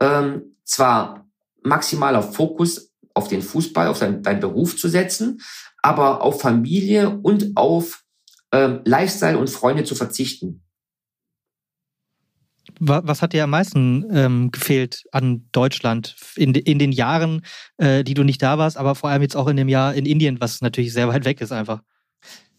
ähm, 0.00 0.56
zwar 0.64 1.28
maximaler 1.62 2.22
Fokus 2.22 2.90
auf 3.12 3.28
den 3.28 3.42
Fußball, 3.42 3.88
auf 3.88 3.98
deinen, 3.98 4.22
deinen 4.22 4.40
Beruf 4.40 4.76
zu 4.76 4.88
setzen, 4.88 5.40
aber 5.82 6.22
auf 6.22 6.40
Familie 6.40 7.10
und 7.22 7.56
auf 7.56 8.02
ähm, 8.52 8.80
Lifestyle 8.84 9.38
und 9.38 9.50
Freunde 9.50 9.84
zu 9.84 9.94
verzichten. 9.94 10.63
Was 12.80 13.22
hat 13.22 13.32
dir 13.32 13.44
am 13.44 13.50
meisten 13.50 14.04
ähm, 14.10 14.50
gefehlt 14.50 15.04
an 15.12 15.48
Deutschland 15.52 16.16
in, 16.36 16.54
in 16.54 16.78
den 16.78 16.92
Jahren, 16.92 17.42
äh, 17.76 18.04
die 18.04 18.14
du 18.14 18.24
nicht 18.24 18.42
da 18.42 18.58
warst, 18.58 18.76
aber 18.76 18.94
vor 18.94 19.10
allem 19.10 19.22
jetzt 19.22 19.36
auch 19.36 19.48
in 19.48 19.56
dem 19.56 19.68
Jahr 19.68 19.94
in 19.94 20.06
Indien, 20.06 20.40
was 20.40 20.60
natürlich 20.60 20.92
sehr 20.92 21.08
weit 21.08 21.24
weg 21.24 21.40
ist 21.40 21.52
einfach? 21.52 21.80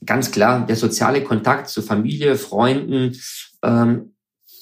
Ganz 0.05 0.31
klar, 0.31 0.65
der 0.65 0.75
soziale 0.75 1.23
Kontakt 1.23 1.69
zu 1.69 1.81
Familie, 1.81 2.35
Freunden, 2.35 3.15
ähm, 3.63 4.15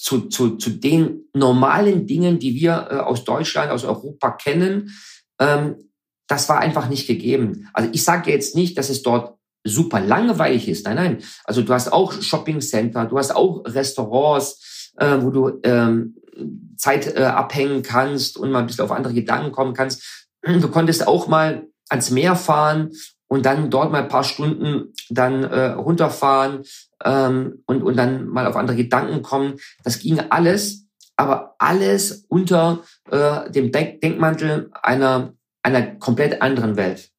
zu, 0.03 0.27
zu, 0.27 0.57
zu 0.57 0.69
den 0.69 1.23
normalen 1.33 2.07
Dingen, 2.07 2.39
die 2.39 2.55
wir 2.55 2.87
äh, 2.89 2.95
aus 2.95 3.23
Deutschland, 3.23 3.71
aus 3.71 3.83
Europa 3.83 4.31
kennen, 4.31 4.91
ähm, 5.39 5.75
das 6.27 6.49
war 6.49 6.59
einfach 6.59 6.89
nicht 6.89 7.07
gegeben. 7.07 7.69
Also 7.73 7.89
ich 7.93 8.03
sage 8.03 8.31
jetzt 8.31 8.55
nicht, 8.55 8.77
dass 8.77 8.89
es 8.89 9.03
dort 9.03 9.37
super 9.63 9.99
langweilig 9.99 10.67
ist. 10.67 10.85
Nein, 10.85 10.95
nein. 10.95 11.23
Also 11.45 11.61
du 11.61 11.73
hast 11.73 11.91
auch 11.91 12.21
Shopping 12.21 12.59
Center, 12.59 13.05
du 13.05 13.17
hast 13.17 13.35
auch 13.35 13.63
Restaurants, 13.65 14.82
äh, 14.97 15.17
wo 15.19 15.29
du 15.29 15.59
ähm, 15.63 16.15
Zeit 16.77 17.15
äh, 17.15 17.23
abhängen 17.23 17.83
kannst 17.83 18.37
und 18.37 18.51
mal 18.51 18.59
ein 18.59 18.67
bisschen 18.67 18.83
auf 18.83 18.91
andere 18.91 19.13
Gedanken 19.13 19.51
kommen 19.51 19.73
kannst. 19.73 20.27
Du 20.45 20.67
konntest 20.67 21.07
auch 21.07 21.29
mal 21.29 21.67
ans 21.89 22.11
Meer 22.11 22.35
fahren 22.35 22.91
und 23.29 23.45
dann 23.45 23.69
dort 23.69 23.93
mal 23.93 24.01
ein 24.01 24.09
paar 24.09 24.25
Stunden 24.25 24.93
dann 25.09 25.43
äh, 25.43 25.71
runterfahren 25.71 26.63
ähm, 27.03 27.63
und, 27.65 27.81
und 27.81 27.95
dann 27.95 28.27
mal 28.27 28.45
auf 28.45 28.57
andere 28.57 28.75
Gedanken 28.75 29.21
kommen. 29.21 29.55
Das 29.83 29.99
ging 29.99 30.19
alles, 30.19 30.85
aber 31.15 31.55
alles 31.59 32.25
unter 32.27 32.83
äh, 33.09 33.49
dem 33.51 33.71
Denk 33.71 34.01
Denkmantel 34.01 34.69
einer, 34.73 35.33
einer 35.63 35.95
komplett 35.95 36.41
anderen 36.41 36.75
Welt. 36.75 37.12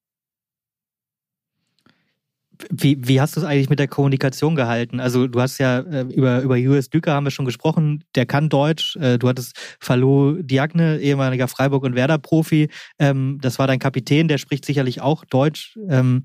Wie, 2.69 2.97
wie 3.07 3.21
hast 3.21 3.35
du 3.35 3.39
es 3.39 3.45
eigentlich 3.45 3.69
mit 3.69 3.79
der 3.79 3.87
Kommunikation 3.87 4.55
gehalten? 4.55 4.99
Also 4.99 5.27
du 5.27 5.41
hast 5.41 5.57
ja 5.57 5.79
äh, 5.79 6.01
über, 6.01 6.41
über 6.41 6.55
US 6.55 6.89
Düker 6.89 7.13
haben 7.13 7.25
wir 7.25 7.31
schon 7.31 7.45
gesprochen, 7.45 8.03
der 8.15 8.25
kann 8.25 8.49
Deutsch. 8.49 8.95
Äh, 8.97 9.17
du 9.17 9.27
hattest 9.27 9.55
Falou 9.79 10.41
Diagne, 10.41 10.99
ehemaliger 10.99 11.47
Freiburg- 11.47 11.83
und 11.83 11.95
Werder-Profi. 11.95 12.69
Ähm, 12.99 13.39
das 13.41 13.59
war 13.59 13.67
dein 13.67 13.79
Kapitän, 13.79 14.27
der 14.27 14.37
spricht 14.37 14.65
sicherlich 14.65 15.01
auch 15.01 15.25
Deutsch. 15.25 15.77
Ähm, 15.89 16.23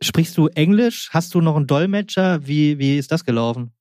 sprichst 0.00 0.36
du 0.36 0.48
Englisch? 0.48 1.10
Hast 1.12 1.34
du 1.34 1.40
noch 1.40 1.56
einen 1.56 1.66
Dolmetscher? 1.66 2.46
Wie, 2.46 2.78
wie 2.78 2.98
ist 2.98 3.12
das 3.12 3.24
gelaufen? 3.24 3.72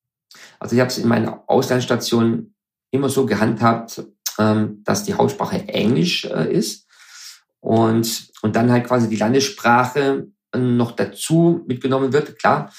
Also 0.59 0.75
ich 0.75 0.79
habe 0.79 0.89
es 0.89 0.97
in 0.97 1.07
meiner 1.07 1.43
Auslandsstation 1.47 2.53
immer 2.91 3.09
so 3.09 3.25
gehandhabt, 3.25 4.03
ähm, 4.37 4.81
dass 4.83 5.03
die 5.03 5.13
Hauptsprache 5.13 5.67
Englisch 5.67 6.25
äh, 6.25 6.51
ist 6.51 6.87
und, 7.59 8.31
und 8.41 8.55
dann 8.55 8.71
halt 8.71 8.85
quasi 8.85 9.09
die 9.09 9.15
Landessprache 9.15 10.27
noch 10.55 10.91
dazu 10.91 11.63
mitgenommen 11.67 12.13
wird, 12.13 12.39
klar. 12.39 12.73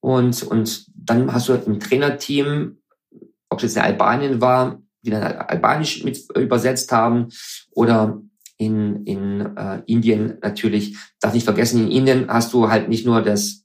Und, 0.00 0.42
und 0.42 0.86
dann 0.94 1.32
hast 1.32 1.48
du 1.48 1.54
ein 1.54 1.80
Trainerteam, 1.80 2.78
ob 3.50 3.58
es 3.58 3.62
jetzt 3.62 3.76
in 3.76 3.82
Albanien 3.82 4.40
war, 4.40 4.80
die 5.02 5.10
dann 5.10 5.22
Albanisch 5.22 6.04
mit 6.04 6.18
übersetzt 6.36 6.92
haben 6.92 7.28
oder 7.70 8.20
in, 8.58 9.04
in 9.06 9.56
äh, 9.56 9.82
Indien 9.86 10.38
natürlich. 10.42 10.96
Darf 11.20 11.34
nicht 11.34 11.44
vergessen, 11.44 11.86
in 11.86 11.90
Indien 11.90 12.28
hast 12.28 12.52
du 12.52 12.68
halt 12.68 12.88
nicht 12.88 13.06
nur 13.06 13.22
das, 13.22 13.64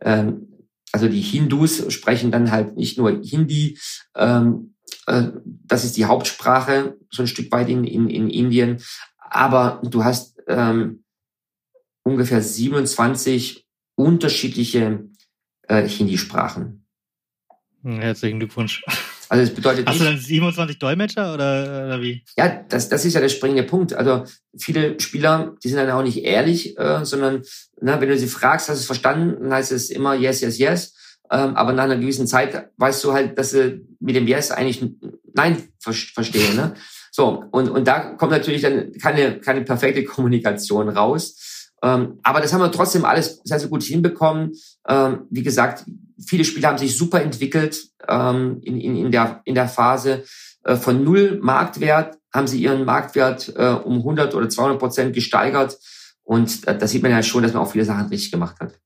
ähm, 0.00 0.48
also 0.92 1.08
die 1.08 1.20
Hindus 1.20 1.92
sprechen 1.92 2.30
dann 2.30 2.50
halt 2.50 2.76
nicht 2.76 2.98
nur 2.98 3.10
Hindi, 3.22 3.78
ähm, 4.14 4.74
äh, 5.06 5.24
das 5.44 5.84
ist 5.84 5.96
die 5.96 6.04
Hauptsprache 6.04 6.96
so 7.10 7.22
ein 7.22 7.28
Stück 7.28 7.50
weit 7.50 7.68
in, 7.68 7.84
in, 7.84 8.08
in 8.08 8.30
Indien, 8.30 8.78
aber 9.18 9.82
du 9.84 10.04
hast 10.04 10.36
ähm, 10.46 11.02
ungefähr 12.06 12.40
27 12.40 13.66
unterschiedliche 13.96 15.08
äh, 15.66 15.88
Hindi-Sprachen. 15.88 16.86
Hm, 17.82 18.00
herzlichen 18.00 18.38
Glückwunsch. 18.38 18.84
Also 19.28 19.42
es 19.42 19.52
bedeutet 19.52 19.88
Hast 19.88 19.94
nicht, 19.94 20.06
du 20.06 20.12
dann 20.12 20.20
27 20.20 20.78
Dolmetscher 20.78 21.34
oder, 21.34 21.84
oder 21.86 22.00
wie? 22.00 22.22
Ja, 22.36 22.62
das, 22.68 22.88
das 22.88 23.04
ist 23.04 23.14
ja 23.14 23.20
der 23.20 23.28
springende 23.28 23.64
Punkt. 23.64 23.92
Also 23.92 24.22
viele 24.56 25.00
Spieler, 25.00 25.56
die 25.64 25.68
sind 25.68 25.78
dann 25.78 25.90
auch 25.90 26.04
nicht 26.04 26.22
ehrlich, 26.22 26.78
äh, 26.78 27.04
sondern 27.04 27.42
na, 27.80 28.00
wenn 28.00 28.08
du 28.08 28.16
sie 28.16 28.28
fragst, 28.28 28.68
hast 28.68 28.76
du 28.76 28.80
es 28.82 28.86
verstanden, 28.86 29.42
dann 29.42 29.52
heißt 29.52 29.72
es 29.72 29.90
immer 29.90 30.14
yes, 30.14 30.42
yes, 30.42 30.58
yes. 30.58 30.94
Ähm, 31.28 31.56
aber 31.56 31.72
nach 31.72 31.84
einer 31.84 31.96
gewissen 31.96 32.28
Zeit 32.28 32.70
weißt 32.76 33.02
du 33.02 33.14
halt, 33.14 33.36
dass 33.36 33.50
sie 33.50 33.84
mit 33.98 34.14
dem 34.14 34.28
Yes 34.28 34.52
eigentlich 34.52 34.84
Nein 35.34 35.60
ver 35.80 35.92
verstehen. 35.92 36.54
Ne? 36.54 36.74
So, 37.10 37.42
und, 37.50 37.68
und 37.68 37.88
da 37.88 38.14
kommt 38.14 38.30
natürlich 38.30 38.62
dann 38.62 38.92
keine, 38.92 39.40
keine 39.40 39.62
perfekte 39.62 40.04
Kommunikation 40.04 40.88
raus. 40.88 41.55
Ähm, 41.86 42.18
aber 42.24 42.40
das 42.40 42.52
haben 42.52 42.62
wir 42.62 42.72
trotzdem 42.72 43.04
alles 43.04 43.40
sehr, 43.44 43.60
sehr 43.60 43.68
gut 43.68 43.84
hinbekommen. 43.84 44.54
Ähm, 44.88 45.26
wie 45.30 45.44
gesagt, 45.44 45.84
viele 46.26 46.44
Spieler 46.44 46.68
haben 46.68 46.78
sich 46.78 46.96
super 46.96 47.22
entwickelt 47.22 47.90
ähm, 48.08 48.60
in, 48.62 48.80
in, 48.80 48.96
in, 48.96 49.12
der, 49.12 49.40
in 49.44 49.54
der 49.54 49.68
Phase. 49.68 50.24
Äh, 50.64 50.74
von 50.74 51.04
null 51.04 51.38
Marktwert 51.40 52.18
haben 52.34 52.48
sie 52.48 52.60
ihren 52.60 52.84
Marktwert 52.84 53.54
äh, 53.56 53.68
um 53.68 53.98
100 53.98 54.34
oder 54.34 54.48
200 54.48 54.80
Prozent 54.80 55.14
gesteigert. 55.14 55.78
Und 56.24 56.66
äh, 56.66 56.76
da 56.76 56.88
sieht 56.88 57.02
man 57.02 57.12
ja 57.12 57.22
schon, 57.22 57.44
dass 57.44 57.52
man 57.52 57.62
auch 57.62 57.70
viele 57.70 57.84
Sachen 57.84 58.08
richtig 58.08 58.32
gemacht 58.32 58.56
hat. 58.58 58.80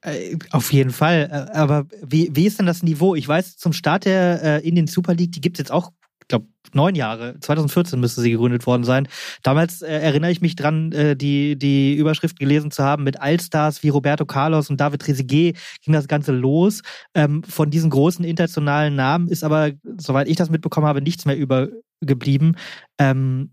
Äh, 0.00 0.38
auf 0.52 0.72
jeden 0.72 0.90
Fall. 0.90 1.28
Äh, 1.30 1.56
aber 1.56 1.86
wie, 2.02 2.30
wie 2.32 2.46
ist 2.46 2.58
denn 2.58 2.66
das 2.66 2.82
Niveau? 2.82 3.14
Ich 3.14 3.28
weiß, 3.28 3.58
zum 3.58 3.74
Start 3.74 4.06
der 4.06 4.42
äh, 4.42 4.66
Indian 4.66 4.86
Super 4.86 5.12
League, 5.12 5.32
die 5.32 5.42
gibt 5.42 5.58
es 5.58 5.58
jetzt 5.58 5.70
auch 5.70 5.92
glaube, 6.28 6.46
neun 6.72 6.94
Jahre, 6.94 7.38
2014 7.40 7.98
müsste 8.00 8.20
sie 8.20 8.30
gegründet 8.30 8.66
worden 8.66 8.84
sein. 8.84 9.08
Damals 9.42 9.82
äh, 9.82 9.92
erinnere 9.92 10.30
ich 10.30 10.40
mich 10.40 10.56
dran, 10.56 10.92
äh, 10.92 11.16
die, 11.16 11.56
die 11.56 11.94
Überschrift 11.94 12.38
gelesen 12.38 12.70
zu 12.70 12.82
haben, 12.82 13.04
mit 13.04 13.20
Allstars 13.20 13.82
wie 13.82 13.88
Roberto 13.88 14.26
Carlos 14.26 14.70
und 14.70 14.80
David 14.80 15.02
Trezeguet 15.02 15.56
ging 15.82 15.94
das 15.94 16.08
Ganze 16.08 16.32
los. 16.32 16.82
Ähm, 17.14 17.42
von 17.44 17.70
diesen 17.70 17.90
großen 17.90 18.24
internationalen 18.24 18.96
Namen 18.96 19.28
ist 19.28 19.44
aber, 19.44 19.72
soweit 19.98 20.28
ich 20.28 20.36
das 20.36 20.50
mitbekommen 20.50 20.86
habe, 20.86 21.02
nichts 21.02 21.24
mehr 21.24 21.36
übergeblieben. 21.36 22.56
Ähm, 22.98 23.50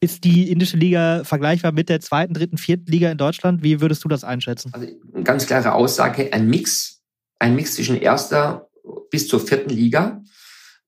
ist 0.00 0.24
die 0.24 0.50
indische 0.50 0.76
Liga 0.76 1.22
vergleichbar 1.22 1.70
mit 1.70 1.88
der 1.88 2.00
zweiten, 2.00 2.34
dritten, 2.34 2.58
vierten 2.58 2.90
Liga 2.90 3.10
in 3.10 3.18
Deutschland? 3.18 3.62
Wie 3.62 3.80
würdest 3.80 4.02
du 4.02 4.08
das 4.08 4.24
einschätzen? 4.24 4.72
Also 4.74 4.88
eine 5.14 5.22
ganz 5.22 5.46
klare 5.46 5.72
Aussage, 5.74 6.32
ein 6.32 6.48
Mix, 6.48 7.00
ein 7.38 7.54
Mix 7.54 7.76
zwischen 7.76 7.96
erster 7.96 8.68
bis 9.10 9.28
zur 9.28 9.38
vierten 9.38 9.70
Liga 9.70 10.22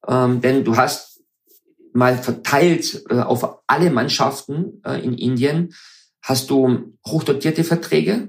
ähm, 0.09 0.40
denn 0.40 0.64
du 0.64 0.77
hast 0.77 1.23
mal 1.93 2.19
verteilt 2.19 3.05
äh, 3.09 3.21
auf 3.21 3.62
alle 3.67 3.90
Mannschaften 3.90 4.83
äh, 4.85 5.01
in 5.03 5.14
Indien, 5.14 5.75
hast 6.23 6.51
du 6.51 6.97
hochdotierte 7.07 7.64
Verträge 7.64 8.29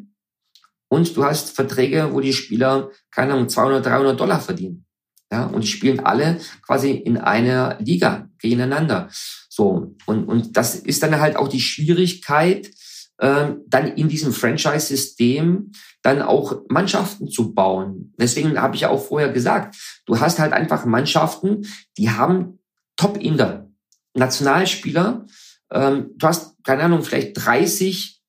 und 0.88 1.18
du 1.18 1.24
hast 1.24 1.56
Verträge, 1.56 2.10
wo 2.14 2.20
die 2.20 2.34
Spieler, 2.34 2.92
keine 3.12 3.34
Ahnung, 3.34 3.50
200, 3.50 3.86
300 3.86 4.20
Dollar 4.20 4.40
verdienen. 4.40 4.86
Ja, 5.32 5.46
und 5.46 5.64
die 5.64 5.68
spielen 5.68 6.02
alle 6.02 6.40
quasi 6.62 6.92
in 6.92 7.18
einer 7.18 7.78
Liga 7.80 8.30
gegeneinander. 8.38 9.10
So, 9.50 9.96
und, 10.06 10.26
und 10.26 10.56
das 10.56 10.76
ist 10.76 11.02
dann 11.02 11.20
halt 11.20 11.36
auch 11.36 11.48
die 11.48 11.62
Schwierigkeit, 11.62 12.70
dann 13.18 13.88
in 13.96 14.10
diesem 14.10 14.34
Franchise-System 14.34 15.72
dann 16.02 16.22
auch 16.22 16.64
Mannschaften 16.68 17.30
zu 17.30 17.54
bauen. 17.54 18.14
Deswegen 18.20 18.62
habe 18.62 18.76
ich 18.76 18.82
ja 18.82 18.90
auch 18.90 19.04
vorher 19.04 19.30
gesagt, 19.30 19.76
du 20.06 20.20
hast 20.20 20.40
halt 20.40 20.54
einfach 20.54 20.86
Mannschaften, 20.86 21.66
die 21.98 22.10
haben 22.10 22.60
Top-Inder, 22.98 23.70
Nationalspieler. 24.14 25.26
Ähm, 25.72 26.12
du 26.16 26.28
hast, 26.28 26.64
keine 26.64 26.84
Ahnung, 26.84 27.04
vielleicht 27.04 27.34
30, 27.34 28.22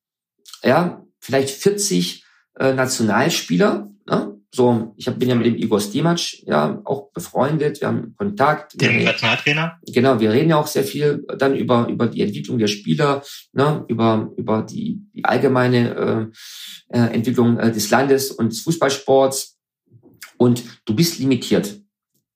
ja, 0.63 1.05
vielleicht 1.19 1.49
40 1.49 2.25
äh, 2.59 2.73
Nationalspieler. 2.73 3.89
Ne? 4.07 4.36
So, 4.57 4.95
ich 4.97 5.07
hab, 5.07 5.19
bin 5.19 5.29
ja 5.29 5.35
mit 5.35 5.45
dem 5.45 5.55
Igor 5.55 5.79
Stimac 5.79 6.19
ja 6.47 6.81
auch 6.83 7.11
befreundet, 7.11 7.79
wir 7.79 7.89
haben 7.89 8.15
Kontakt. 8.17 8.81
Der 8.81 8.91
Nationaltrainer? 8.91 9.79
Genau, 9.85 10.19
wir 10.19 10.31
reden 10.31 10.49
ja 10.49 10.57
auch 10.57 10.65
sehr 10.65 10.83
viel 10.83 11.23
dann 11.37 11.55
über, 11.55 11.87
über 11.87 12.07
die 12.07 12.23
Entwicklung 12.23 12.57
der 12.57 12.65
Spieler, 12.65 13.21
ne, 13.53 13.85
über, 13.87 14.31
über 14.35 14.63
die, 14.63 14.99
die 15.13 15.23
allgemeine 15.23 16.31
äh, 16.91 16.97
äh, 16.97 17.13
Entwicklung 17.13 17.59
äh, 17.59 17.71
des 17.71 17.87
Landes 17.91 18.31
und 18.31 18.51
des 18.51 18.61
Fußballsports. 18.61 19.59
Und 20.37 20.63
du 20.85 20.95
bist 20.95 21.19
limitiert. 21.19 21.79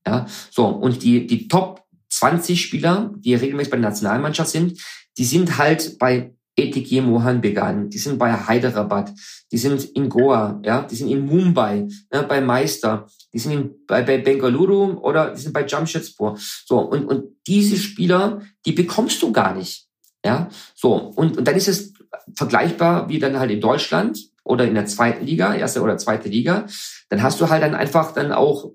Ja, 0.06 0.28
so, 0.52 0.68
und 0.68 1.02
die, 1.02 1.26
die 1.26 1.48
Top 1.48 1.84
20 2.10 2.62
Spieler, 2.62 3.16
die 3.18 3.34
regelmäßig 3.34 3.72
bei 3.72 3.78
der 3.78 3.90
Nationalmannschaft 3.90 4.52
sind, 4.52 4.80
die 5.18 5.26
sind 5.26 5.58
halt 5.58 5.98
bei 5.98 6.36
ETG 6.56 7.02
Mohan 7.02 7.42
Began, 7.42 7.90
die 7.90 7.98
sind 7.98 8.20
bei 8.20 8.34
Hyderabad, 8.48 9.12
die 9.52 9.58
sind 9.58 9.84
in 9.84 10.10
Goa, 10.10 10.60
ja, 10.64 10.84
die 10.84 10.96
sind 10.96 11.10
in 11.10 11.26
Mumbai, 11.26 11.88
ja, 12.14 12.22
bei 12.24 12.42
Meister, 12.42 13.08
die 13.34 13.40
sind 13.40 13.52
in, 13.54 13.86
bei, 13.88 14.02
bei 14.02 14.18
Bengaluru 14.18 15.00
oder 15.00 15.34
die 15.34 15.42
sind 15.42 15.54
bei 15.54 15.66
Jamshedpur. 15.66 16.38
So, 16.66 16.80
und, 16.80 17.06
und 17.06 17.24
diese 17.48 17.78
Spieler, 17.78 18.42
die 18.66 18.74
bekommst 18.74 19.22
du 19.22 19.32
gar 19.32 19.56
nicht. 19.56 19.88
Ja, 20.26 20.50
so, 20.76 20.94
und, 20.94 21.38
und 21.38 21.48
dann 21.48 21.56
ist 21.56 21.68
es 21.68 21.94
vergleichbar 22.36 23.10
wie 23.10 23.20
dann 23.20 23.40
halt 23.40 23.52
in 23.52 23.62
Deutschland 23.62 24.20
oder 24.44 24.68
in 24.68 24.76
der 24.76 24.86
zweiten 24.86 25.26
Liga, 25.26 25.56
erste 25.56 25.82
oder 25.82 25.98
zweite 25.98 26.30
Liga. 26.30 26.68
Dann 27.10 27.24
hast 27.24 27.40
du 27.42 27.50
halt 27.50 27.64
dann 27.64 27.76
einfach 27.76 28.14
dann 28.14 28.32
auch 28.32 28.72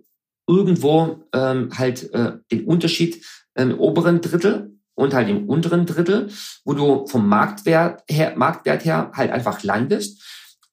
irgendwo 0.48 1.24
ähm, 1.32 1.70
halt 1.76 2.12
äh, 2.12 2.32
den 2.50 2.64
Unterschied 2.64 3.24
im 3.54 3.78
oberen 3.78 4.20
Drittel 4.20 4.75
und 4.96 5.14
halt 5.14 5.28
im 5.28 5.48
unteren 5.48 5.86
Drittel, 5.86 6.30
wo 6.64 6.72
du 6.72 7.06
vom 7.06 7.28
Marktwert 7.28 8.02
her, 8.08 8.32
Marktwert 8.36 8.84
her 8.84 9.12
halt 9.14 9.30
einfach 9.30 9.62
landest. 9.62 10.20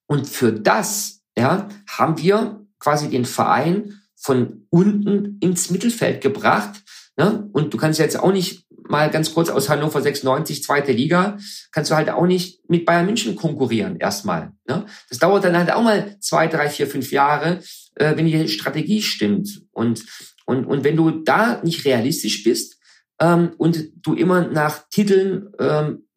Und 0.08 0.28
für 0.28 0.52
das, 0.52 1.22
ja, 1.38 1.68
haben 1.88 2.18
wir 2.18 2.66
quasi 2.80 3.10
den 3.10 3.26
Verein 3.26 4.02
von 4.16 4.66
unten 4.70 5.38
ins 5.42 5.70
Mittelfeld 5.70 6.22
gebracht. 6.22 6.82
Ne? 7.18 7.50
Und 7.52 7.74
du 7.74 7.78
kannst 7.78 8.00
jetzt 8.00 8.20
auch 8.20 8.32
nicht 8.32 8.66
mal 8.88 9.10
ganz 9.10 9.34
kurz 9.34 9.50
aus 9.50 9.70
Hannover 9.70 10.02
96, 10.02 10.64
zweite 10.64 10.92
Liga, 10.92 11.38
kannst 11.72 11.92
du 11.92 11.96
halt 11.96 12.10
auch 12.10 12.26
nicht 12.26 12.70
mit 12.70 12.86
Bayern 12.86 13.06
München 13.06 13.36
konkurrieren 13.36 13.98
erstmal. 13.98 14.54
Ne? 14.68 14.86
Das 15.10 15.20
dauert 15.20 15.44
dann 15.44 15.58
halt 15.58 15.72
auch 15.72 15.84
mal 15.84 16.18
zwei, 16.20 16.48
drei, 16.48 16.70
vier, 16.70 16.88
fünf 16.88 17.12
Jahre, 17.12 17.60
äh, 17.96 18.16
wenn 18.16 18.26
die 18.26 18.48
Strategie 18.48 19.02
stimmt. 19.02 19.64
Und, 19.72 20.04
Und, 20.46 20.66
und 20.66 20.84
wenn 20.84 20.98
du 20.98 21.12
da 21.12 21.62
nicht 21.64 21.86
realistisch 21.86 22.44
bist 22.44 22.73
ähm, 23.20 23.54
und 23.58 23.92
du 24.06 24.14
immer 24.14 24.48
nach 24.48 24.84
Titeln 24.90 25.50
ähm, 25.60 26.08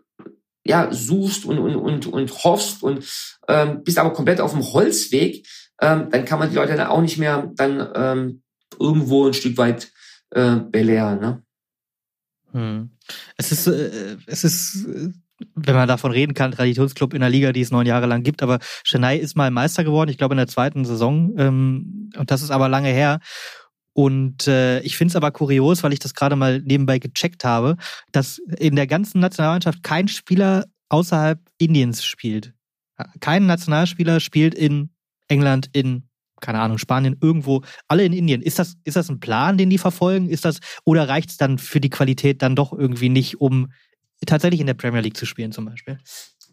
ja, 0.64 0.92
suchst 0.92 1.44
und, 1.44 1.58
und, 1.58 1.76
und, 1.76 2.06
und 2.06 2.44
hoffst 2.44 2.82
und 2.82 3.04
ähm, 3.48 3.84
bist 3.84 3.98
aber 3.98 4.12
komplett 4.12 4.40
auf 4.40 4.52
dem 4.52 4.62
Holzweg, 4.62 5.46
ähm, 5.80 6.08
dann 6.10 6.24
kann 6.24 6.38
man 6.38 6.50
die 6.50 6.56
Leute 6.56 6.74
dann 6.74 6.88
auch 6.88 7.00
nicht 7.00 7.18
mehr 7.18 7.50
dann 7.54 7.88
ähm, 7.94 8.42
irgendwo 8.78 9.26
ein 9.26 9.34
Stück 9.34 9.56
weit 9.58 9.92
äh, 10.30 10.56
belehren. 10.56 11.20
Ne? 11.20 11.42
Hm. 12.52 12.90
Es 13.36 13.52
ist, 13.52 13.66
äh, 13.66 14.16
es 14.26 14.44
ist, 14.44 14.86
äh, 14.86 15.10
wenn 15.54 15.74
man 15.74 15.88
davon 15.88 16.10
reden 16.10 16.34
kann, 16.34 16.52
Traditionsclub 16.52 17.14
in 17.14 17.20
der 17.20 17.30
Liga, 17.30 17.52
die 17.52 17.60
es 17.60 17.70
neun 17.70 17.86
Jahre 17.86 18.06
lang 18.06 18.22
gibt. 18.22 18.42
Aber 18.42 18.58
Chennai 18.84 19.18
ist 19.18 19.36
mal 19.36 19.50
Meister 19.50 19.84
geworden, 19.84 20.10
ich 20.10 20.18
glaube 20.18 20.34
in 20.34 20.38
der 20.38 20.48
zweiten 20.48 20.84
Saison. 20.84 21.34
Ähm, 21.38 22.10
und 22.16 22.30
das 22.30 22.42
ist 22.42 22.50
aber 22.50 22.68
lange 22.68 22.88
her. 22.88 23.20
Und 23.96 24.46
äh, 24.46 24.80
ich 24.80 24.98
finde 24.98 25.12
es 25.12 25.16
aber 25.16 25.30
kurios, 25.30 25.82
weil 25.82 25.94
ich 25.94 26.00
das 26.00 26.12
gerade 26.12 26.36
mal 26.36 26.60
nebenbei 26.60 26.98
gecheckt 26.98 27.44
habe, 27.44 27.78
dass 28.12 28.36
in 28.58 28.76
der 28.76 28.86
ganzen 28.86 29.20
Nationalmannschaft 29.20 29.82
kein 29.82 30.06
Spieler 30.06 30.66
außerhalb 30.90 31.40
Indiens 31.56 32.04
spielt. 32.04 32.52
Kein 33.20 33.46
Nationalspieler 33.46 34.20
spielt 34.20 34.54
in 34.54 34.90
England, 35.28 35.70
in 35.72 36.02
keine 36.42 36.58
Ahnung, 36.60 36.76
Spanien, 36.76 37.16
irgendwo, 37.22 37.62
alle 37.88 38.04
in 38.04 38.12
Indien. 38.12 38.42
Ist 38.42 38.58
das, 38.58 38.76
ist 38.84 38.96
das 38.96 39.08
ein 39.08 39.18
Plan, 39.18 39.56
den 39.56 39.70
die 39.70 39.78
verfolgen? 39.78 40.28
Ist 40.28 40.44
das, 40.44 40.60
oder 40.84 41.08
reicht 41.08 41.30
es 41.30 41.38
dann 41.38 41.56
für 41.56 41.80
die 41.80 41.88
Qualität 41.88 42.42
dann 42.42 42.54
doch 42.54 42.74
irgendwie 42.74 43.08
nicht, 43.08 43.40
um 43.40 43.72
tatsächlich 44.26 44.60
in 44.60 44.66
der 44.66 44.74
Premier 44.74 45.00
League 45.00 45.16
zu 45.16 45.24
spielen, 45.24 45.52
zum 45.52 45.64
Beispiel? 45.64 45.98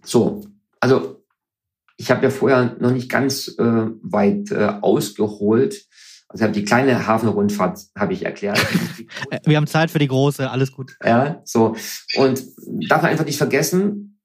So, 0.01 0.45
also 0.79 1.25
ich 1.97 2.09
habe 2.09 2.23
ja 2.23 2.29
vorher 2.29 2.77
noch 2.79 2.91
nicht 2.91 3.09
ganz 3.09 3.49
äh, 3.59 3.87
weit 4.01 4.49
äh, 4.51 4.75
ausgeholt. 4.79 5.85
Also 6.33 6.45
habe 6.45 6.53
die 6.53 6.65
kleine 6.65 7.05
Hafenrundfahrt 7.05 7.79
habe 7.95 8.13
ich 8.13 8.25
erklärt. 8.25 8.59
Wir 9.45 9.55
haben 9.55 9.67
Zeit 9.67 9.91
für 9.91 9.99
die 9.99 10.07
große, 10.07 10.49
alles 10.49 10.71
gut. 10.71 10.97
Ja, 11.03 11.41
so 11.45 11.75
und 12.15 12.43
darf 12.89 13.03
man 13.03 13.11
einfach 13.11 13.25
nicht 13.25 13.37
vergessen, 13.37 14.19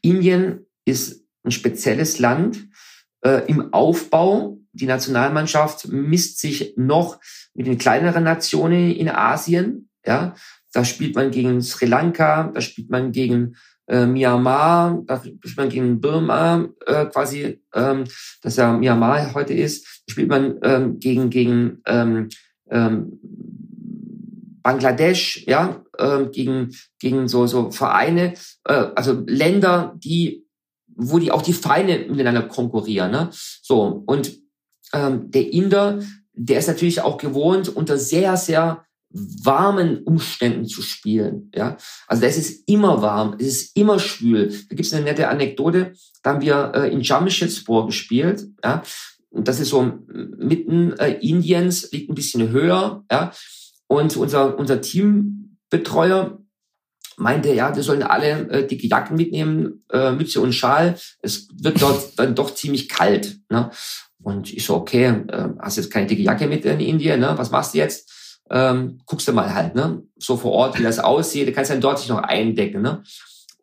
Indien 0.00 0.66
ist 0.84 1.24
ein 1.44 1.52
spezielles 1.52 2.18
Land 2.18 2.66
äh, 3.24 3.46
im 3.46 3.72
Aufbau. 3.72 4.58
Die 4.72 4.86
Nationalmannschaft 4.86 5.86
misst 5.88 6.40
sich 6.40 6.74
noch 6.76 7.20
mit 7.54 7.68
den 7.68 7.78
kleineren 7.78 8.24
Nationen 8.24 8.90
in 8.90 9.08
Asien. 9.08 9.88
Ja, 10.04 10.34
da 10.72 10.84
spielt 10.84 11.14
man 11.14 11.30
gegen 11.30 11.62
Sri 11.62 11.86
Lanka, 11.86 12.50
da 12.52 12.60
spielt 12.60 12.90
man 12.90 13.12
gegen 13.12 13.54
äh, 13.86 14.06
Myanmar, 14.06 15.02
da 15.06 15.20
spielt 15.20 15.56
man 15.56 15.68
gegen 15.68 16.00
Burma 16.00 16.68
äh, 16.86 17.06
quasi, 17.06 17.60
ähm, 17.74 18.04
das 18.42 18.56
ja 18.56 18.72
Myanmar 18.72 19.34
heute 19.34 19.54
ist, 19.54 20.02
spielt 20.08 20.28
man 20.28 20.58
ähm, 20.62 20.98
gegen 20.98 21.30
gegen 21.30 21.82
ähm, 21.86 22.28
ähm, 22.70 23.18
Bangladesch, 24.62 25.44
ja, 25.46 25.84
äh, 25.98 26.26
gegen 26.26 26.74
gegen 27.00 27.28
so 27.28 27.46
so 27.46 27.70
Vereine, 27.70 28.34
äh, 28.64 28.86
also 28.94 29.24
Länder, 29.26 29.94
die 29.96 30.46
wo 30.94 31.18
die 31.18 31.32
auch 31.32 31.42
die 31.42 31.52
Feinde 31.52 32.06
miteinander 32.08 32.42
konkurrieren, 32.42 33.10
ne? 33.10 33.30
So 33.32 34.04
und 34.06 34.38
ähm, 34.92 35.30
der 35.30 35.52
Inder, 35.52 36.00
der 36.32 36.58
ist 36.58 36.68
natürlich 36.68 37.00
auch 37.00 37.18
gewohnt 37.18 37.68
unter 37.68 37.98
sehr 37.98 38.36
sehr 38.36 38.84
warmen 39.12 40.02
Umständen 40.04 40.66
zu 40.66 40.82
spielen. 40.82 41.50
Ja, 41.54 41.76
also 42.06 42.24
es 42.24 42.36
ist 42.36 42.68
immer 42.68 43.02
warm, 43.02 43.36
es 43.38 43.46
ist 43.46 43.76
immer 43.76 43.98
schwül. 43.98 44.48
Da 44.48 44.74
gibt 44.74 44.86
es 44.86 44.94
eine 44.94 45.04
nette 45.04 45.28
Anekdote. 45.28 45.92
Da 46.22 46.30
haben 46.30 46.40
wir 46.40 46.72
äh, 46.74 46.92
in 46.92 47.00
Jamshedpur 47.00 47.86
gespielt. 47.86 48.46
Ja, 48.64 48.82
und 49.30 49.48
das 49.48 49.60
ist 49.60 49.68
so 49.68 49.98
mitten 50.08 50.92
äh, 50.98 51.12
Indiens, 51.20 51.90
liegt 51.92 52.10
ein 52.10 52.14
bisschen 52.14 52.50
höher. 52.50 53.04
Ja, 53.10 53.32
und 53.86 54.16
unser 54.16 54.58
unser 54.58 54.80
Teambetreuer 54.80 56.38
meinte, 57.16 57.52
ja, 57.52 57.74
wir 57.74 57.82
sollen 57.82 58.02
alle 58.02 58.48
äh, 58.50 58.66
dicke 58.66 58.86
Jacken 58.86 59.16
mitnehmen, 59.16 59.84
äh, 59.90 60.12
Mütze 60.12 60.40
und 60.40 60.52
Schal. 60.52 60.96
Es 61.20 61.48
wird 61.54 61.80
dort 61.80 62.12
dann 62.18 62.34
doch 62.34 62.54
ziemlich 62.54 62.88
kalt. 62.88 63.38
Ne? 63.50 63.70
Und 64.22 64.52
ich 64.52 64.64
so, 64.64 64.76
okay, 64.76 65.06
äh, 65.28 65.48
hast 65.60 65.76
jetzt 65.76 65.90
keine 65.90 66.06
dicke 66.06 66.22
Jacke 66.22 66.46
mit 66.46 66.64
in 66.64 66.80
Indien, 66.80 67.20
ne? 67.20 67.34
Was 67.36 67.50
machst 67.50 67.74
du 67.74 67.78
jetzt? 67.78 68.11
Ähm, 68.52 69.00
guckst 69.06 69.26
du 69.26 69.32
mal 69.32 69.54
halt, 69.54 69.74
ne? 69.74 70.02
So 70.18 70.36
vor 70.36 70.52
Ort, 70.52 70.78
wie 70.78 70.82
das 70.82 70.98
aussieht, 70.98 71.48
du 71.48 71.52
kannst 71.52 71.70
dann 71.70 71.80
dort 71.80 71.98
sich 71.98 72.08
noch 72.08 72.22
eindecken, 72.22 72.82
ne? 72.82 73.02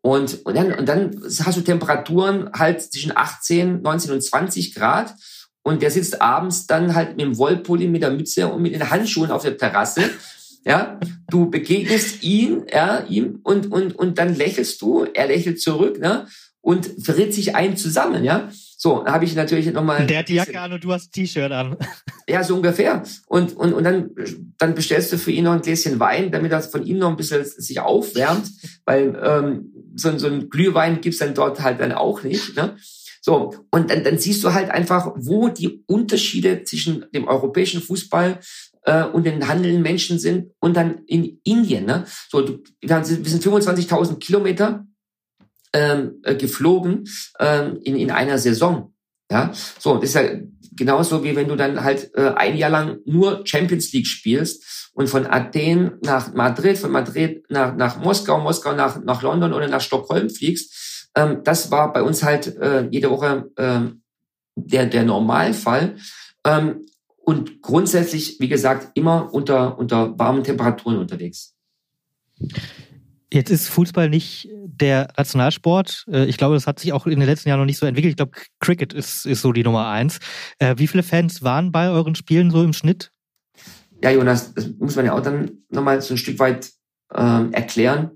Und, 0.02 0.46
und, 0.46 0.56
dann, 0.56 0.74
und 0.74 0.88
dann 0.88 1.12
hast 1.46 1.58
du 1.58 1.62
Temperaturen 1.62 2.50
halt 2.54 2.82
zwischen 2.82 3.16
18, 3.16 3.82
19 3.82 4.12
und 4.12 4.24
20 4.24 4.74
Grad. 4.74 5.14
Und 5.62 5.82
der 5.82 5.92
sitzt 5.92 6.22
abends 6.22 6.68
dann 6.68 6.96
halt 6.96 7.18
mit 7.18 7.22
dem 7.22 7.38
Wollpulli, 7.38 7.88
mit 7.88 8.02
der 8.02 8.12
Mütze 8.12 8.48
und 8.48 8.62
mit 8.62 8.74
den 8.74 8.90
Handschuhen 8.90 9.30
auf 9.30 9.44
der 9.44 9.58
Terrasse. 9.58 10.04
Ja, 10.66 11.00
du 11.30 11.50
begegnest 11.50 12.24
ihn, 12.24 12.66
ja, 12.72 13.00
ihm 13.08 13.40
und, 13.44 13.72
und, 13.72 13.96
und 13.96 14.18
dann 14.18 14.36
lächelst 14.36 14.82
du, 14.82 15.06
er 15.14 15.28
lächelt 15.28 15.62
zurück, 15.62 16.00
ne? 16.00 16.28
Und 16.62 16.90
verrät 17.02 17.34
sich 17.34 17.56
ein 17.56 17.78
zusammen, 17.78 18.24
ja. 18.24 18.50
So, 18.82 19.06
habe 19.06 19.26
ich 19.26 19.36
natürlich 19.36 19.70
nochmal. 19.74 20.08
Der 20.08 20.20
hat 20.20 20.30
die 20.30 20.36
Jacke 20.36 20.58
an 20.58 20.72
und 20.72 20.82
du 20.82 20.94
hast 20.94 21.10
ein 21.10 21.12
T-Shirt 21.12 21.52
an. 21.52 21.76
Ja, 22.30 22.44
so 22.44 22.56
ungefähr. 22.56 23.04
Und, 23.28 23.58
und, 23.58 23.74
und 23.74 23.84
dann, 23.84 24.12
dann 24.58 24.74
bestellst 24.74 25.12
du 25.12 25.18
für 25.18 25.32
ihn 25.32 25.44
noch 25.44 25.52
ein 25.52 25.62
Gläschen 25.62 26.00
Wein, 26.00 26.32
damit 26.32 26.52
er 26.52 26.62
von 26.62 26.86
ihm 26.86 27.00
noch 27.00 27.10
ein 27.10 27.18
bisschen 27.18 27.44
sich 27.44 27.80
aufwärmt, 27.82 28.50
weil 28.86 29.20
ähm, 29.22 29.74
so, 29.96 30.18
so 30.18 30.28
ein 30.28 30.50
Glühwein 30.50 31.02
gibt's 31.02 31.18
dann 31.18 31.34
dort 31.34 31.62
halt 31.62 31.82
dann 31.82 31.92
auch 31.92 32.24
nicht. 32.24 32.56
Ne? 32.56 32.78
So, 33.20 33.54
und 33.72 33.90
dann, 33.90 34.04
dann 34.04 34.18
siehst 34.18 34.44
du 34.44 34.54
halt 34.54 34.70
einfach, 34.70 35.12
wo 35.18 35.50
die 35.50 35.84
Unterschiede 35.88 36.64
zwischen 36.64 37.06
dem 37.14 37.28
europäischen 37.28 37.82
Fußball 37.82 38.40
äh, 38.84 39.04
und 39.04 39.26
den 39.26 39.48
handelnden 39.48 39.82
Menschen 39.82 40.20
sind 40.20 40.52
und 40.60 40.78
dann 40.78 41.00
in 41.06 41.42
Indien. 41.44 41.86
Ne? 41.86 42.06
So, 42.30 42.42
du, 42.42 42.64
wir 42.80 43.04
sind 43.04 43.44
25.000 43.44 44.20
Kilometer 44.20 44.86
ähm, 45.74 46.22
äh, 46.24 46.36
geflogen 46.36 47.06
ähm, 47.40 47.80
in, 47.84 47.96
in 47.96 48.12
einer 48.12 48.38
Saison. 48.38 48.94
Ja, 49.32 49.52
so, 49.54 49.96
das 49.96 50.10
ist 50.10 50.16
ja 50.16 50.24
genauso 50.76 51.24
wie 51.24 51.36
wenn 51.36 51.48
du 51.48 51.56
dann 51.56 51.84
halt 51.84 52.12
äh, 52.16 52.32
ein 52.36 52.58
Jahr 52.58 52.72
lang 52.72 53.00
nur 53.06 53.42
Champions 53.46 53.92
League 53.94 54.08
spielst 54.08 54.90
und 54.94 55.08
von 55.08 55.28
Athen 55.28 56.00
nach 56.02 56.34
Madrid, 56.34 56.78
von 56.78 56.92
Madrid 56.92 57.44
nach, 57.50 57.76
nach 57.76 58.00
Moskau, 58.00 58.40
Moskau 58.40 58.74
nach, 58.74 59.04
nach 59.04 59.22
London 59.22 59.54
oder 59.54 59.68
nach 59.68 59.82
Stockholm 59.82 60.30
fliegst. 60.30 61.10
Ähm, 61.16 61.42
das 61.44 61.70
war 61.70 61.94
bei 61.94 62.02
uns 62.02 62.24
halt 62.24 62.58
äh, 62.58 62.88
jede 62.90 63.12
Woche 63.12 63.52
äh, 63.58 63.82
der, 64.56 64.86
der 64.88 65.04
Normalfall. 65.04 65.98
Ähm, 66.46 66.86
und 67.18 67.62
grundsätzlich, 67.62 68.40
wie 68.40 68.48
gesagt, 68.48 68.98
immer 68.98 69.32
unter, 69.34 69.78
unter 69.78 70.18
warmen 70.18 70.44
Temperaturen 70.44 70.98
unterwegs. 70.98 71.56
Jetzt 73.32 73.52
ist 73.52 73.70
Fußball 73.70 74.10
nicht 74.10 74.50
der 74.52 75.14
Nationalsport. 75.16 76.06
Äh, 76.12 76.26
ich 76.26 76.38
glaube, 76.38 76.56
das 76.56 76.66
hat 76.66 76.80
sich 76.80 76.94
auch 76.94 77.06
in 77.06 77.20
den 77.20 77.30
letzten 77.30 77.50
Jahren 77.50 77.60
noch 77.60 77.66
nicht 77.66 77.78
so 77.78 77.86
entwickelt. 77.86 78.12
Ich 78.12 78.18
glaube, 78.18 78.32
Cricket 78.60 78.94
ist, 78.94 79.26
ist 79.26 79.42
so 79.42 79.52
die 79.52 79.64
Nummer 79.64 79.88
eins. 79.88 80.20
Äh, 80.58 80.76
wie 80.78 80.88
viele 80.88 81.04
Fans 81.04 81.44
waren 81.44 81.72
bei 81.72 81.90
euren 81.90 82.16
Spielen 82.16 82.50
so 82.50 82.64
im 82.64 82.74
Schnitt? 82.74 83.12
Ja, 84.02 84.12
Jonas, 84.12 84.54
das 84.54 84.70
muss 84.80 84.96
man 84.96 85.06
ja 85.06 85.14
auch 85.14 85.22
dann 85.22 85.64
nochmal 85.70 86.02
so 86.02 86.14
ein 86.14 86.18
Stück 86.18 86.40
weit 86.40 86.72
ähm, 87.14 87.52
erklären. 87.54 88.12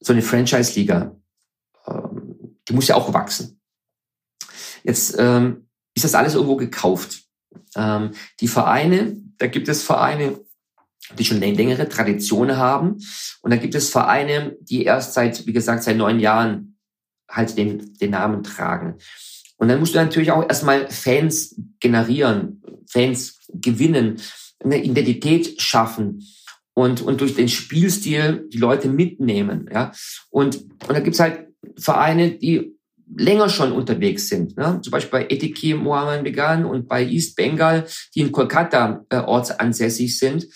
So 0.00 0.12
eine 0.12 0.22
Franchise-Liga, 0.22 1.16
ähm, 1.86 2.58
die 2.68 2.72
muss 2.72 2.88
ja 2.88 2.96
auch 2.96 3.12
wachsen. 3.12 3.60
Jetzt 4.84 5.16
ähm, 5.18 5.68
ist 5.94 6.04
das 6.04 6.14
alles 6.14 6.34
irgendwo 6.34 6.56
gekauft. 6.56 7.24
Ähm, 7.74 8.12
die 8.40 8.48
Vereine, 8.48 9.16
da 9.38 9.46
gibt 9.46 9.68
es 9.68 9.82
Vereine, 9.82 10.40
die 11.16 11.24
schon 11.24 11.40
längere 11.40 11.88
Tradition 11.88 12.56
haben. 12.56 12.98
Und 13.42 13.50
da 13.50 13.56
gibt 13.56 13.74
es 13.74 13.90
Vereine, 13.90 14.56
die 14.60 14.84
erst 14.84 15.14
seit, 15.14 15.46
wie 15.46 15.52
gesagt, 15.52 15.82
seit 15.82 15.96
neun 15.96 16.20
Jahren 16.20 16.76
halt 17.30 17.56
den, 17.56 17.94
den 17.98 18.10
Namen 18.10 18.42
tragen. 18.42 18.96
Und 19.56 19.68
dann 19.68 19.80
musst 19.80 19.94
du 19.94 19.98
natürlich 19.98 20.32
auch 20.32 20.48
erstmal 20.48 20.88
Fans 20.88 21.60
generieren, 21.80 22.62
Fans 22.86 23.38
gewinnen, 23.48 24.20
eine 24.62 24.82
Identität 24.82 25.60
schaffen 25.60 26.24
und, 26.74 27.00
und 27.00 27.20
durch 27.20 27.34
den 27.34 27.48
Spielstil 27.48 28.48
die 28.52 28.58
Leute 28.58 28.88
mitnehmen. 28.88 29.68
Ja? 29.72 29.92
Und, 30.30 30.56
und 30.56 30.90
da 30.90 31.00
gibt's 31.00 31.20
halt 31.20 31.48
Vereine, 31.76 32.32
die 32.32 32.74
länger 33.16 33.48
schon 33.48 33.72
unterwegs 33.72 34.28
sind. 34.28 34.56
Ne? 34.56 34.80
Zum 34.82 34.90
Beispiel 34.90 35.10
bei 35.10 35.24
Etiki 35.24 35.74
Mohammed 35.74 36.24
Began 36.24 36.64
und 36.64 36.88
bei 36.88 37.04
East 37.04 37.36
Bengal, 37.36 37.86
die 38.14 38.20
in 38.20 38.32
Kolkata 38.32 39.04
äh, 39.08 39.18
ortsansässig 39.18 40.18
sind 40.18 40.46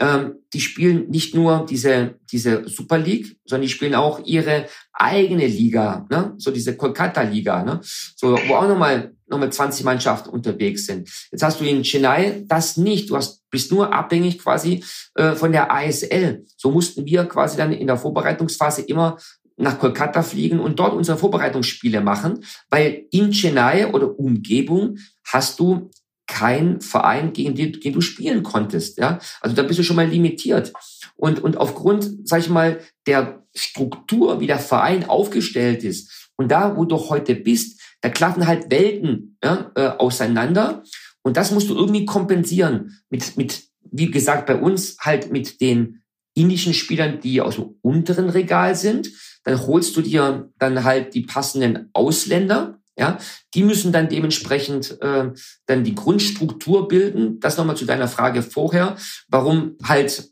die 0.00 0.60
spielen 0.60 1.10
nicht 1.10 1.34
nur 1.34 1.66
diese, 1.68 2.14
diese 2.32 2.66
Super 2.68 2.98
League, 2.98 3.36
sondern 3.44 3.66
die 3.66 3.72
spielen 3.72 3.94
auch 3.94 4.24
ihre 4.24 4.66
eigene 4.92 5.46
Liga, 5.46 6.06
ne? 6.10 6.34
so 6.38 6.50
diese 6.50 6.76
Kolkata-Liga, 6.76 7.64
ne? 7.64 7.80
so, 7.82 8.38
wo 8.48 8.54
auch 8.54 8.66
nochmal 8.66 9.12
nochmal 9.30 9.52
20 9.52 9.84
Mannschaften 9.84 10.30
unterwegs 10.30 10.86
sind. 10.86 11.08
Jetzt 11.30 11.42
hast 11.42 11.60
du 11.60 11.64
in 11.64 11.84
Chennai 11.84 12.44
das 12.46 12.76
nicht. 12.76 13.10
Du 13.10 13.16
hast, 13.16 13.48
bist 13.50 13.70
nur 13.70 13.92
abhängig 13.94 14.38
quasi 14.38 14.82
äh, 15.14 15.36
von 15.36 15.52
der 15.52 15.72
ASL. 15.72 16.44
So 16.56 16.70
mussten 16.70 17.06
wir 17.06 17.24
quasi 17.26 17.56
dann 17.56 17.72
in 17.72 17.86
der 17.86 17.96
Vorbereitungsphase 17.96 18.82
immer 18.82 19.18
nach 19.56 19.78
Kolkata 19.78 20.22
fliegen 20.22 20.58
und 20.58 20.78
dort 20.78 20.94
unsere 20.94 21.18
Vorbereitungsspiele 21.18 22.00
machen, 22.00 22.44
weil 22.70 23.04
in 23.12 23.30
Chennai 23.30 23.86
oder 23.92 24.18
Umgebung 24.18 24.96
hast 25.24 25.60
du 25.60 25.90
kein 26.30 26.80
Verein, 26.80 27.32
gegen 27.32 27.54
den, 27.54 27.72
gegen 27.72 27.94
du 27.94 28.00
spielen 28.00 28.42
konntest. 28.42 28.98
Ja, 28.98 29.18
also 29.40 29.54
da 29.56 29.62
bist 29.62 29.78
du 29.78 29.82
schon 29.82 29.96
mal 29.96 30.06
limitiert. 30.06 30.72
Und 31.16 31.42
und 31.42 31.56
aufgrund, 31.56 32.28
sag 32.28 32.40
ich 32.40 32.48
mal, 32.48 32.80
der 33.06 33.42
Struktur, 33.54 34.40
wie 34.40 34.46
der 34.46 34.60
Verein 34.60 35.08
aufgestellt 35.08 35.82
ist 35.82 36.30
und 36.36 36.50
da, 36.50 36.76
wo 36.76 36.84
du 36.84 36.96
heute 37.10 37.34
bist, 37.34 37.80
da 38.00 38.08
klaffen 38.08 38.46
halt 38.46 38.70
Welten 38.70 39.36
ja, 39.42 39.72
äh, 39.74 39.88
auseinander. 39.88 40.82
Und 41.22 41.36
das 41.36 41.50
musst 41.50 41.68
du 41.68 41.74
irgendwie 41.74 42.06
kompensieren 42.06 42.98
mit 43.10 43.36
mit 43.36 43.64
wie 43.90 44.10
gesagt 44.10 44.46
bei 44.46 44.56
uns 44.56 44.96
halt 45.00 45.32
mit 45.32 45.60
den 45.60 46.02
indischen 46.34 46.74
Spielern, 46.74 47.20
die 47.20 47.40
aus 47.40 47.56
dem 47.56 47.74
unteren 47.82 48.30
Regal 48.30 48.76
sind. 48.76 49.10
Dann 49.44 49.66
holst 49.66 49.96
du 49.96 50.02
dir 50.02 50.50
dann 50.58 50.84
halt 50.84 51.14
die 51.14 51.22
passenden 51.22 51.90
Ausländer 51.92 52.79
ja, 52.96 53.18
die 53.54 53.62
müssen 53.62 53.92
dann 53.92 54.08
dementsprechend 54.08 55.00
äh, 55.00 55.30
dann 55.66 55.84
die 55.84 55.94
Grundstruktur 55.94 56.88
bilden. 56.88 57.40
Das 57.40 57.56
nochmal 57.56 57.76
zu 57.76 57.86
deiner 57.86 58.08
Frage 58.08 58.42
vorher, 58.42 58.96
warum 59.28 59.76
halt 59.82 60.30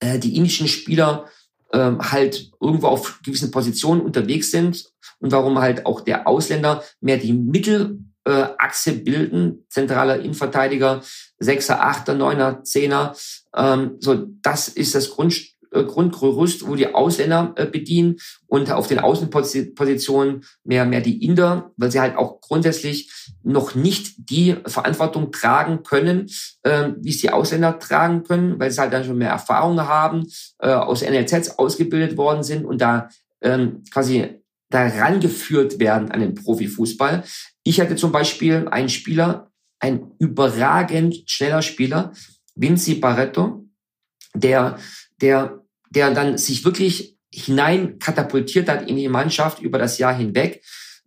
äh, 0.00 0.18
die 0.18 0.36
indischen 0.36 0.68
Spieler 0.68 1.26
äh, 1.72 1.92
halt 1.98 2.50
irgendwo 2.60 2.88
auf 2.88 3.20
gewissen 3.24 3.50
Positionen 3.50 4.00
unterwegs 4.00 4.50
sind 4.50 4.92
und 5.18 5.32
warum 5.32 5.58
halt 5.58 5.86
auch 5.86 6.00
der 6.00 6.26
Ausländer 6.26 6.84
mehr 7.00 7.16
die 7.16 7.32
Mittelachse 7.32 8.92
bilden, 8.92 9.64
zentraler 9.68 10.20
Innenverteidiger, 10.20 11.02
Sechser, 11.38 11.84
Achter, 11.84 12.14
Neuner, 12.14 12.62
Zehner. 12.64 13.14
Ähm, 13.56 13.96
so, 14.00 14.26
das 14.42 14.68
ist 14.68 14.94
das 14.94 15.10
Grund, 15.10 15.34
äh, 15.34 15.51
Grundgerüst, 15.72 16.66
wo 16.66 16.74
die 16.74 16.94
Ausländer 16.94 17.52
äh, 17.56 17.66
bedienen 17.66 18.16
und 18.46 18.70
auf 18.70 18.86
den 18.86 18.98
Außenpositionen 18.98 20.44
mehr, 20.64 20.84
mehr 20.84 21.00
die 21.00 21.24
Inder, 21.24 21.72
weil 21.76 21.90
sie 21.90 22.00
halt 22.00 22.16
auch 22.16 22.40
grundsätzlich 22.40 23.10
noch 23.42 23.74
nicht 23.74 24.14
die 24.30 24.56
Verantwortung 24.66 25.32
tragen 25.32 25.82
können, 25.82 26.28
äh, 26.62 26.90
wie 27.00 27.10
es 27.10 27.20
die 27.20 27.30
Ausländer 27.30 27.78
tragen 27.78 28.22
können, 28.22 28.58
weil 28.58 28.70
sie 28.70 28.80
halt 28.80 28.92
dann 28.92 29.04
schon 29.04 29.18
mehr 29.18 29.30
Erfahrung 29.30 29.80
haben, 29.80 30.26
äh, 30.58 30.68
aus 30.68 31.02
NLZs 31.02 31.58
ausgebildet 31.58 32.16
worden 32.16 32.42
sind 32.42 32.64
und 32.64 32.80
da 32.80 33.08
ähm, 33.40 33.82
quasi 33.90 34.42
daran 34.70 35.20
geführt 35.20 35.78
werden 35.78 36.10
an 36.10 36.20
den 36.20 36.34
Profifußball. 36.34 37.24
Ich 37.62 37.80
hatte 37.80 37.96
zum 37.96 38.10
Beispiel 38.12 38.68
einen 38.70 38.88
Spieler, 38.88 39.50
ein 39.78 40.12
überragend 40.18 41.22
schneller 41.26 41.62
Spieler, 41.62 42.12
Vinci 42.54 42.94
Barretto, 42.94 43.66
der, 44.34 44.78
der 45.20 45.61
der 45.94 46.12
dann 46.12 46.38
sich 46.38 46.64
wirklich 46.64 47.18
hinein 47.32 47.98
katapultiert 47.98 48.68
hat 48.68 48.88
in 48.88 48.96
die 48.96 49.08
Mannschaft 49.08 49.60
über 49.60 49.78
das 49.78 49.98
Jahr 49.98 50.14
hinweg. 50.14 50.62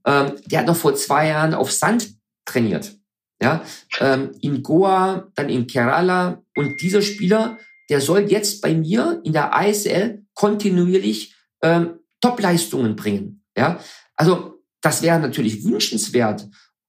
Ähm, 0.05 0.33
der 0.45 0.59
hat 0.59 0.67
noch 0.67 0.75
vor 0.75 0.95
zwei 0.95 1.27
Jahren 1.27 1.53
auf 1.53 1.71
Sand 1.71 2.09
trainiert. 2.45 2.95
Ja, 3.41 3.63
ähm, 3.99 4.31
in 4.41 4.63
Goa, 4.63 5.31
dann 5.35 5.49
in 5.49 5.67
Kerala. 5.67 6.41
Und 6.55 6.81
dieser 6.81 7.01
Spieler, 7.01 7.57
der 7.89 7.99
soll 8.01 8.31
jetzt 8.31 8.61
bei 8.61 8.73
mir 8.73 9.21
in 9.23 9.33
der 9.33 9.51
ISL 9.53 10.25
kontinuierlich 10.33 11.35
ähm, 11.61 11.99
Topleistungen 12.21 12.95
bringen. 12.95 13.43
Ja, 13.57 13.79
also 14.15 14.61
das 14.81 15.01
wäre 15.01 15.19
natürlich 15.19 15.63
wünschenswert. 15.63 16.47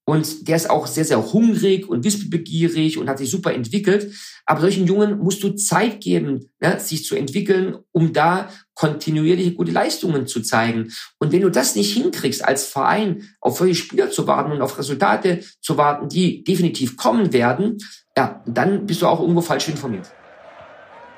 Und 0.09 0.47
der 0.47 0.55
ist 0.55 0.71
auch 0.71 0.87
sehr, 0.87 1.05
sehr 1.05 1.33
hungrig 1.33 1.89
und 1.89 2.05
wissbegierig 2.05 2.97
und 2.97 3.09
hat 3.09 3.19
sich 3.19 3.29
super 3.29 3.53
entwickelt. 3.53 4.15
Aber 4.45 4.61
solchen 4.61 4.87
Jungen 4.87 5.19
musst 5.19 5.43
du 5.43 5.51
Zeit 5.57 6.01
geben, 6.01 6.53
ne, 6.61 6.79
sich 6.79 7.05
zu 7.05 7.17
entwickeln, 7.17 7.79
um 7.91 8.13
da 8.13 8.49
kontinuierlich 8.75 9.57
gute 9.57 9.73
Leistungen 9.73 10.29
zu 10.29 10.43
zeigen. 10.43 10.93
Und 11.19 11.33
wenn 11.33 11.41
du 11.41 11.51
das 11.51 11.75
nicht 11.75 11.93
hinkriegst, 11.93 12.45
als 12.45 12.67
Verein 12.67 13.29
auf 13.41 13.59
solche 13.59 13.75
Spieler 13.75 14.11
zu 14.13 14.29
warten 14.29 14.53
und 14.53 14.63
auf 14.63 14.79
Resultate 14.79 15.41
zu 15.61 15.77
warten, 15.77 16.09
die 16.09 16.45
definitiv 16.45 16.97
kommen 16.97 17.33
werden, 17.33 17.79
ja, 18.17 18.45
dann 18.47 18.87
bist 18.87 19.03
du 19.03 19.07
auch 19.09 19.21
irgendwo 19.21 19.41
falsch 19.41 19.69
informiert. 19.69 20.09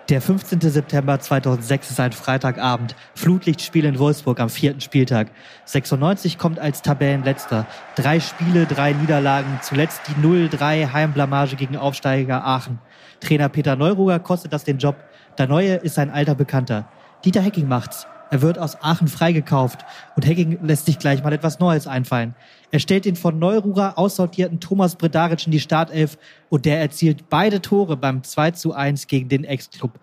Der 0.08 0.22
15. 0.22 0.62
September 0.62 1.20
2006 1.20 1.90
ist 1.90 2.00
ein 2.00 2.12
Freitagabend. 2.12 2.96
Flutlichtspiel 3.14 3.84
in 3.84 3.98
Wolfsburg 3.98 4.40
am 4.40 4.48
vierten 4.48 4.80
Spieltag. 4.80 5.30
96 5.66 6.38
kommt 6.38 6.58
als 6.58 6.80
Tabellenletzter. 6.80 7.66
Drei 7.94 8.18
Spiele, 8.18 8.64
drei 8.64 8.94
Niederlagen. 8.94 9.60
Zuletzt 9.60 10.00
die 10.08 10.26
0-3 10.26 10.94
Heimblamage 10.94 11.56
gegen 11.56 11.76
Aufsteiger 11.76 12.42
Aachen. 12.42 12.78
Trainer 13.20 13.50
Peter 13.50 13.76
Neuruger 13.76 14.18
kostet 14.18 14.54
das 14.54 14.64
den 14.64 14.78
Job. 14.78 14.96
Der 15.36 15.46
Neue 15.46 15.74
ist 15.74 15.98
ein 15.98 16.08
alter 16.08 16.34
Bekannter. 16.34 16.88
Dieter 17.22 17.42
Hecking 17.42 17.68
macht's. 17.68 18.06
Er 18.30 18.42
wird 18.42 18.58
aus 18.58 18.76
Aachen 18.82 19.08
freigekauft 19.08 19.84
und 20.14 20.26
Hecking 20.26 20.58
lässt 20.62 20.86
sich 20.86 20.98
gleich 20.98 21.22
mal 21.22 21.32
etwas 21.32 21.60
Neues 21.60 21.86
einfallen. 21.86 22.34
Er 22.70 22.78
stellt 22.78 23.06
den 23.06 23.16
von 23.16 23.38
Neururer 23.38 23.96
aussortierten 23.96 24.60
Thomas 24.60 24.96
Bredaric 24.96 25.46
in 25.46 25.52
die 25.52 25.60
Startelf 25.60 26.18
und 26.50 26.66
der 26.66 26.80
erzielt 26.80 27.30
beide 27.30 27.62
Tore 27.62 27.96
beim 27.96 28.22
2 28.22 28.50
zu 28.50 28.74
1 28.74 29.06
gegen 29.06 29.28
den 29.28 29.44
Ex-Club. 29.44 29.98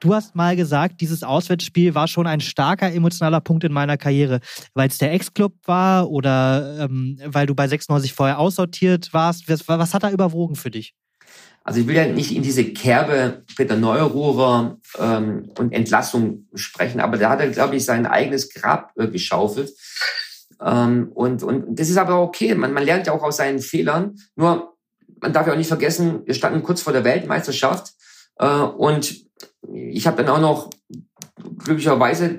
Du 0.00 0.14
hast 0.14 0.36
mal 0.36 0.54
gesagt, 0.54 1.00
dieses 1.00 1.22
Auswärtsspiel 1.22 1.94
war 1.94 2.06
schon 2.06 2.26
ein 2.26 2.40
starker 2.40 2.92
emotionaler 2.92 3.40
Punkt 3.40 3.64
in 3.64 3.72
meiner 3.72 3.96
Karriere, 3.96 4.40
weil 4.74 4.88
es 4.88 4.98
der 4.98 5.12
Ex-Club 5.12 5.54
war 5.64 6.08
oder 6.08 6.84
ähm, 6.84 7.18
weil 7.24 7.46
du 7.46 7.54
bei 7.54 7.66
96 7.66 8.12
vorher 8.12 8.38
aussortiert 8.38 9.12
warst. 9.12 9.48
Was, 9.48 9.66
was 9.66 9.94
hat 9.94 10.04
da 10.04 10.10
überwogen 10.10 10.54
für 10.54 10.70
dich? 10.70 10.94
Also 11.68 11.80
ich 11.80 11.86
will 11.86 11.96
ja 11.96 12.06
nicht 12.06 12.34
in 12.34 12.42
diese 12.42 12.64
Kerbe 12.64 13.44
Peter 13.54 13.76
Neururer 13.76 14.78
ähm, 14.98 15.52
und 15.58 15.74
Entlassung 15.74 16.48
sprechen, 16.54 16.98
aber 16.98 17.18
da 17.18 17.28
hat 17.28 17.40
er, 17.40 17.50
glaube 17.50 17.76
ich, 17.76 17.84
sein 17.84 18.06
eigenes 18.06 18.54
Grab 18.54 18.92
äh, 18.96 19.06
geschaufelt. 19.06 19.74
Ähm, 20.64 21.12
und, 21.12 21.42
und 21.42 21.78
das 21.78 21.90
ist 21.90 21.98
aber 21.98 22.22
okay. 22.22 22.54
Man, 22.54 22.72
man 22.72 22.84
lernt 22.84 23.06
ja 23.06 23.12
auch 23.12 23.22
aus 23.22 23.36
seinen 23.36 23.58
Fehlern. 23.58 24.14
Nur, 24.34 24.78
man 25.20 25.34
darf 25.34 25.46
ja 25.46 25.52
auch 25.52 25.58
nicht 25.58 25.68
vergessen, 25.68 26.22
wir 26.24 26.32
standen 26.32 26.62
kurz 26.62 26.80
vor 26.80 26.94
der 26.94 27.04
Weltmeisterschaft. 27.04 27.92
Äh, 28.36 28.46
und 28.46 29.26
ich 29.70 30.06
habe 30.06 30.24
dann 30.24 30.34
auch 30.34 30.40
noch 30.40 30.70
glücklicherweise 31.58 32.38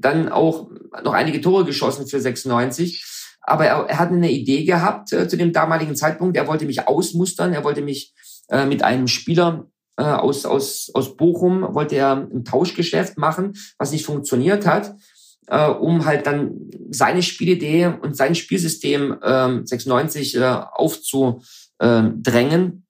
dann 0.00 0.28
auch 0.28 0.68
noch 1.04 1.12
einige 1.12 1.40
Tore 1.40 1.64
geschossen 1.64 2.08
für 2.08 2.18
96. 2.18 3.04
Aber 3.40 3.66
er, 3.66 3.86
er 3.88 4.00
hat 4.00 4.10
eine 4.10 4.32
Idee 4.32 4.64
gehabt 4.64 5.12
äh, 5.12 5.28
zu 5.28 5.36
dem 5.36 5.52
damaligen 5.52 5.94
Zeitpunkt. 5.94 6.36
Er 6.36 6.48
wollte 6.48 6.66
mich 6.66 6.88
ausmustern. 6.88 7.52
Er 7.52 7.62
wollte 7.62 7.82
mich 7.82 8.14
äh, 8.48 8.66
mit 8.66 8.82
einem 8.82 9.08
Spieler 9.08 9.66
äh, 9.96 10.04
aus, 10.04 10.46
aus, 10.46 10.90
aus 10.94 11.16
Bochum, 11.16 11.74
wollte 11.74 11.96
er 11.96 12.16
ein 12.16 12.44
Tauschgeschäft 12.44 13.18
machen, 13.18 13.54
was 13.78 13.92
nicht 13.92 14.06
funktioniert 14.06 14.66
hat 14.66 14.94
äh, 15.48 15.68
um 15.68 16.04
halt 16.04 16.26
dann 16.26 16.70
seine 16.90 17.22
Spielidee 17.22 17.86
und 17.86 18.16
sein 18.16 18.34
Spielsystem 18.34 19.16
äh, 19.22 19.60
96 19.64 20.36
äh, 20.36 20.44
aufzudrängen. 20.44 22.84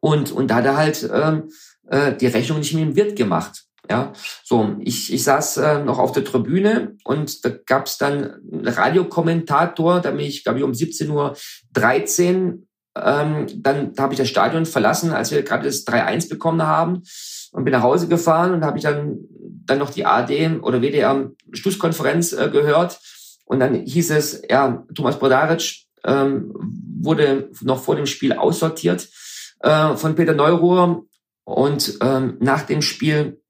Und, 0.00 0.32
und 0.32 0.48
da 0.48 0.56
hat 0.56 0.64
er 0.66 0.76
halt 0.76 1.02
äh, 1.02 1.40
äh, 1.88 2.14
die 2.16 2.26
Rechnung 2.26 2.58
nicht 2.58 2.74
mit 2.74 2.82
dem 2.82 2.96
Wirt 2.96 3.16
gemacht. 3.16 3.64
Ja, 3.90 4.12
so, 4.42 4.76
ich, 4.80 5.12
ich 5.12 5.22
saß 5.24 5.58
äh, 5.58 5.84
noch 5.84 5.98
auf 5.98 6.12
der 6.12 6.24
Tribüne 6.24 6.96
und 7.04 7.44
da 7.44 7.50
gab's 7.50 7.98
dann 7.98 8.40
einen 8.50 8.66
Radiokommentator, 8.66 10.00
da 10.00 10.10
bin 10.10 10.20
ich, 10.20 10.42
glaube 10.42 10.58
ich, 10.58 10.64
um 10.64 10.72
17.13 10.72 11.10
Uhr 11.10 11.36
ähm, 13.00 13.46
dann 13.56 13.94
da 13.94 14.04
habe 14.04 14.14
ich 14.14 14.18
das 14.18 14.28
Stadion 14.28 14.66
verlassen, 14.66 15.12
als 15.12 15.30
wir 15.30 15.42
gerade 15.42 15.64
das 15.64 15.86
3-1 15.86 16.28
bekommen 16.28 16.62
haben 16.62 17.02
und 17.52 17.64
bin 17.64 17.72
nach 17.72 17.82
Hause 17.82 18.08
gefahren 18.08 18.52
und 18.52 18.64
habe 18.64 18.78
ich 18.78 18.84
dann 18.84 19.18
dann 19.66 19.78
noch 19.78 19.90
die 19.90 20.04
AD 20.04 20.60
oder 20.60 20.82
WDR 20.82 21.30
Schlusskonferenz 21.52 22.32
äh, 22.32 22.50
gehört 22.50 23.00
und 23.46 23.60
dann 23.60 23.74
hieß 23.74 24.10
es, 24.10 24.42
ja, 24.48 24.84
Thomas 24.94 25.18
Brodaric 25.18 25.84
ähm, 26.04 26.52
wurde 27.00 27.50
noch 27.62 27.82
vor 27.82 27.96
dem 27.96 28.06
Spiel 28.06 28.32
aussortiert 28.32 29.08
äh, 29.60 29.96
von 29.96 30.14
Peter 30.14 30.34
Neuruhr 30.34 31.06
und 31.44 31.98
ähm, 32.00 32.36
nach 32.40 32.62
dem 32.62 32.82
Spiel 32.82 33.40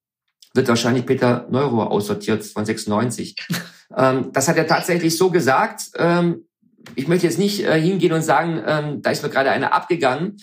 wird 0.54 0.68
wahrscheinlich 0.68 1.04
Peter 1.04 1.46
Neuruhr 1.50 1.90
aussortiert 1.90 2.44
von 2.44 2.64
96. 2.64 3.36
ähm, 3.96 4.30
das 4.32 4.48
hat 4.48 4.56
er 4.56 4.66
tatsächlich 4.66 5.16
so 5.16 5.30
gesagt. 5.30 5.90
Ähm, 5.96 6.46
ich 6.94 7.08
möchte 7.08 7.26
jetzt 7.26 7.38
nicht 7.38 7.64
äh, 7.64 7.80
hingehen 7.80 8.12
und 8.12 8.22
sagen, 8.22 8.62
ähm, 8.66 9.02
da 9.02 9.10
ist 9.10 9.22
mir 9.22 9.30
gerade 9.30 9.50
einer 9.50 9.72
abgegangen. 9.72 10.36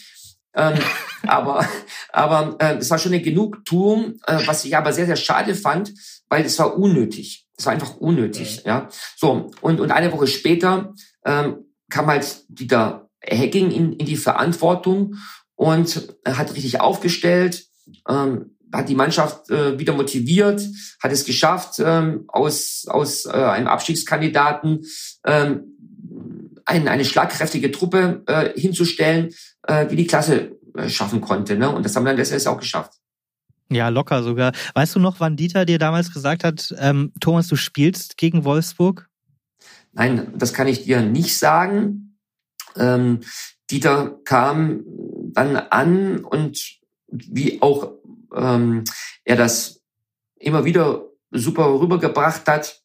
ähm, 0.55 0.73
aber 1.27 1.65
aber 2.11 2.55
äh, 2.59 2.75
es 2.77 2.89
war 2.89 2.97
schon 2.97 3.13
eine 3.13 3.21
Genugtuung, 3.21 4.15
äh, 4.25 4.39
was 4.45 4.65
ich 4.65 4.75
aber 4.75 4.93
sehr 4.93 5.05
sehr 5.05 5.15
schade 5.15 5.55
fand, 5.55 5.93
weil 6.29 6.45
es 6.45 6.57
war 6.59 6.77
unnötig. 6.77 7.47
Es 7.57 7.65
war 7.65 7.73
einfach 7.73 7.97
unnötig, 7.97 8.63
ja. 8.65 8.89
So 9.15 9.51
und 9.61 9.79
und 9.79 9.91
eine 9.91 10.11
Woche 10.11 10.27
später 10.27 10.93
ähm, 11.25 11.65
kam 11.89 12.07
halt 12.07 12.43
Dieter 12.47 13.09
Hacking 13.23 13.71
in, 13.71 13.93
in 13.93 14.05
die 14.05 14.17
Verantwortung 14.17 15.15
und 15.55 16.15
hat 16.25 16.55
richtig 16.55 16.81
aufgestellt, 16.81 17.65
ähm, 18.09 18.57
hat 18.73 18.89
die 18.89 18.95
Mannschaft 18.95 19.49
äh, 19.49 19.77
wieder 19.77 19.93
motiviert, 19.93 20.61
hat 21.03 21.11
es 21.11 21.25
geschafft, 21.25 21.75
ähm, 21.79 22.25
aus 22.27 22.85
aus 22.87 23.25
äh, 23.25 23.31
einem 23.31 23.67
Abstiegskandidaten 23.67 24.85
ähm, 25.25 25.77
ein, 26.65 26.87
eine 26.87 27.05
schlagkräftige 27.05 27.71
Truppe 27.71 28.23
äh, 28.27 28.59
hinzustellen, 28.59 29.33
äh, 29.63 29.87
die 29.87 29.95
die 29.95 30.07
Klasse 30.07 30.57
äh, 30.75 30.89
schaffen 30.89 31.21
konnte. 31.21 31.57
Ne? 31.57 31.69
Und 31.69 31.85
das 31.85 31.95
haben 31.95 32.03
wir 32.03 32.09
dann 32.09 32.17
letztendlich 32.17 32.47
auch 32.47 32.59
geschafft. 32.59 32.93
Ja, 33.69 33.87
locker 33.87 34.21
sogar. 34.21 34.51
Weißt 34.73 34.95
du 34.95 34.99
noch, 34.99 35.19
wann 35.19 35.37
Dieter 35.37 35.65
dir 35.65 35.79
damals 35.79 36.13
gesagt 36.13 36.43
hat, 36.43 36.73
ähm, 36.77 37.13
Thomas, 37.21 37.47
du 37.47 37.55
spielst 37.55 38.17
gegen 38.17 38.43
Wolfsburg? 38.43 39.07
Nein, 39.93 40.33
das 40.35 40.53
kann 40.53 40.67
ich 40.67 40.83
dir 40.83 41.01
nicht 41.01 41.37
sagen. 41.37 42.17
Ähm, 42.75 43.21
Dieter 43.69 44.19
kam 44.25 44.83
dann 45.33 45.55
an 45.55 46.19
und 46.19 46.79
wie 47.07 47.61
auch 47.61 47.93
ähm, 48.35 48.83
er 49.23 49.37
das 49.37 49.81
immer 50.35 50.65
wieder 50.65 51.05
super 51.31 51.79
rübergebracht 51.79 52.47
hat. 52.47 52.81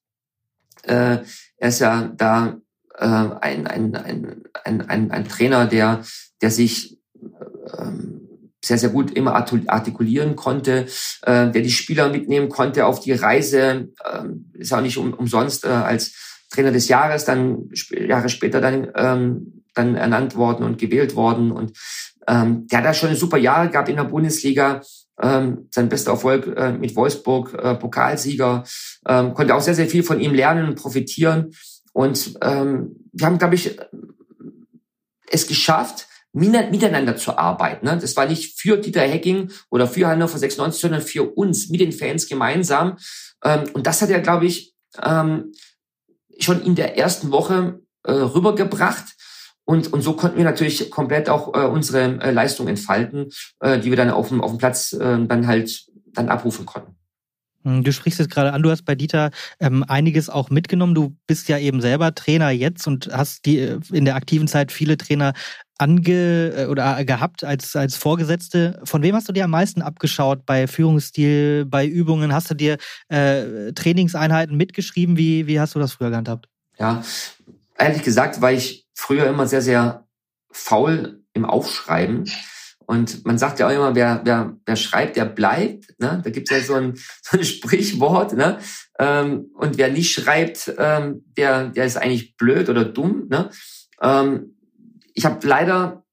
Äh, 0.83 1.18
er 1.57 1.68
ist 1.68 1.81
ja 1.81 2.12
da 2.16 2.59
äh, 2.97 3.05
ein, 3.05 3.66
ein, 3.66 3.94
ein, 3.94 4.42
ein, 4.64 4.88
ein, 4.88 5.11
ein 5.11 5.28
Trainer, 5.28 5.66
der, 5.66 6.03
der 6.42 6.51
sich 6.51 6.99
ähm, 7.78 8.16
sehr, 8.64 8.78
sehr 8.78 8.90
gut 8.90 9.11
immer 9.12 9.34
artikulieren 9.34 10.36
konnte, 10.36 10.86
äh, 11.22 11.51
der 11.51 11.62
die 11.62 11.70
Spieler 11.70 12.09
mitnehmen 12.09 12.49
konnte 12.49 12.86
auf 12.86 13.01
die 13.01 13.12
Reise, 13.12 13.88
äh, 14.05 14.24
ist 14.55 14.72
auch 14.72 14.80
nicht 14.80 14.99
um, 14.99 15.14
umsonst 15.14 15.64
äh, 15.64 15.68
als 15.68 16.14
Trainer 16.51 16.72
des 16.72 16.88
Jahres 16.88 17.24
dann 17.24 17.70
Jahre 17.90 18.28
später 18.28 18.61
dann 18.61 18.88
ähm, 18.94 19.62
dann 19.74 19.94
ernannt 19.94 20.36
worden 20.36 20.64
und 20.64 20.78
gewählt 20.78 21.14
worden 21.16 21.53
und 21.53 21.76
ähm, 22.26 22.66
der 22.66 22.78
hat 22.78 22.86
da 22.86 22.94
schon 22.94 23.14
super 23.14 23.36
Jahre 23.36 23.70
gehabt 23.70 23.88
in 23.88 23.97
der 23.97 24.05
Bundesliga, 24.05 24.80
ähm, 25.20 25.68
sein 25.70 25.88
bester 25.88 26.12
Erfolg 26.12 26.47
äh, 26.57 26.72
mit 26.72 26.97
Wolfsburg, 26.97 27.55
äh, 27.55 27.74
Pokalsieger, 27.74 28.64
ähm, 29.07 29.34
konnte 29.34 29.55
auch 29.55 29.61
sehr, 29.61 29.74
sehr 29.74 29.86
viel 29.86 30.03
von 30.03 30.20
ihm 30.20 30.34
lernen 30.34 30.68
und 30.68 30.74
profitieren. 30.74 31.53
Und 31.97 32.34
ähm, 32.42 33.09
wir 33.14 33.24
haben, 33.24 33.38
glaube 33.38 33.55
ich, 33.55 33.78
es 35.30 35.47
geschafft, 35.47 36.09
miteinander 36.34 37.16
zu 37.16 37.38
arbeiten. 37.38 37.86
Ne? 37.86 37.97
Das 37.99 38.14
war 38.16 38.26
nicht 38.26 38.61
für 38.61 38.76
Dieter 38.76 39.01
Hecking 39.01 39.51
oder 39.70 39.86
für 39.86 40.07
Hannover 40.07 40.36
96, 40.36 40.78
sondern 40.78 41.01
für 41.01 41.22
uns, 41.22 41.70
mit 41.70 41.80
den 41.80 41.92
Fans 41.92 42.28
gemeinsam. 42.28 42.99
Ähm, 43.42 43.64
und 43.72 43.86
das 43.86 44.03
hat 44.03 44.11
er, 44.11 44.20
glaube 44.20 44.44
ich, 44.44 44.74
ähm, 45.03 45.53
schon 46.38 46.62
in 46.62 46.74
der 46.74 46.99
ersten 46.99 47.30
Woche 47.30 47.80
äh, 48.03 48.12
rübergebracht. 48.12 49.16
Und, 49.64 49.90
und 49.90 50.03
so 50.03 50.12
konnten 50.12 50.36
wir 50.36 50.44
natürlich 50.44 50.90
komplett 50.90 51.30
auch 51.30 51.55
äh, 51.55 51.66
unsere 51.66 52.20
äh, 52.20 52.30
Leistung 52.30 52.68
entfalten, 52.68 53.30
die 53.64 53.88
wir 53.88 53.97
dann 53.97 54.11
auf 54.11 54.28
dem, 54.28 54.42
auf 54.42 54.51
dem 54.51 54.59
Platz 54.59 54.92
äh, 54.92 55.26
dann 55.26 55.47
halt 55.47 55.86
dann 56.12 56.28
abrufen 56.28 56.66
konnten. 56.66 56.95
Hm, 57.67 57.83
du 57.83 57.93
sprichst 57.93 58.21
es 58.21 58.29
gerade 58.29 58.53
an, 58.53 58.62
du 58.62 58.71
hast 58.71 58.85
bei 58.85 58.95
Dieter 58.95 59.31
ähm, 59.59 59.85
einiges 59.89 60.31
auch 60.31 60.51
mitgenommen. 60.51 60.95
Du 60.95 61.17
bist 61.27 61.49
ja 61.49 61.59
eben 61.59 61.81
selber 61.81 62.14
Trainer 62.14 62.51
jetzt 62.51 62.87
und 62.87 63.11
hast 63.12 63.45
die 63.45 63.59
äh, 63.59 63.81
in 63.93 64.05
der 64.05 64.14
aktiven 64.14 64.47
Zeit 64.47 64.71
viele 64.71 64.97
Trainer 64.97 65.33
ange 65.77 66.53
äh, 66.57 66.67
oder 66.67 66.97
äh, 66.97 67.05
gehabt 67.05 67.43
als, 67.43 67.75
als 67.75 67.97
Vorgesetzte. 67.97 68.81
Von 68.85 69.03
wem 69.03 69.17
hast 69.17 69.29
du 69.29 69.33
dir 69.33 69.45
am 69.45 69.51
meisten 69.51 69.83
abgeschaut 69.83 70.47
bei 70.47 70.69
Führungsstil, 70.69 71.67
bei 71.67 71.87
Übungen? 71.87 72.33
Hast 72.33 72.51
du 72.51 72.55
dir 72.55 72.79
äh, 73.09 73.73
Trainingseinheiten 73.73 74.57
mitgeschrieben? 74.57 75.17
Wie, 75.17 75.49
wie 75.49 75.59
hast 75.59 75.75
du 75.75 75.81
das 75.81 75.93
früher 75.93 76.11
gehandhabt? 76.11 76.49
Ja, 76.79 77.03
ehrlich 77.77 78.05
gesagt 78.05 78.41
war 78.41 78.53
ich 78.53 78.87
früher 78.95 79.27
immer 79.27 79.49
sehr, 79.49 79.62
sehr 79.62 80.07
faul 80.53 81.25
im 81.33 81.45
Aufschreiben. 81.45 82.31
Und 82.87 83.26
man 83.26 83.37
sagt 83.37 83.59
ja 83.59 83.66
auch 83.66 83.72
immer, 83.72 83.95
wer, 83.95 84.20
wer, 84.24 84.57
wer 84.64 84.76
schreibt, 84.76 85.16
der 85.16 85.24
bleibt. 85.24 85.99
Ne? 85.99 86.20
Da 86.22 86.30
gibt's 86.30 86.51
ja 86.51 86.61
so 86.61 86.74
ein, 86.74 86.95
so 87.22 87.37
ein 87.37 87.45
Sprichwort. 87.45 88.32
Ne? 88.32 88.59
Ähm, 88.99 89.51
und 89.55 89.76
wer 89.76 89.91
nicht 89.91 90.12
schreibt, 90.12 90.72
ähm, 90.78 91.24
der, 91.37 91.68
der 91.68 91.84
ist 91.84 91.97
eigentlich 91.97 92.37
blöd 92.37 92.68
oder 92.68 92.84
dumm. 92.84 93.26
Ne? 93.28 93.51
Ähm, 94.01 94.57
ich 95.14 95.24
habe 95.24 95.47
leider 95.47 96.05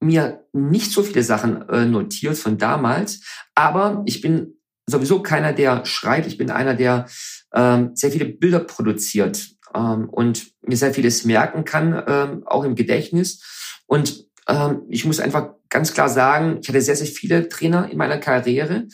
mir 0.00 0.44
nicht 0.52 0.92
so 0.92 1.02
viele 1.02 1.22
Sachen 1.22 1.68
äh, 1.68 1.84
notiert 1.84 2.38
von 2.38 2.56
damals, 2.56 3.20
aber 3.54 4.02
ich 4.06 4.20
bin 4.20 4.58
sowieso 4.86 5.22
keiner, 5.22 5.52
der 5.52 5.84
schreibt. 5.84 6.26
Ich 6.26 6.38
bin 6.38 6.50
einer, 6.50 6.74
der 6.74 7.06
ähm, 7.52 7.90
sehr 7.94 8.10
viele 8.10 8.26
Bilder 8.26 8.60
produziert 8.60 9.48
ähm, 9.74 10.08
und 10.08 10.52
mir 10.62 10.76
sehr 10.76 10.94
vieles 10.94 11.24
merken 11.24 11.64
kann, 11.64 12.02
ähm, 12.06 12.42
auch 12.46 12.64
im 12.64 12.74
Gedächtnis. 12.74 13.82
Und 13.86 14.27
ich 14.88 15.04
muss 15.04 15.20
einfach 15.20 15.50
ganz 15.68 15.92
klar 15.92 16.08
sagen, 16.08 16.58
ich 16.62 16.68
hatte 16.68 16.80
sehr, 16.80 16.96
sehr 16.96 17.06
viele 17.06 17.48
Trainer 17.48 17.90
in 17.90 17.98
meiner 17.98 18.18
Karriere. 18.18 18.86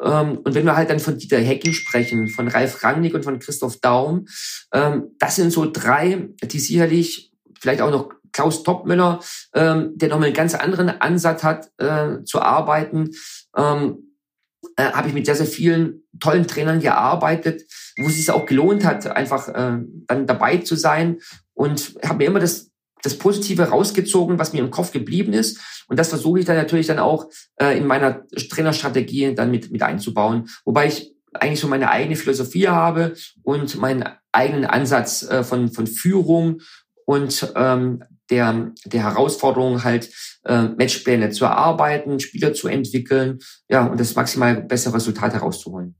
Ähm, 0.00 0.38
und 0.38 0.54
wenn 0.54 0.64
wir 0.64 0.76
halt 0.76 0.90
dann 0.90 1.00
von 1.00 1.18
Dieter 1.18 1.38
Hecking 1.38 1.72
sprechen, 1.72 2.28
von 2.28 2.48
Ralf 2.48 2.82
Rangnick 2.82 3.14
und 3.14 3.24
von 3.24 3.38
Christoph 3.38 3.78
Daum, 3.78 4.26
ähm, 4.72 5.14
das 5.18 5.36
sind 5.36 5.52
so 5.52 5.70
drei, 5.70 6.28
die 6.42 6.58
sicherlich 6.58 7.32
vielleicht 7.60 7.80
auch 7.80 7.90
noch 7.90 8.10
Klaus 8.32 8.62
Topmüller, 8.62 9.20
ähm, 9.54 9.92
der 9.94 10.10
nochmal 10.10 10.26
einen 10.26 10.36
ganz 10.36 10.54
anderen 10.54 10.88
Ansatz 10.88 11.42
hat 11.42 11.70
äh, 11.78 12.22
zu 12.24 12.42
arbeiten. 12.42 13.10
Ähm, 13.56 14.18
äh, 14.76 14.90
habe 14.92 15.08
ich 15.08 15.14
mit 15.14 15.24
sehr, 15.24 15.36
sehr 15.36 15.46
vielen 15.46 16.02
tollen 16.20 16.46
Trainern 16.46 16.80
gearbeitet, 16.80 17.62
wo 17.98 18.08
es 18.08 18.16
sich 18.16 18.30
auch 18.30 18.44
gelohnt 18.44 18.84
hat, 18.84 19.06
einfach 19.06 19.48
äh, 19.48 19.78
dann 20.06 20.26
dabei 20.26 20.58
zu 20.58 20.76
sein. 20.76 21.18
Und 21.54 21.94
habe 22.04 22.18
mir 22.18 22.26
immer 22.26 22.40
das 22.40 22.70
das 23.06 23.16
Positive 23.18 23.62
rausgezogen, 23.62 24.38
was 24.38 24.52
mir 24.52 24.60
im 24.60 24.70
Kopf 24.70 24.90
geblieben 24.90 25.32
ist. 25.32 25.60
Und 25.88 25.98
das 25.98 26.08
versuche 26.08 26.40
ich 26.40 26.44
dann 26.44 26.56
natürlich 26.56 26.88
dann 26.88 26.98
auch 26.98 27.26
äh, 27.56 27.78
in 27.78 27.86
meiner 27.86 28.26
Trainerstrategie 28.28 29.34
dann 29.34 29.50
mit, 29.50 29.70
mit 29.70 29.82
einzubauen. 29.82 30.48
Wobei 30.64 30.88
ich 30.88 31.14
eigentlich 31.32 31.60
so 31.60 31.68
meine 31.68 31.90
eigene 31.90 32.16
Philosophie 32.16 32.68
habe 32.68 33.14
und 33.42 33.76
meinen 33.76 34.04
eigenen 34.32 34.64
Ansatz 34.64 35.22
äh, 35.22 35.44
von, 35.44 35.70
von 35.70 35.86
Führung 35.86 36.60
und 37.04 37.52
ähm, 37.54 38.02
der, 38.30 38.72
der 38.84 39.02
Herausforderung 39.04 39.84
halt 39.84 40.10
äh, 40.44 40.62
Matchpläne 40.62 41.30
zu 41.30 41.44
erarbeiten, 41.44 42.18
Spieler 42.18 42.52
zu 42.54 42.66
entwickeln, 42.66 43.38
ja, 43.68 43.86
und 43.86 44.00
das 44.00 44.16
maximal 44.16 44.62
bessere 44.62 44.94
Resultat 44.94 45.32
herauszuholen 45.32 45.94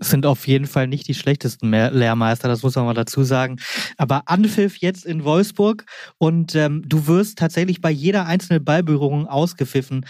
sind 0.00 0.26
auf 0.26 0.46
jeden 0.46 0.66
Fall 0.66 0.86
nicht 0.86 1.08
die 1.08 1.14
schlechtesten 1.14 1.70
Lehrmeister, 1.70 2.48
das 2.48 2.62
muss 2.62 2.74
man 2.76 2.84
mal 2.84 2.94
dazu 2.94 3.22
sagen. 3.24 3.56
Aber 3.96 4.22
Anpfiff 4.26 4.76
jetzt 4.76 5.04
in 5.04 5.24
Wolfsburg 5.24 5.84
und 6.18 6.54
ähm, 6.54 6.82
du 6.86 7.06
wirst 7.06 7.38
tatsächlich 7.38 7.80
bei 7.80 7.90
jeder 7.90 8.26
einzelnen 8.26 8.64
Ballberührung 8.64 9.26
ausgepfiffen. 9.26 10.06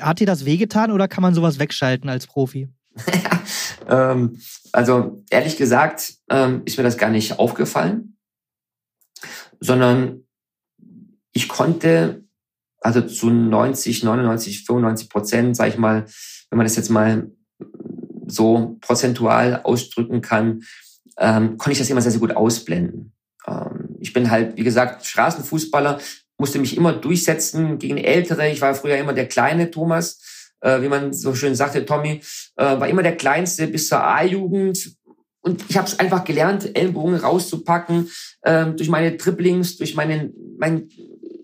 Hat 0.00 0.20
dir 0.20 0.26
das 0.26 0.44
wehgetan 0.44 0.90
oder 0.90 1.08
kann 1.08 1.22
man 1.22 1.34
sowas 1.34 1.58
wegschalten 1.58 2.08
als 2.08 2.26
Profi? 2.26 2.68
ähm, 3.88 4.38
also 4.72 5.22
ehrlich 5.30 5.56
gesagt 5.56 6.14
ähm, 6.30 6.62
ist 6.64 6.78
mir 6.78 6.84
das 6.84 6.98
gar 6.98 7.10
nicht 7.10 7.38
aufgefallen, 7.38 8.16
sondern 9.60 10.24
ich 11.32 11.48
konnte 11.48 12.24
also 12.80 13.02
zu 13.02 13.30
90, 13.30 14.04
99, 14.04 14.64
95 14.64 15.08
Prozent, 15.08 15.56
sag 15.56 15.68
ich 15.68 15.76
mal, 15.76 16.06
wenn 16.50 16.56
man 16.56 16.66
das 16.66 16.76
jetzt 16.76 16.88
mal 16.88 17.30
so 18.26 18.76
prozentual 18.80 19.60
ausdrücken 19.62 20.20
kann, 20.20 20.62
ähm, 21.18 21.56
konnte 21.56 21.72
ich 21.72 21.78
das 21.78 21.90
immer 21.90 22.02
sehr, 22.02 22.12
sehr 22.12 22.20
gut 22.20 22.36
ausblenden. 22.36 23.12
Ähm, 23.46 23.96
ich 24.00 24.12
bin 24.12 24.30
halt, 24.30 24.56
wie 24.56 24.64
gesagt, 24.64 25.06
Straßenfußballer, 25.06 25.98
musste 26.38 26.58
mich 26.58 26.76
immer 26.76 26.92
durchsetzen 26.92 27.78
gegen 27.78 27.96
Ältere. 27.96 28.50
Ich 28.50 28.60
war 28.60 28.74
früher 28.74 28.96
immer 28.96 29.14
der 29.14 29.26
kleine 29.26 29.70
Thomas, 29.70 30.52
äh, 30.60 30.82
wie 30.82 30.88
man 30.88 31.12
so 31.12 31.34
schön 31.34 31.54
sagte, 31.54 31.86
Tommy, 31.86 32.20
äh, 32.56 32.64
war 32.64 32.88
immer 32.88 33.02
der 33.02 33.16
Kleinste 33.16 33.66
bis 33.68 33.88
zur 33.88 34.02
A-Jugend. 34.02 34.96
Und 35.40 35.64
ich 35.68 35.76
habe 35.76 35.86
es 35.86 35.98
einfach 35.98 36.24
gelernt, 36.24 36.76
Ellenbogen 36.76 37.14
rauszupacken, 37.14 38.10
äh, 38.42 38.66
durch 38.66 38.88
meine 38.88 39.16
Dribblings, 39.16 39.76
durch 39.76 39.94
meinen, 39.94 40.34
meinen 40.58 40.90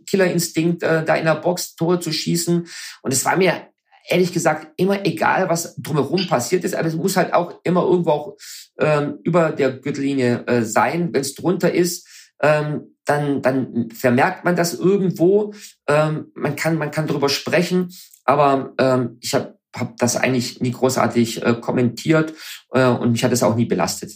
Killerinstinkt, 0.09 0.83
äh, 0.83 1.05
da 1.05 1.14
in 1.14 1.24
der 1.24 1.37
Box 1.37 1.76
Tore 1.76 2.01
zu 2.01 2.12
schießen. 2.12 2.66
Und 3.03 3.12
es 3.12 3.24
war 3.24 3.37
mir 3.37 3.71
ehrlich 4.09 4.32
gesagt 4.32 4.68
immer 4.76 5.05
egal, 5.07 5.48
was 5.48 5.76
drumherum 5.76 6.26
passiert 6.26 6.64
ist, 6.64 6.74
aber 6.74 6.88
es 6.88 6.94
muss 6.94 7.16
halt 7.16 7.32
auch 7.32 7.61
immer 7.64 7.82
irgendwo 7.82 8.11
auch 8.11 8.36
ähm, 8.78 9.18
über 9.22 9.50
der 9.50 9.72
Gürtellinie 9.72 10.44
äh, 10.46 10.62
sein. 10.62 11.12
Wenn 11.12 11.20
es 11.20 11.34
drunter 11.34 11.72
ist, 11.72 12.09
ähm, 12.40 12.96
dann, 13.05 13.42
dann 13.42 13.90
vermerkt 13.90 14.44
man 14.44 14.57
das 14.57 14.74
irgendwo. 14.74 15.55
Ähm, 15.88 16.32
man 16.34 16.57
kann, 16.57 16.78
man 16.78 16.90
kann 16.90 17.07
darüber 17.07 17.28
sprechen, 17.28 17.90
aber 18.24 18.74
ähm, 18.78 19.18
ich 19.20 19.34
habe 19.34 19.59
hab 19.74 19.96
das 19.96 20.16
eigentlich 20.16 20.61
nie 20.61 20.72
großartig 20.72 21.44
äh, 21.44 21.55
kommentiert 21.55 22.34
äh, 22.72 22.86
und 22.86 23.12
mich 23.12 23.24
hat 23.24 23.32
es 23.32 23.42
auch 23.42 23.57
nie 23.57 23.64
belastet. 23.64 24.12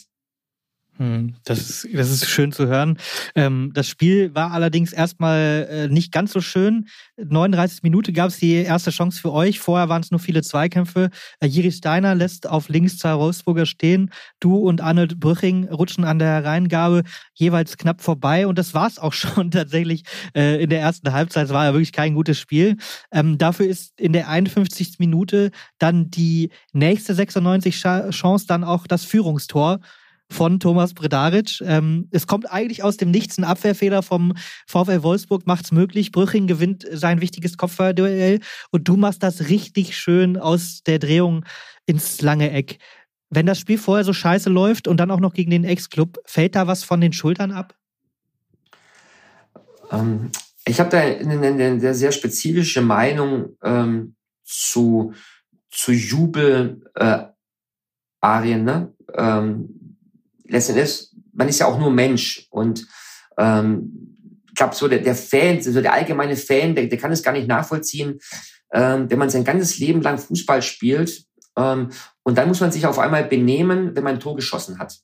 Hm, 0.98 1.34
das 1.44 1.58
ist, 1.58 1.88
das 1.92 2.10
ist 2.10 2.26
schön 2.26 2.52
zu 2.52 2.68
hören. 2.68 2.98
Ähm, 3.34 3.70
das 3.74 3.86
Spiel 3.86 4.34
war 4.34 4.52
allerdings 4.52 4.94
erstmal 4.94 5.68
äh, 5.70 5.88
nicht 5.88 6.10
ganz 6.10 6.32
so 6.32 6.40
schön. 6.40 6.88
39 7.18 7.82
Minuten 7.82 8.14
gab 8.14 8.28
es 8.28 8.38
die 8.38 8.54
erste 8.54 8.90
Chance 8.90 9.20
für 9.20 9.30
euch. 9.30 9.60
Vorher 9.60 9.90
waren 9.90 10.00
es 10.00 10.10
nur 10.10 10.20
viele 10.20 10.42
Zweikämpfe. 10.42 11.10
Äh, 11.40 11.48
Jiri 11.48 11.70
Steiner 11.70 12.14
lässt 12.14 12.48
auf 12.48 12.70
links 12.70 12.96
zwei 12.96 13.18
Wolfsburger 13.18 13.66
stehen. 13.66 14.10
Du 14.40 14.56
und 14.56 14.80
Arnold 14.80 15.20
Brüching 15.20 15.68
rutschen 15.68 16.04
an 16.04 16.18
der 16.18 16.28
Hereingabe 16.28 17.02
jeweils 17.34 17.76
knapp 17.76 18.00
vorbei. 18.00 18.46
Und 18.46 18.58
das 18.58 18.72
war 18.72 18.86
es 18.86 18.98
auch 18.98 19.12
schon 19.12 19.50
tatsächlich 19.50 20.04
äh, 20.34 20.62
in 20.62 20.70
der 20.70 20.80
ersten 20.80 21.12
Halbzeit. 21.12 21.46
Es 21.46 21.52
war 21.52 21.66
ja 21.66 21.74
wirklich 21.74 21.92
kein 21.92 22.14
gutes 22.14 22.38
Spiel. 22.40 22.78
Ähm, 23.12 23.36
dafür 23.36 23.66
ist 23.66 24.00
in 24.00 24.14
der 24.14 24.30
51. 24.30 24.94
Minute 24.98 25.50
dann 25.78 26.10
die 26.10 26.48
nächste 26.72 27.14
96 27.14 27.76
Chance 27.76 28.46
dann 28.48 28.64
auch 28.64 28.86
das 28.86 29.04
Führungstor 29.04 29.80
von 30.30 30.60
Thomas 30.60 30.94
Bredaric. 30.94 31.60
Ähm, 31.62 32.08
es 32.10 32.26
kommt 32.26 32.50
eigentlich 32.50 32.82
aus 32.82 32.96
dem 32.96 33.10
Nichts. 33.10 33.38
Ein 33.38 33.44
Abwehrfehler 33.44 34.02
vom 34.02 34.34
VfL 34.66 35.02
Wolfsburg 35.02 35.46
macht's 35.46 35.72
möglich. 35.72 36.12
Brüching 36.12 36.46
gewinnt 36.46 36.86
sein 36.90 37.20
wichtiges 37.20 37.56
Kopfballduell 37.56 38.40
und 38.70 38.88
du 38.88 38.96
machst 38.96 39.22
das 39.22 39.48
richtig 39.48 39.96
schön 39.96 40.36
aus 40.36 40.82
der 40.82 40.98
Drehung 40.98 41.44
ins 41.86 42.20
lange 42.22 42.50
Eck. 42.50 42.78
Wenn 43.30 43.46
das 43.46 43.58
Spiel 43.58 43.78
vorher 43.78 44.04
so 44.04 44.12
scheiße 44.12 44.50
läuft 44.50 44.88
und 44.88 44.98
dann 44.98 45.10
auch 45.10 45.20
noch 45.20 45.32
gegen 45.32 45.50
den 45.50 45.64
Ex-Club, 45.64 46.18
fällt 46.24 46.54
da 46.54 46.66
was 46.66 46.84
von 46.84 47.00
den 47.00 47.12
Schultern 47.12 47.52
ab? 47.52 47.74
Ähm, 49.90 50.30
Ich 50.66 50.80
habe 50.80 50.90
da 50.90 50.98
eine, 50.98 51.40
eine, 51.40 51.94
sehr 51.94 52.12
spezifische 52.12 52.82
Meinung 52.82 53.56
ähm, 53.62 54.16
zu, 54.44 55.14
zu 55.70 55.92
Jubel 55.92 56.82
äh. 56.94 57.24
Ne? 58.22 58.92
Ähm, 59.14 59.75
letztendlich, 60.48 61.08
man 61.32 61.48
ist 61.48 61.58
ja 61.58 61.66
auch 61.66 61.78
nur 61.78 61.90
Mensch 61.90 62.46
und 62.50 62.86
ähm, 63.38 64.42
ich 64.48 64.54
glaube, 64.54 64.74
so 64.74 64.88
der, 64.88 65.00
der 65.00 65.14
Fan, 65.14 65.60
so 65.60 65.80
der 65.80 65.92
allgemeine 65.92 66.36
Fan, 66.36 66.74
der, 66.74 66.86
der 66.86 66.98
kann 66.98 67.12
es 67.12 67.22
gar 67.22 67.32
nicht 67.32 67.48
nachvollziehen, 67.48 68.18
ähm, 68.72 69.10
wenn 69.10 69.18
man 69.18 69.30
sein 69.30 69.44
ganzes 69.44 69.78
Leben 69.78 70.00
lang 70.00 70.18
Fußball 70.18 70.62
spielt 70.62 71.24
ähm, 71.56 71.90
und 72.22 72.38
dann 72.38 72.48
muss 72.48 72.60
man 72.60 72.72
sich 72.72 72.86
auf 72.86 72.98
einmal 72.98 73.24
benehmen, 73.24 73.94
wenn 73.94 74.04
man 74.04 74.14
ein 74.14 74.20
Tor 74.20 74.36
geschossen 74.36 74.78
hat. 74.78 74.98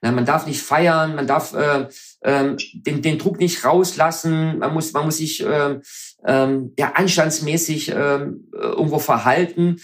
Na, 0.00 0.12
man 0.12 0.24
darf 0.24 0.46
nicht 0.46 0.62
feiern, 0.62 1.14
man 1.16 1.26
darf 1.26 1.54
äh, 1.54 1.88
äh, 2.20 2.56
den, 2.72 3.02
den 3.02 3.18
Druck 3.18 3.38
nicht 3.38 3.64
rauslassen, 3.64 4.58
man 4.58 4.72
muss, 4.72 4.92
man 4.92 5.04
muss 5.04 5.18
sich 5.18 5.44
äh, 5.44 5.80
äh, 6.24 6.60
ja, 6.78 6.92
anstandsmäßig 6.94 7.90
äh, 7.90 8.26
irgendwo 8.52 8.98
verhalten. 8.98 9.76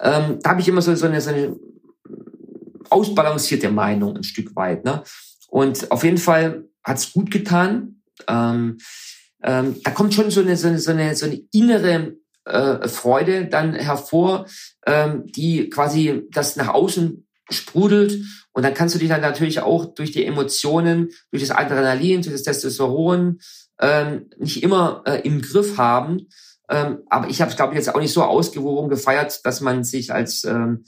Ähm, 0.00 0.38
da 0.42 0.50
habe 0.50 0.60
ich 0.60 0.68
immer 0.68 0.80
so, 0.80 0.94
so, 0.94 1.06
eine, 1.06 1.20
so 1.20 1.30
eine 1.30 1.56
ausbalancierte 2.90 3.70
Meinung 3.70 4.16
ein 4.16 4.24
Stück 4.24 4.54
weit. 4.56 4.84
Ne? 4.84 5.02
Und 5.48 5.90
auf 5.90 6.04
jeden 6.04 6.18
Fall 6.18 6.64
hat's 6.84 7.12
gut 7.12 7.30
getan. 7.30 8.02
Ähm, 8.26 8.78
ähm, 9.42 9.76
da 9.82 9.90
kommt 9.90 10.14
schon 10.14 10.30
so 10.30 10.40
eine, 10.40 10.56
so 10.56 10.68
eine, 10.68 10.78
so 10.78 10.90
eine, 10.90 11.14
so 11.14 11.26
eine 11.26 11.40
innere 11.52 12.16
äh, 12.44 12.88
Freude 12.88 13.46
dann 13.46 13.74
hervor, 13.74 14.46
ähm, 14.86 15.26
die 15.26 15.70
quasi 15.70 16.26
das 16.30 16.56
nach 16.56 16.68
außen 16.68 17.26
sprudelt. 17.50 18.20
Und 18.52 18.62
dann 18.62 18.74
kannst 18.74 18.94
du 18.94 18.98
dich 18.98 19.08
dann 19.08 19.20
natürlich 19.20 19.60
auch 19.60 19.94
durch 19.94 20.12
die 20.12 20.24
Emotionen, 20.24 21.10
durch 21.30 21.42
das 21.46 21.56
Adrenalin, 21.56 22.22
durch 22.22 22.34
das 22.34 22.42
Testosteron 22.42 23.40
ähm, 23.80 24.30
nicht 24.38 24.62
immer 24.62 25.02
äh, 25.06 25.20
im 25.20 25.40
Griff 25.40 25.78
haben. 25.78 26.28
Ähm, 26.68 26.98
aber 27.08 27.28
ich 27.28 27.40
habe 27.40 27.50
es, 27.50 27.56
glaube 27.56 27.72
ich, 27.72 27.78
jetzt 27.78 27.94
auch 27.94 28.00
nicht 28.00 28.12
so 28.12 28.22
ausgewogen 28.22 28.90
gefeiert, 28.90 29.44
dass 29.44 29.60
man 29.60 29.84
sich 29.84 30.12
als 30.12 30.44
ähm, 30.44 30.84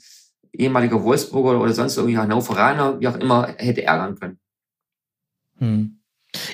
ehemaliger 0.53 1.03
Wolfsburger 1.03 1.59
oder 1.59 1.73
sonst 1.73 1.97
irgendwie 1.97 2.17
Hannoveraner, 2.17 2.99
wie 2.99 3.07
auch 3.07 3.15
immer, 3.15 3.53
hätte 3.57 3.83
ärgern 3.83 4.15
können. 4.15 4.39
Hm. 5.57 5.97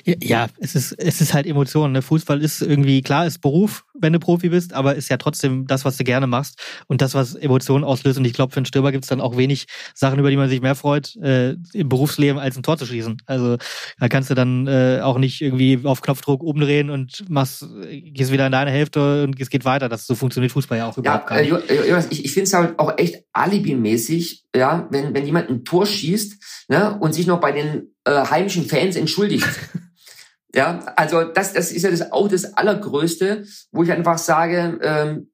Ja, 0.04 0.48
es 0.58 0.74
ist, 0.74 0.92
es 0.92 1.20
ist 1.20 1.34
halt 1.34 1.46
Emotion. 1.46 1.92
Ne? 1.92 2.02
Fußball 2.02 2.42
ist 2.42 2.62
irgendwie, 2.62 3.00
klar, 3.00 3.26
ist 3.26 3.40
Beruf, 3.40 3.84
wenn 4.00 4.12
du 4.12 4.18
Profi 4.18 4.48
bist, 4.48 4.72
aber 4.72 4.94
ist 4.94 5.08
ja 5.08 5.16
trotzdem 5.16 5.66
das, 5.66 5.84
was 5.84 5.96
du 5.96 6.04
gerne 6.04 6.26
machst 6.26 6.60
und 6.86 7.00
das, 7.00 7.14
was 7.14 7.34
Emotionen 7.34 7.84
auslöst. 7.84 8.18
Und 8.18 8.24
ich 8.24 8.32
glaube, 8.32 8.52
für 8.52 8.58
einen 8.58 8.66
Stürmer 8.66 8.92
gibt 8.92 9.04
es 9.04 9.08
dann 9.08 9.20
auch 9.20 9.36
wenig 9.36 9.66
Sachen, 9.94 10.18
über 10.18 10.30
die 10.30 10.36
man 10.36 10.48
sich 10.48 10.60
mehr 10.60 10.74
freut 10.74 11.16
äh, 11.16 11.56
im 11.72 11.88
Berufsleben, 11.88 12.38
als 12.38 12.56
ein 12.56 12.62
Tor 12.62 12.78
zu 12.78 12.86
schießen. 12.86 13.22
Also 13.26 13.56
da 13.98 14.08
kannst 14.08 14.30
du 14.30 14.34
dann 14.34 14.66
äh, 14.66 15.00
auch 15.02 15.18
nicht 15.18 15.40
irgendwie 15.40 15.80
auf 15.84 16.00
Knopfdruck 16.00 16.42
umdrehen 16.42 16.90
und 16.90 17.28
machst, 17.28 17.66
gehst 17.90 18.32
wieder 18.32 18.46
in 18.46 18.52
deine 18.52 18.70
Hälfte 18.70 19.24
und 19.24 19.40
es 19.40 19.50
geht 19.50 19.64
weiter. 19.64 19.88
Das 19.88 20.06
so 20.06 20.14
funktioniert 20.14 20.52
Fußball 20.52 20.78
ja 20.78 20.88
auch 20.88 20.98
überhaupt 20.98 21.30
ja, 21.30 21.36
gar 21.36 21.42
nicht. 21.42 21.70
Äh, 21.70 22.04
ich 22.10 22.24
ich 22.24 22.32
finde 22.32 22.44
es 22.44 22.54
halt 22.54 22.78
auch 22.78 22.96
echt 22.98 23.24
alibimäßig, 23.32 24.44
ja, 24.54 24.86
wenn, 24.90 25.14
wenn 25.14 25.26
jemand 25.26 25.48
ein 25.48 25.64
Tor 25.64 25.86
schießt 25.86 26.66
ne, 26.68 26.98
und 27.00 27.14
sich 27.14 27.26
noch 27.26 27.40
bei 27.40 27.52
den 27.52 27.94
äh, 28.04 28.24
heimischen 28.24 28.66
Fans 28.66 28.96
entschuldigt. 28.96 29.46
ja, 30.54 30.80
also 30.96 31.24
das, 31.24 31.52
das 31.52 31.72
ist 31.72 31.82
ja 31.82 31.90
das, 31.90 32.12
auch 32.12 32.28
das 32.28 32.56
Allergrößte, 32.56 33.44
wo 33.70 33.82
ich 33.82 33.92
einfach 33.92 34.18
sage, 34.18 34.78
ähm, 34.82 35.30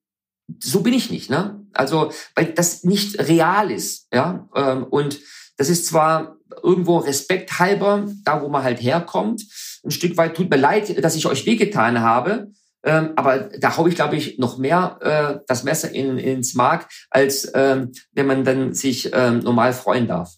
so 0.61 0.81
bin 0.81 0.93
ich 0.93 1.11
nicht. 1.11 1.31
Ne? 1.31 1.65
Also 1.73 2.12
weil 2.35 2.47
das 2.47 2.85
nicht 2.85 3.19
real 3.19 3.71
ist. 3.71 4.09
Ja, 4.12 4.49
ähm, 4.55 4.85
und 4.85 5.21
das 5.57 5.69
ist 5.69 5.87
zwar 5.87 6.37
irgendwo 6.62 6.99
Respekt 6.99 7.59
halber, 7.59 8.07
da 8.25 8.43
wo 8.43 8.49
man 8.49 8.65
halt 8.65 8.83
herkommt. 8.83 9.43
Ein 9.85 9.91
Stück 9.91 10.17
weit 10.17 10.37
tut 10.37 10.51
mir 10.51 10.57
leid, 10.57 11.03
dass 11.03 11.17
ich 11.17 11.27
euch 11.27 11.47
wehgetan 11.47 12.01
habe. 12.01 12.49
Ähm, 12.83 13.12
aber 13.17 13.51
da 13.59 13.77
hau 13.77 13.87
ich, 13.87 13.95
glaube 13.95 14.17
ich, 14.17 14.39
noch 14.39 14.59
mehr 14.59 14.99
äh, 15.01 15.41
das 15.47 15.65
Messer 15.65 15.91
in, 15.91 16.19
ins 16.19 16.55
Mark, 16.55 16.89
als 17.09 17.51
ähm, 17.55 17.93
wenn 18.12 18.27
man 18.27 18.45
dann 18.45 18.75
sich 18.75 19.11
ähm, 19.15 19.39
normal 19.39 19.73
freuen 19.73 20.07
darf. 20.07 20.35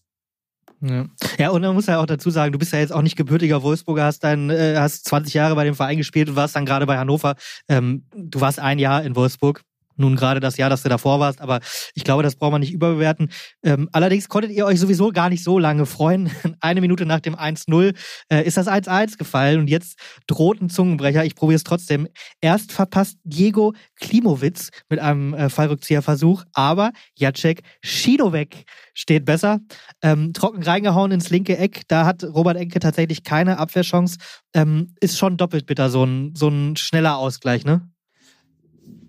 Ja. 0.81 1.07
ja, 1.39 1.51
und 1.51 1.63
man 1.63 1.75
muss 1.75 1.87
ja 1.87 1.99
auch 1.99 2.07
dazu 2.07 2.31
sagen, 2.31 2.53
du 2.53 2.59
bist 2.59 2.73
ja 2.73 2.79
jetzt 2.79 2.93
auch 2.93 3.03
nicht 3.03 3.17
gebürtiger 3.17 3.63
Wolfsburger, 3.63 4.05
hast 4.05 4.25
dein, 4.25 4.51
äh, 4.51 4.77
hast 4.77 5.07
20 5.07 5.35
Jahre 5.35 5.55
bei 5.55 5.65
dem 5.65 5.75
Verein 5.75 5.97
gespielt 5.97 6.29
und 6.29 6.37
warst 6.37 6.55
dann 6.55 6.67
gerade 6.67 6.87
bei 6.87 6.99
Hannover. 6.99 7.35
Ähm, 7.69 8.05
du 8.15 8.41
warst 8.41 8.59
ein 8.59 8.79
Jahr 8.79 9.03
in 9.03 9.17
Wolfsburg 9.17 9.63
nun 9.97 10.17
gerade 10.17 10.41
das 10.41 10.57
Jahr, 10.57 10.71
dass 10.71 10.83
du 10.83 10.89
davor 10.89 11.21
warst, 11.21 11.41
aber 11.41 11.61
ich 11.95 12.05
glaube, 12.05 12.23
das 12.23 12.37
braucht 12.37 12.53
man 12.53 12.61
nicht 12.61 12.73
überbewerten. 12.73 13.31
Ähm, 13.63 13.89
allerdings 13.93 14.29
konntet 14.29 14.53
ihr 14.53 14.67
euch 14.67 14.81
sowieso 14.81 15.11
gar 15.11 15.29
nicht 15.29 15.43
so 15.43 15.59
lange 15.59 15.87
freuen. 15.87 16.31
Eine 16.61 16.81
Minute 16.81 17.07
nach 17.07 17.21
dem 17.21 17.35
1-0 17.35 17.95
äh, 18.31 18.43
ist 18.43 18.57
das 18.57 18.69
1-1 18.69 19.19
gefallen 19.19 19.61
und 19.61 19.69
jetzt 19.69 19.99
droht 20.27 20.61
ein 20.61 20.69
Zungenbrecher. 20.69 21.25
Ich 21.25 21.35
probiere 21.35 21.57
es 21.57 21.65
trotzdem. 21.65 22.09
Erst 22.41 22.73
verpasst 22.73 23.19
Diego 23.25 23.75
Klimowitz 23.97 24.71
mit 24.89 25.01
einem 25.01 25.35
äh, 25.35 25.49
Fallrückzieherversuch, 25.49 26.45
aber 26.53 26.93
Jacek 27.17 27.63
Schidowek 27.83 28.65
steht 28.95 29.25
besser. 29.25 29.61
Ähm, 30.03 30.33
trocken 30.33 30.63
reingehauen 30.63 31.13
ins 31.13 31.31
linke 31.31 31.57
Eck. 31.57 31.83
Da 31.89 32.07
hat 32.07 32.25
Robert 32.25 32.57
Enke 32.57 32.81
tatsächlich 32.81 33.23
keine 33.23 33.59
Abwehrchance. 33.59 34.19
Ähm, 34.55 34.95
ist 35.01 35.19
schon 35.19 35.37
doppelt 35.37 35.67
bitter, 35.67 35.91
so 35.91 36.05
ein, 36.05 36.35
so 36.35 36.49
ein 36.49 36.77
schneller 36.77 37.17
Ausgleich, 37.17 37.65
ne? 37.65 37.89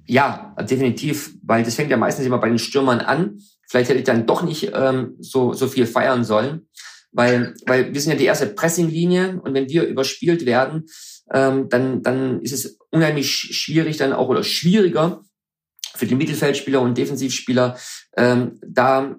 Ja, 0.07 0.55
definitiv, 0.61 1.35
weil 1.43 1.63
das 1.63 1.75
fängt 1.75 1.91
ja 1.91 1.97
meistens 1.97 2.25
immer 2.25 2.37
bei 2.37 2.47
den 2.47 2.59
Stürmern 2.59 2.99
an. 2.99 3.39
Vielleicht 3.67 3.89
hätte 3.89 3.99
ich 3.99 4.05
dann 4.05 4.25
doch 4.25 4.41
nicht 4.41 4.71
ähm, 4.73 5.15
so, 5.19 5.51
so 5.51 5.67
viel 5.67 5.85
feiern 5.85 6.23
sollen, 6.23 6.69
weil, 7.11 7.53
weil 7.65 7.93
wir 7.93 7.99
sind 7.99 8.13
ja 8.13 8.17
die 8.17 8.25
erste 8.25 8.47
Pressinglinie 8.47 9.41
und 9.41 9.53
wenn 9.53 9.67
wir 9.67 9.83
überspielt 9.83 10.45
werden, 10.45 10.85
ähm, 11.33 11.67
dann, 11.67 12.01
dann 12.03 12.41
ist 12.41 12.53
es 12.53 12.79
unheimlich 12.89 13.29
schwierig 13.29 13.97
dann 13.97 14.13
auch 14.13 14.29
oder 14.29 14.43
schwieriger 14.43 15.23
für 15.93 16.05
die 16.05 16.15
Mittelfeldspieler 16.15 16.79
und 16.79 16.97
Defensivspieler 16.97 17.77
ähm, 18.15 18.59
da 18.65 19.17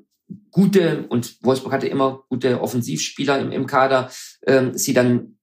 gute 0.51 1.07
und 1.09 1.43
Wolfsburg 1.43 1.73
hatte 1.73 1.89
immer 1.89 2.25
gute 2.29 2.61
Offensivspieler 2.61 3.39
im, 3.41 3.53
im 3.53 3.67
Kader, 3.67 4.11
ähm, 4.47 4.77
sie 4.77 4.95
dann 4.95 5.38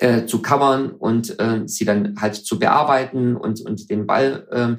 äh, 0.00 0.26
zu 0.26 0.42
covern 0.42 0.90
und 0.90 1.38
äh, 1.38 1.62
sie 1.66 1.84
dann 1.84 2.20
halt 2.20 2.34
zu 2.34 2.58
bearbeiten 2.58 3.36
und, 3.36 3.60
und 3.60 3.88
den 3.90 4.06
Ball 4.06 4.46
ähm, 4.52 4.78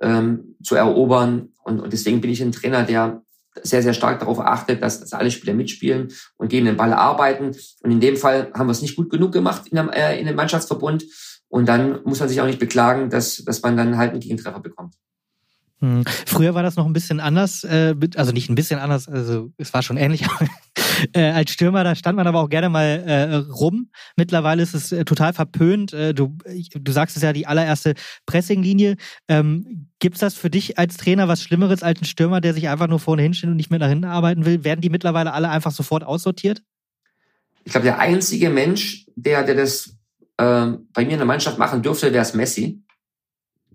ähm, 0.00 0.56
zu 0.62 0.74
erobern. 0.74 1.50
Und, 1.64 1.80
und 1.80 1.92
deswegen 1.92 2.20
bin 2.20 2.30
ich 2.30 2.42
ein 2.42 2.52
Trainer, 2.52 2.84
der 2.84 3.22
sehr, 3.62 3.82
sehr 3.82 3.94
stark 3.94 4.18
darauf 4.18 4.40
achtet, 4.40 4.82
dass, 4.82 5.00
dass 5.00 5.12
alle 5.12 5.30
Spieler 5.30 5.54
mitspielen 5.54 6.08
und 6.36 6.48
gegen 6.48 6.66
den 6.66 6.76
Ball 6.76 6.92
arbeiten. 6.92 7.54
Und 7.82 7.90
in 7.90 8.00
dem 8.00 8.16
Fall 8.16 8.50
haben 8.54 8.66
wir 8.66 8.72
es 8.72 8.82
nicht 8.82 8.96
gut 8.96 9.10
genug 9.10 9.32
gemacht 9.32 9.68
in, 9.70 9.78
einem, 9.78 9.90
äh, 9.90 10.18
in 10.18 10.26
dem 10.26 10.36
Mannschaftsverbund. 10.36 11.04
Und 11.48 11.66
dann 11.68 12.00
muss 12.04 12.18
man 12.18 12.28
sich 12.28 12.40
auch 12.40 12.46
nicht 12.46 12.58
beklagen, 12.58 13.10
dass, 13.10 13.36
dass 13.44 13.62
man 13.62 13.76
dann 13.76 13.96
halt 13.96 14.10
einen 14.10 14.20
Gegentreffer 14.20 14.60
bekommt. 14.60 14.94
Hm. 15.80 16.02
Früher 16.26 16.54
war 16.54 16.62
das 16.62 16.76
noch 16.76 16.86
ein 16.86 16.92
bisschen 16.92 17.20
anders, 17.20 17.62
äh, 17.64 17.94
also 18.16 18.32
nicht 18.32 18.48
ein 18.48 18.54
bisschen 18.54 18.80
anders, 18.80 19.08
also 19.08 19.52
es 19.58 19.72
war 19.72 19.82
schon 19.82 19.96
ähnlich. 19.96 20.24
äh, 21.14 21.30
als 21.30 21.50
Stürmer, 21.50 21.84
da 21.84 21.94
stand 21.94 22.16
man 22.16 22.26
aber 22.26 22.40
auch 22.40 22.48
gerne 22.48 22.68
mal 22.68 22.84
äh, 22.84 23.34
rum. 23.34 23.90
Mittlerweile 24.16 24.62
ist 24.62 24.74
es 24.74 24.92
äh, 24.92 25.04
total 25.04 25.32
verpönt. 25.32 25.92
Äh, 25.92 26.14
du, 26.14 26.36
du 26.74 26.92
sagst 26.92 27.16
es 27.16 27.22
ja, 27.22 27.32
die 27.32 27.46
allererste 27.46 27.94
Pressinglinie. 28.26 28.96
Ähm, 29.28 29.88
Gibt 29.98 30.16
es 30.16 30.20
das 30.20 30.34
für 30.34 30.50
dich 30.50 30.78
als 30.78 30.96
Trainer 30.96 31.28
was 31.28 31.42
Schlimmeres 31.42 31.82
als 31.82 32.00
ein 32.00 32.04
Stürmer, 32.04 32.40
der 32.40 32.54
sich 32.54 32.68
einfach 32.68 32.88
nur 32.88 33.00
vorne 33.00 33.22
hinstellt 33.22 33.50
und 33.50 33.56
nicht 33.56 33.70
mehr 33.70 33.78
nach 33.78 33.88
hinten 33.88 34.04
arbeiten 34.04 34.44
will? 34.44 34.64
Werden 34.64 34.80
die 34.80 34.90
mittlerweile 34.90 35.32
alle 35.32 35.48
einfach 35.48 35.72
sofort 35.72 36.04
aussortiert? 36.04 36.62
Ich 37.64 37.72
glaube, 37.72 37.84
der 37.84 37.98
einzige 37.98 38.50
Mensch, 38.50 39.06
der, 39.16 39.42
der 39.42 39.54
das 39.54 39.96
äh, 40.36 40.66
bei 40.92 41.04
mir 41.04 41.12
in 41.12 41.18
der 41.18 41.24
Mannschaft 41.24 41.58
machen 41.58 41.82
dürfte, 41.82 42.12
wäre 42.12 42.22
es 42.22 42.34
Messi. 42.34 42.82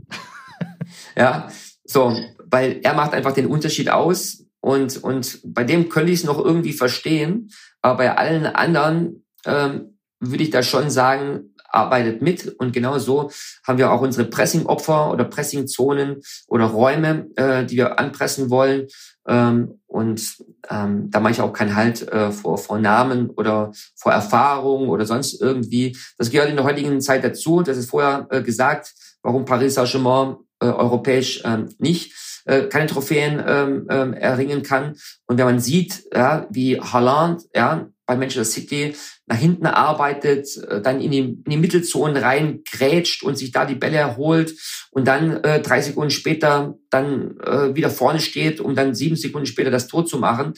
ja, 1.17 1.49
so, 1.83 2.15
weil 2.45 2.79
er 2.83 2.93
macht 2.93 3.13
einfach 3.13 3.33
den 3.33 3.47
Unterschied 3.47 3.89
aus 3.89 4.45
und, 4.69 5.03
und 5.03 5.39
bei 5.43 5.63
dem 5.63 5.89
könnte 5.89 6.11
ich 6.11 6.19
es 6.19 6.25
noch 6.25 6.37
irgendwie 6.37 6.73
verstehen, 6.73 7.49
aber 7.81 7.97
bei 7.97 8.15
allen 8.15 8.45
anderen 8.45 9.25
ähm, 9.43 9.97
würde 10.19 10.43
ich 10.43 10.51
da 10.51 10.61
schon 10.61 10.91
sagen, 10.91 11.55
arbeitet 11.71 12.21
mit 12.21 12.47
und 12.59 12.71
genau 12.71 12.99
so 12.99 13.31
haben 13.65 13.79
wir 13.79 13.91
auch 13.91 14.01
unsere 14.01 14.29
Pressing-Opfer 14.29 15.09
oder 15.11 15.23
Pressing-Zonen 15.23 16.21
oder 16.47 16.65
Räume, 16.65 17.29
äh, 17.35 17.65
die 17.65 17.77
wir 17.77 17.97
anpressen 17.97 18.51
wollen. 18.51 18.85
Ähm, 19.27 19.79
und 19.87 20.37
ähm, 20.69 21.09
da 21.09 21.19
mache 21.19 21.33
ich 21.33 21.41
auch 21.41 21.53
keinen 21.53 21.75
Halt 21.75 22.07
äh, 22.07 22.31
vor, 22.31 22.59
vor 22.59 22.77
Namen 22.77 23.31
oder 23.31 23.71
vor 23.95 24.11
Erfahrung 24.11 24.89
oder 24.89 25.07
sonst 25.07 25.41
irgendwie. 25.41 25.97
Das 26.19 26.29
gehört 26.29 26.51
in 26.51 26.57
der 26.57 26.65
heutigen 26.65 27.01
Zeit 27.01 27.23
dazu. 27.23 27.63
Das 27.63 27.75
ist 27.75 27.89
vorher 27.89 28.27
äh, 28.29 28.43
gesagt, 28.43 28.93
warum 29.23 29.45
Paris 29.45 29.73
Saint-Germain 29.73 30.35
äh, 30.59 30.67
europäisch 30.67 31.41
ähm, 31.43 31.69
nicht 31.79 32.13
äh, 32.49 32.67
keine 32.67 32.87
Trophäen 32.87 33.43
ähm, 33.45 33.87
ähm, 33.89 34.13
erringen 34.13 34.63
kann. 34.63 34.95
Und 35.27 35.37
wenn 35.37 35.45
man 35.45 35.59
sieht, 35.59 36.03
ja, 36.13 36.47
wie 36.49 36.79
Haaland 36.81 37.43
ja, 37.55 37.89
bei 38.07 38.15
Manchester 38.15 38.43
City 38.43 38.95
nach 39.27 39.37
hinten 39.37 39.67
arbeitet, 39.67 40.57
äh, 40.57 40.81
dann 40.81 40.99
in 40.99 41.11
die, 41.11 41.19
in 41.19 41.43
die 41.45 41.57
Mittelzone 41.57 42.21
rein 42.23 42.63
grätscht 42.69 43.21
und 43.21 43.37
sich 43.37 43.51
da 43.51 43.65
die 43.65 43.75
Bälle 43.75 43.97
erholt 43.97 44.55
und 44.89 45.07
dann 45.07 45.43
äh, 45.43 45.61
drei 45.61 45.79
Sekunden 45.81 46.09
später 46.09 46.75
dann 46.89 47.37
äh, 47.41 47.75
wieder 47.75 47.91
vorne 47.91 48.19
steht, 48.19 48.61
um 48.61 48.73
dann 48.73 48.95
sieben 48.95 49.15
Sekunden 49.15 49.45
später 49.45 49.69
das 49.69 49.87
Tor 49.87 50.07
zu 50.07 50.17
machen. 50.17 50.53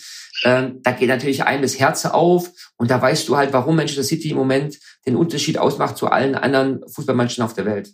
Ähm, 0.46 0.80
da 0.84 0.92
geht 0.92 1.10
natürlich 1.10 1.44
einem 1.44 1.62
das 1.62 1.78
Herz 1.78 2.06
auf 2.06 2.50
und 2.78 2.90
da 2.90 3.02
weißt 3.02 3.28
du 3.28 3.36
halt, 3.36 3.52
warum 3.52 3.76
Manchester 3.76 4.04
City 4.04 4.30
im 4.30 4.38
Moment 4.38 4.80
den 5.06 5.18
Unterschied 5.18 5.58
ausmacht 5.58 5.98
zu 5.98 6.08
allen 6.08 6.36
anderen 6.36 6.82
Fußballmannschaften 6.88 7.44
auf 7.44 7.54
der 7.54 7.66
Welt. 7.66 7.92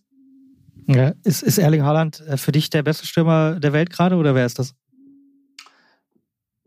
Ja, 0.87 1.13
ist, 1.23 1.43
ist 1.43 1.57
Erling 1.57 1.83
Haaland 1.83 2.21
äh, 2.21 2.37
für 2.37 2.53
dich 2.53 2.69
der 2.69 2.81
beste 2.81 3.05
Stürmer 3.05 3.59
der 3.59 3.73
Welt 3.73 3.89
gerade 3.89 4.15
oder 4.15 4.33
wer 4.35 4.45
ist 4.45 4.57
das? 4.57 4.73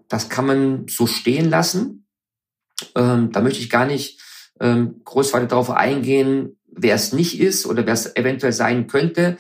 Das 0.08 0.28
kann 0.28 0.46
man 0.46 0.86
so 0.88 1.06
stehen 1.06 1.48
lassen. 1.48 2.06
Ähm, 2.94 3.32
da 3.32 3.40
möchte 3.40 3.60
ich 3.60 3.70
gar 3.70 3.86
nicht 3.86 4.20
ähm, 4.60 5.00
groß 5.04 5.32
weiter 5.32 5.46
darauf 5.46 5.70
eingehen, 5.70 6.58
wer 6.66 6.94
es 6.94 7.12
nicht 7.12 7.40
ist 7.40 7.64
oder 7.66 7.86
wer 7.86 7.94
es 7.94 8.14
eventuell 8.14 8.52
sein 8.52 8.86
könnte. 8.86 9.38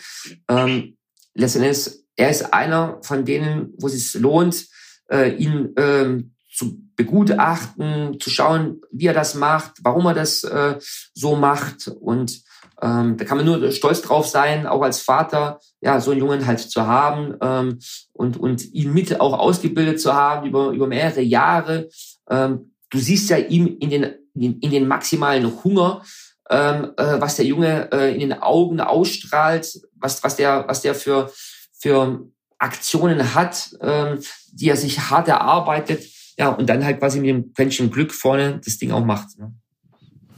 Ähm, 0.48 0.96
letztendlich, 1.34 1.90
er 2.16 2.30
ist 2.30 2.54
einer 2.54 3.00
von 3.02 3.24
denen, 3.24 3.74
wo 3.78 3.86
es 3.86 3.92
sich 3.92 4.20
lohnt, 4.20 4.66
äh, 5.10 5.34
ihn 5.36 5.74
ähm, 5.76 6.34
zu 6.52 6.80
begutachten, 6.96 8.18
zu 8.18 8.30
schauen, 8.30 8.80
wie 8.90 9.06
er 9.06 9.14
das 9.14 9.34
macht, 9.34 9.72
warum 9.82 10.06
er 10.06 10.14
das 10.14 10.44
äh, 10.44 10.78
so 11.14 11.36
macht. 11.36 11.88
Und 11.88 12.42
ähm, 12.82 13.16
da 13.16 13.24
kann 13.24 13.36
man 13.36 13.46
nur 13.46 13.72
stolz 13.72 14.02
drauf 14.02 14.26
sein, 14.26 14.66
auch 14.66 14.82
als 14.82 15.00
Vater, 15.00 15.60
ja, 15.80 16.00
so 16.00 16.10
einen 16.10 16.20
Jungen 16.20 16.46
halt 16.46 16.60
zu 16.60 16.86
haben 16.86 17.36
ähm, 17.40 17.78
und, 18.12 18.36
und 18.38 18.72
ihn 18.72 18.92
mit 18.92 19.20
auch 19.20 19.38
ausgebildet 19.38 20.00
zu 20.00 20.14
haben 20.14 20.46
über, 20.46 20.70
über 20.70 20.86
mehrere 20.86 21.20
Jahre. 21.20 21.88
Ähm, 22.28 22.72
du 22.90 22.98
siehst 22.98 23.30
ja 23.30 23.36
ihm 23.36 23.76
in 23.80 23.90
den, 23.90 24.06
in, 24.34 24.58
in 24.60 24.70
den 24.70 24.88
maximalen 24.88 25.62
Hunger, 25.62 26.02
ähm, 26.48 26.92
äh, 26.96 27.20
was 27.20 27.36
der 27.36 27.44
Junge 27.44 27.90
äh, 27.92 28.14
in 28.14 28.20
den 28.20 28.32
Augen 28.34 28.80
ausstrahlt, 28.80 29.80
was, 29.94 30.22
was 30.24 30.36
der, 30.36 30.64
was 30.66 30.80
der 30.82 30.94
für, 30.94 31.30
für 31.78 32.26
Aktionen 32.58 33.34
hat, 33.34 33.70
ähm, 33.80 34.20
die 34.52 34.68
er 34.68 34.76
sich 34.76 34.98
hart 35.10 35.28
erarbeitet, 35.28 36.04
ja, 36.38 36.48
und 36.48 36.68
dann 36.68 36.84
halt 36.84 36.98
quasi 36.98 37.20
mit 37.20 37.28
dem 37.28 37.52
Quäntchen 37.52 37.90
Glück 37.90 38.12
vorne 38.12 38.60
das 38.64 38.78
Ding 38.78 38.92
auch 38.92 39.04
macht. 39.04 39.38
Ne? 39.38 39.52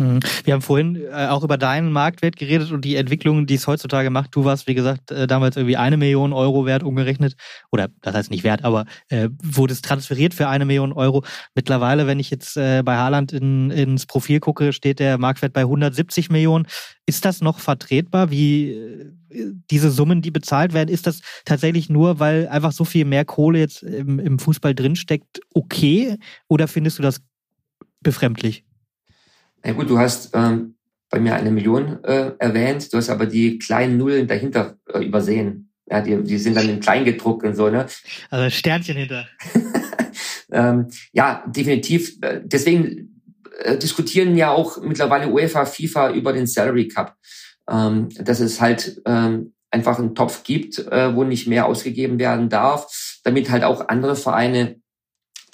Hm. 0.02 0.20
Wir 0.44 0.54
haben 0.54 0.62
vorhin 0.62 0.96
äh, 0.96 1.28
auch 1.28 1.44
über 1.44 1.56
deinen 1.56 1.92
Marktwert 1.92 2.36
geredet 2.36 2.72
und 2.72 2.84
die 2.84 2.96
Entwicklung, 2.96 3.46
die 3.46 3.54
es 3.54 3.66
heutzutage 3.66 4.10
macht. 4.10 4.34
Du 4.34 4.44
warst, 4.44 4.66
wie 4.66 4.74
gesagt, 4.74 5.10
äh, 5.10 5.26
damals 5.26 5.56
irgendwie 5.56 5.76
eine 5.76 5.96
Million 5.96 6.32
Euro 6.32 6.66
wert 6.66 6.82
umgerechnet. 6.82 7.34
Oder 7.70 7.88
das 8.00 8.14
heißt 8.14 8.30
nicht 8.30 8.44
wert, 8.44 8.64
aber 8.64 8.86
äh, 9.08 9.28
wurde 9.42 9.72
es 9.72 9.82
transferiert 9.82 10.34
für 10.34 10.48
eine 10.48 10.64
Million 10.64 10.92
Euro. 10.92 11.24
Mittlerweile, 11.54 12.06
wenn 12.06 12.18
ich 12.18 12.30
jetzt 12.30 12.56
äh, 12.56 12.82
bei 12.84 12.96
Haaland 12.96 13.32
in, 13.32 13.70
ins 13.70 14.06
Profil 14.06 14.40
gucke, 14.40 14.72
steht 14.72 14.98
der 14.98 15.18
Marktwert 15.18 15.52
bei 15.52 15.62
170 15.62 16.30
Millionen. 16.30 16.66
Ist 17.06 17.24
das 17.24 17.40
noch 17.40 17.58
vertretbar, 17.58 18.30
wie 18.30 19.12
diese 19.70 19.90
Summen, 19.90 20.22
die 20.22 20.30
bezahlt 20.30 20.72
werden? 20.72 20.88
Ist 20.88 21.06
das 21.06 21.20
tatsächlich 21.44 21.88
nur, 21.88 22.20
weil 22.20 22.48
einfach 22.48 22.72
so 22.72 22.84
viel 22.84 23.04
mehr 23.04 23.24
Kohle 23.24 23.58
jetzt 23.58 23.82
im, 23.82 24.18
im 24.18 24.38
Fußball 24.38 24.74
drinsteckt, 24.74 25.40
okay? 25.54 26.18
Oder 26.48 26.68
findest 26.68 26.98
du 26.98 27.02
das 27.02 27.20
befremdlich? 28.00 28.64
Na 29.64 29.72
gut, 29.72 29.88
du 29.88 29.98
hast 29.98 30.30
ähm, 30.34 30.76
bei 31.10 31.20
mir 31.20 31.34
eine 31.34 31.50
Million 31.50 32.02
äh, 32.04 32.32
erwähnt, 32.38 32.92
du 32.92 32.96
hast 32.96 33.10
aber 33.10 33.26
die 33.26 33.58
kleinen 33.58 33.98
Nullen 33.98 34.26
dahinter 34.26 34.76
äh, 34.92 35.04
übersehen. 35.04 35.70
Ja, 35.86 36.00
die, 36.00 36.22
die 36.22 36.38
sind 36.38 36.56
dann 36.56 36.68
in 36.68 36.80
klein 36.80 37.04
gedruckt 37.04 37.44
und 37.44 37.54
so, 37.54 37.68
ne? 37.68 37.86
Also 38.30 38.50
Sternchen 38.50 38.96
hinter. 38.96 39.28
ähm, 40.52 40.88
ja, 41.12 41.44
definitiv. 41.46 42.16
Äh, 42.22 42.40
deswegen 42.44 43.20
äh, 43.60 43.76
diskutieren 43.76 44.36
ja 44.36 44.50
auch 44.50 44.80
mittlerweile 44.80 45.28
UEFA, 45.28 45.66
FIFA 45.66 46.12
über 46.12 46.32
den 46.32 46.46
Salary 46.46 46.88
Cup. 46.88 47.16
Ähm, 47.70 48.08
dass 48.18 48.40
es 48.40 48.60
halt 48.60 49.00
ähm, 49.06 49.52
einfach 49.70 49.98
einen 49.98 50.14
Topf 50.14 50.42
gibt, 50.42 50.78
äh, 50.78 51.14
wo 51.14 51.24
nicht 51.24 51.46
mehr 51.46 51.66
ausgegeben 51.66 52.18
werden 52.18 52.48
darf, 52.48 53.20
damit 53.24 53.50
halt 53.50 53.64
auch 53.64 53.88
andere 53.88 54.16
Vereine 54.16 54.81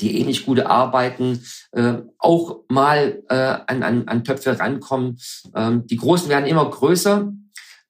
die 0.01 0.21
ähnlich 0.21 0.47
gut 0.47 0.61
arbeiten, 0.61 1.45
äh, 1.73 1.95
auch 2.19 2.61
mal 2.69 3.23
äh, 3.29 3.35
an, 3.35 3.83
an, 3.83 4.09
an 4.09 4.25
Töpfe 4.25 4.59
rankommen. 4.59 5.19
Ähm, 5.55 5.87
die 5.87 5.97
Großen 5.97 6.29
werden 6.29 6.47
immer 6.47 6.69
größer. 6.69 7.33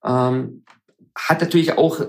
Ähm, 0.05 0.65
hat 1.15 1.41
natürlich 1.41 1.77
auch 1.77 2.01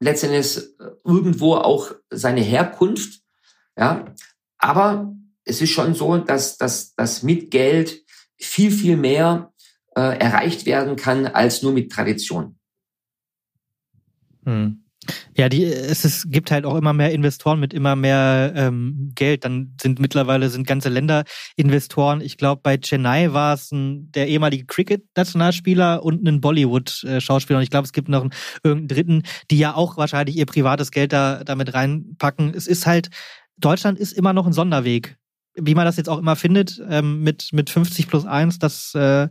letztendlich 0.00 0.60
irgendwo 1.04 1.54
auch 1.54 1.92
seine 2.10 2.40
Herkunft. 2.40 3.20
Ja, 3.76 4.14
aber 4.58 5.14
es 5.44 5.60
ist 5.60 5.70
schon 5.70 5.94
so, 5.94 6.18
dass, 6.18 6.58
dass, 6.58 6.94
dass 6.94 7.22
mit 7.22 7.50
Geld 7.50 8.02
viel, 8.36 8.70
viel 8.70 8.96
mehr 8.96 9.52
äh, 9.96 10.18
erreicht 10.18 10.66
werden 10.66 10.96
kann 10.96 11.26
als 11.26 11.62
nur 11.62 11.72
mit 11.72 11.90
Tradition. 11.90 12.58
Hm. 14.44 14.84
Ja, 15.36 15.48
die, 15.48 15.64
es 15.64 16.04
ist, 16.04 16.30
gibt 16.30 16.50
halt 16.50 16.66
auch 16.66 16.74
immer 16.74 16.92
mehr 16.92 17.12
Investoren 17.12 17.60
mit 17.60 17.72
immer 17.72 17.96
mehr 17.96 18.52
ähm, 18.54 19.12
Geld. 19.14 19.44
Dann 19.44 19.74
sind 19.80 20.00
mittlerweile 20.00 20.48
sind 20.50 20.66
ganze 20.66 20.88
Länder 20.88 21.24
Investoren. 21.56 22.20
Ich 22.20 22.36
glaube, 22.36 22.60
bei 22.62 22.76
Chennai 22.76 23.32
war 23.32 23.54
es 23.54 23.70
ein, 23.72 24.10
der 24.12 24.28
ehemalige 24.28 24.66
Cricket-Nationalspieler 24.66 26.02
und 26.02 26.26
ein 26.26 26.40
Bollywood-Schauspieler. 26.40 27.58
Und 27.58 27.62
ich 27.62 27.70
glaube, 27.70 27.86
es 27.86 27.92
gibt 27.92 28.08
noch 28.08 28.22
einen, 28.22 28.32
irgendeinen 28.62 28.88
dritten, 28.88 29.22
die 29.50 29.58
ja 29.58 29.74
auch 29.74 29.96
wahrscheinlich 29.96 30.36
ihr 30.36 30.46
privates 30.46 30.90
Geld 30.90 31.12
da 31.12 31.44
damit 31.44 31.74
reinpacken. 31.74 32.52
Es 32.54 32.66
ist 32.66 32.86
halt, 32.86 33.08
Deutschland 33.56 33.98
ist 33.98 34.12
immer 34.12 34.32
noch 34.32 34.46
ein 34.46 34.52
Sonderweg. 34.52 35.16
Wie 35.54 35.74
man 35.74 35.86
das 35.86 35.96
jetzt 35.96 36.08
auch 36.08 36.18
immer 36.18 36.36
findet, 36.36 36.80
ähm, 36.88 37.22
mit, 37.22 37.48
mit 37.52 37.68
50 37.70 38.06
plus 38.06 38.24
1, 38.26 38.58
das 38.60 38.94
äh, 38.94 39.28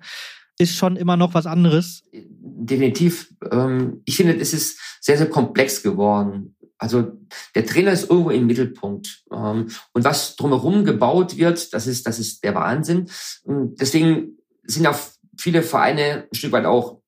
ist 0.57 0.75
schon 0.75 0.95
immer 0.95 1.17
noch 1.17 1.33
was 1.33 1.45
anderes. 1.45 2.03
Definitiv. 2.11 3.33
Ähm, 3.51 4.01
ich 4.05 4.17
finde, 4.17 4.35
es 4.35 4.53
ist 4.53 4.79
sehr, 5.01 5.17
sehr 5.17 5.29
komplex 5.29 5.83
geworden. 5.83 6.55
Also 6.77 7.11
der 7.55 7.65
Trainer 7.65 7.91
ist 7.91 8.09
irgendwo 8.09 8.29
im 8.29 8.45
Mittelpunkt. 8.45 9.23
Ähm, 9.31 9.67
und 9.93 10.03
was 10.03 10.35
drumherum 10.35 10.85
gebaut 10.85 11.37
wird, 11.37 11.73
das 11.73 11.87
ist, 11.87 12.05
das 12.05 12.19
ist 12.19 12.43
der 12.43 12.55
Wahnsinn. 12.55 13.09
Deswegen 13.45 14.37
sind 14.63 14.87
auch 14.87 14.97
viele 15.37 15.63
Vereine 15.63 16.27
ein 16.31 16.35
Stück 16.35 16.51
weit 16.51 16.65
auch 16.65 16.99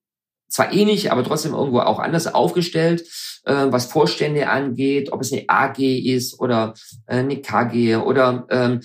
zwar 0.49 0.73
ähnlich, 0.73 1.11
aber 1.11 1.23
trotzdem 1.23 1.53
irgendwo 1.53 1.79
auch 1.79 1.99
anders 1.99 2.33
aufgestellt, 2.33 3.01
äh, 3.43 3.67
was 3.69 3.85
Vorstände 3.85 4.49
angeht, 4.49 5.11
ob 5.11 5.21
es 5.21 5.31
eine 5.31 5.45
AG 5.47 5.79
ist 5.79 6.39
oder 6.39 6.73
äh, 7.05 7.17
eine 7.17 7.39
KG 7.41 7.97
oder 7.97 8.47
ähm, 8.49 8.81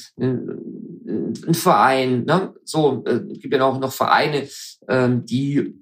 ein 1.46 1.54
Verein. 1.54 2.24
Ne? 2.24 2.54
So 2.64 3.04
äh, 3.06 3.20
gibt 3.34 3.54
ja 3.54 3.64
auch 3.64 3.78
noch 3.78 3.92
Vereine, 3.92 4.48
ähm, 4.88 5.24
die 5.24 5.74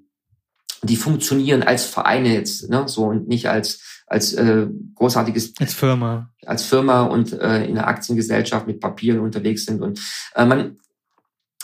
die 0.83 0.97
funktionieren 0.97 1.63
als 1.63 1.85
Vereine 1.85 2.33
jetzt, 2.33 2.69
ne? 2.69 2.87
so 2.87 3.05
und 3.05 3.27
nicht 3.27 3.47
als 3.47 4.03
als 4.05 4.33
äh, 4.33 4.67
großartiges 4.95 5.53
als 5.59 5.73
Firma 5.73 6.29
als 6.45 6.63
Firma 6.63 7.03
und 7.03 7.31
äh, 7.33 7.65
in 7.65 7.77
einer 7.77 7.87
Aktiengesellschaft 7.87 8.67
mit 8.67 8.79
Papieren 8.79 9.19
unterwegs 9.19 9.65
sind 9.65 9.81
und 9.81 9.99
äh, 10.35 10.45
man 10.45 10.77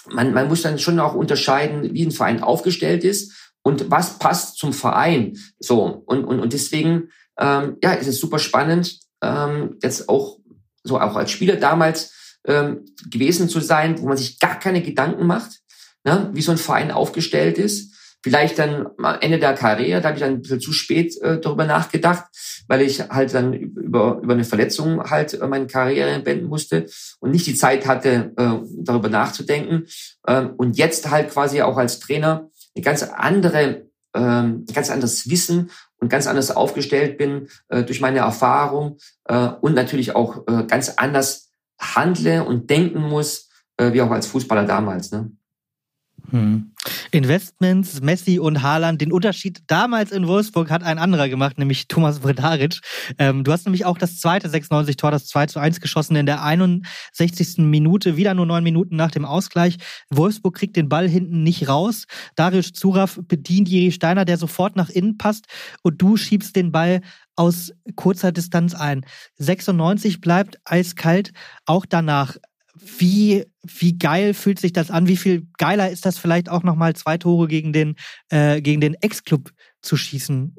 man 0.09 0.33
man 0.33 0.47
muss 0.47 0.61
dann 0.61 0.79
schon 0.79 0.99
auch 0.99 1.15
unterscheiden, 1.15 1.93
wie 1.93 2.05
ein 2.05 2.11
Verein 2.11 2.41
aufgestellt 2.41 3.03
ist 3.03 3.53
und 3.61 3.91
was 3.91 4.19
passt 4.19 4.57
zum 4.57 4.73
Verein. 4.73 5.37
So 5.59 5.83
und 6.05 6.23
und 6.23 6.39
und 6.39 6.53
deswegen 6.53 7.09
ähm, 7.37 7.77
ja 7.83 7.91
ist 7.91 8.07
es 8.07 8.19
super 8.19 8.39
spannend 8.39 8.99
ähm, 9.21 9.77
jetzt 9.83 10.07
auch 10.07 10.39
so 10.83 10.99
auch 10.99 11.15
als 11.15 11.31
Spieler 11.31 11.57
damals 11.57 12.13
ähm, 12.45 12.85
gewesen 13.09 13.49
zu 13.49 13.59
sein, 13.59 13.99
wo 13.99 14.07
man 14.07 14.17
sich 14.17 14.39
gar 14.39 14.59
keine 14.59 14.81
Gedanken 14.81 15.25
macht, 15.27 15.59
ne, 16.03 16.29
wie 16.33 16.41
so 16.41 16.51
ein 16.51 16.57
Verein 16.57 16.91
aufgestellt 16.91 17.57
ist. 17.57 17.95
Vielleicht 18.21 18.59
dann 18.59 18.87
am 18.97 19.17
Ende 19.21 19.39
der 19.39 19.53
Karriere, 19.53 20.01
da 20.01 20.09
habe 20.09 20.17
ich 20.17 20.23
dann 20.23 20.33
ein 20.33 20.41
bisschen 20.41 20.59
zu 20.59 20.73
spät 20.73 21.15
äh, 21.21 21.39
darüber 21.39 21.65
nachgedacht, 21.65 22.25
weil 22.67 22.81
ich 22.81 22.99
halt 22.99 23.33
dann 23.33 23.53
über, 23.53 24.19
über 24.21 24.33
eine 24.33 24.43
Verletzung 24.43 25.09
halt 25.09 25.33
äh, 25.33 25.47
meine 25.47 25.67
Karriere 25.67 26.19
beenden 26.19 26.47
musste 26.47 26.87
und 27.21 27.31
nicht 27.31 27.47
die 27.47 27.55
Zeit 27.55 27.87
hatte, 27.87 28.33
äh, 28.35 28.67
darüber 28.81 29.07
nachzudenken. 29.07 29.85
Ähm, 30.27 30.53
und 30.57 30.77
jetzt 30.77 31.09
halt 31.09 31.29
quasi 31.29 31.61
auch 31.61 31.77
als 31.77 31.99
Trainer 31.99 32.49
eine 32.75 32.83
ganz 32.83 33.03
andere, 33.03 33.85
ähm, 34.13 34.65
ganz 34.73 34.89
anderes 34.89 35.29
Wissen 35.29 35.71
und 36.01 36.09
ganz 36.09 36.27
anders 36.27 36.51
aufgestellt 36.51 37.17
bin 37.17 37.47
äh, 37.69 37.83
durch 37.83 38.01
meine 38.01 38.19
Erfahrung 38.19 38.97
äh, 39.25 39.47
und 39.61 39.75
natürlich 39.75 40.15
auch 40.15 40.45
äh, 40.47 40.65
ganz 40.65 40.89
anders 40.97 41.48
handle 41.80 42.43
und 42.43 42.69
denken 42.69 43.01
muss, 43.01 43.49
äh, 43.77 43.93
wie 43.93 44.01
auch 44.01 44.11
als 44.11 44.27
Fußballer 44.27 44.65
damals. 44.65 45.11
Ne? 45.11 45.32
Hm. 46.32 46.71
Investments, 47.11 48.01
Messi 48.01 48.39
und 48.39 48.61
Haaland. 48.61 49.01
Den 49.01 49.11
Unterschied 49.11 49.61
damals 49.67 50.11
in 50.11 50.27
Wolfsburg 50.27 50.69
hat 50.69 50.84
ein 50.84 50.97
anderer 50.97 51.27
gemacht, 51.27 51.57
nämlich 51.57 51.88
Thomas 51.88 52.19
Bredaric. 52.19 52.80
Ähm, 53.17 53.43
du 53.43 53.51
hast 53.51 53.65
nämlich 53.65 53.86
auch 53.86 53.97
das 53.97 54.19
zweite 54.19 54.47
96-Tor, 54.47 55.11
das 55.11 55.27
2 55.27 55.47
zu 55.47 55.59
1 55.59 55.82
geschossen 55.82 56.15
in 56.15 56.25
der 56.25 56.43
61. 56.43 57.57
Minute, 57.57 58.15
wieder 58.17 58.34
nur 58.34 58.45
neun 58.45 58.63
Minuten 58.63 58.95
nach 58.95 59.11
dem 59.11 59.25
Ausgleich. 59.25 59.77
Wolfsburg 60.09 60.55
kriegt 60.55 60.75
den 60.75 60.89
Ball 60.89 61.07
hinten 61.07 61.43
nicht 61.43 61.67
raus. 61.67 62.05
Darius 62.36 62.73
Zuraff 62.73 63.19
bedient 63.27 63.67
Jiri 63.67 63.91
Steiner, 63.91 64.25
der 64.25 64.38
sofort 64.38 64.75
nach 64.75 64.89
innen 64.89 65.17
passt 65.17 65.45
und 65.84 66.01
du 66.01 66.17
schiebst 66.17 66.55
den 66.55 66.71
Ball 66.71 67.01
aus 67.36 67.71
kurzer 67.95 68.34
Distanz 68.34 68.75
ein. 68.75 69.05
96 69.38 70.19
bleibt 70.19 70.59
eiskalt, 70.65 71.32
auch 71.65 71.86
danach 71.86 72.36
wie, 72.97 73.45
wie 73.63 73.97
geil 73.97 74.34
fühlt 74.34 74.59
sich 74.59 74.73
das 74.73 74.91
an? 74.91 75.07
Wie 75.07 75.17
viel 75.17 75.47
geiler 75.57 75.89
ist 75.89 76.05
das 76.05 76.17
vielleicht 76.17 76.49
auch 76.49 76.63
nochmal 76.63 76.95
zwei 76.95 77.17
Tore 77.17 77.47
gegen 77.47 77.73
den, 77.73 77.95
äh, 78.30 78.61
gegen 78.61 78.82
den 78.82 78.95
Ex-Club 78.95 79.51
zu 79.82 79.97
schießen? 79.97 80.55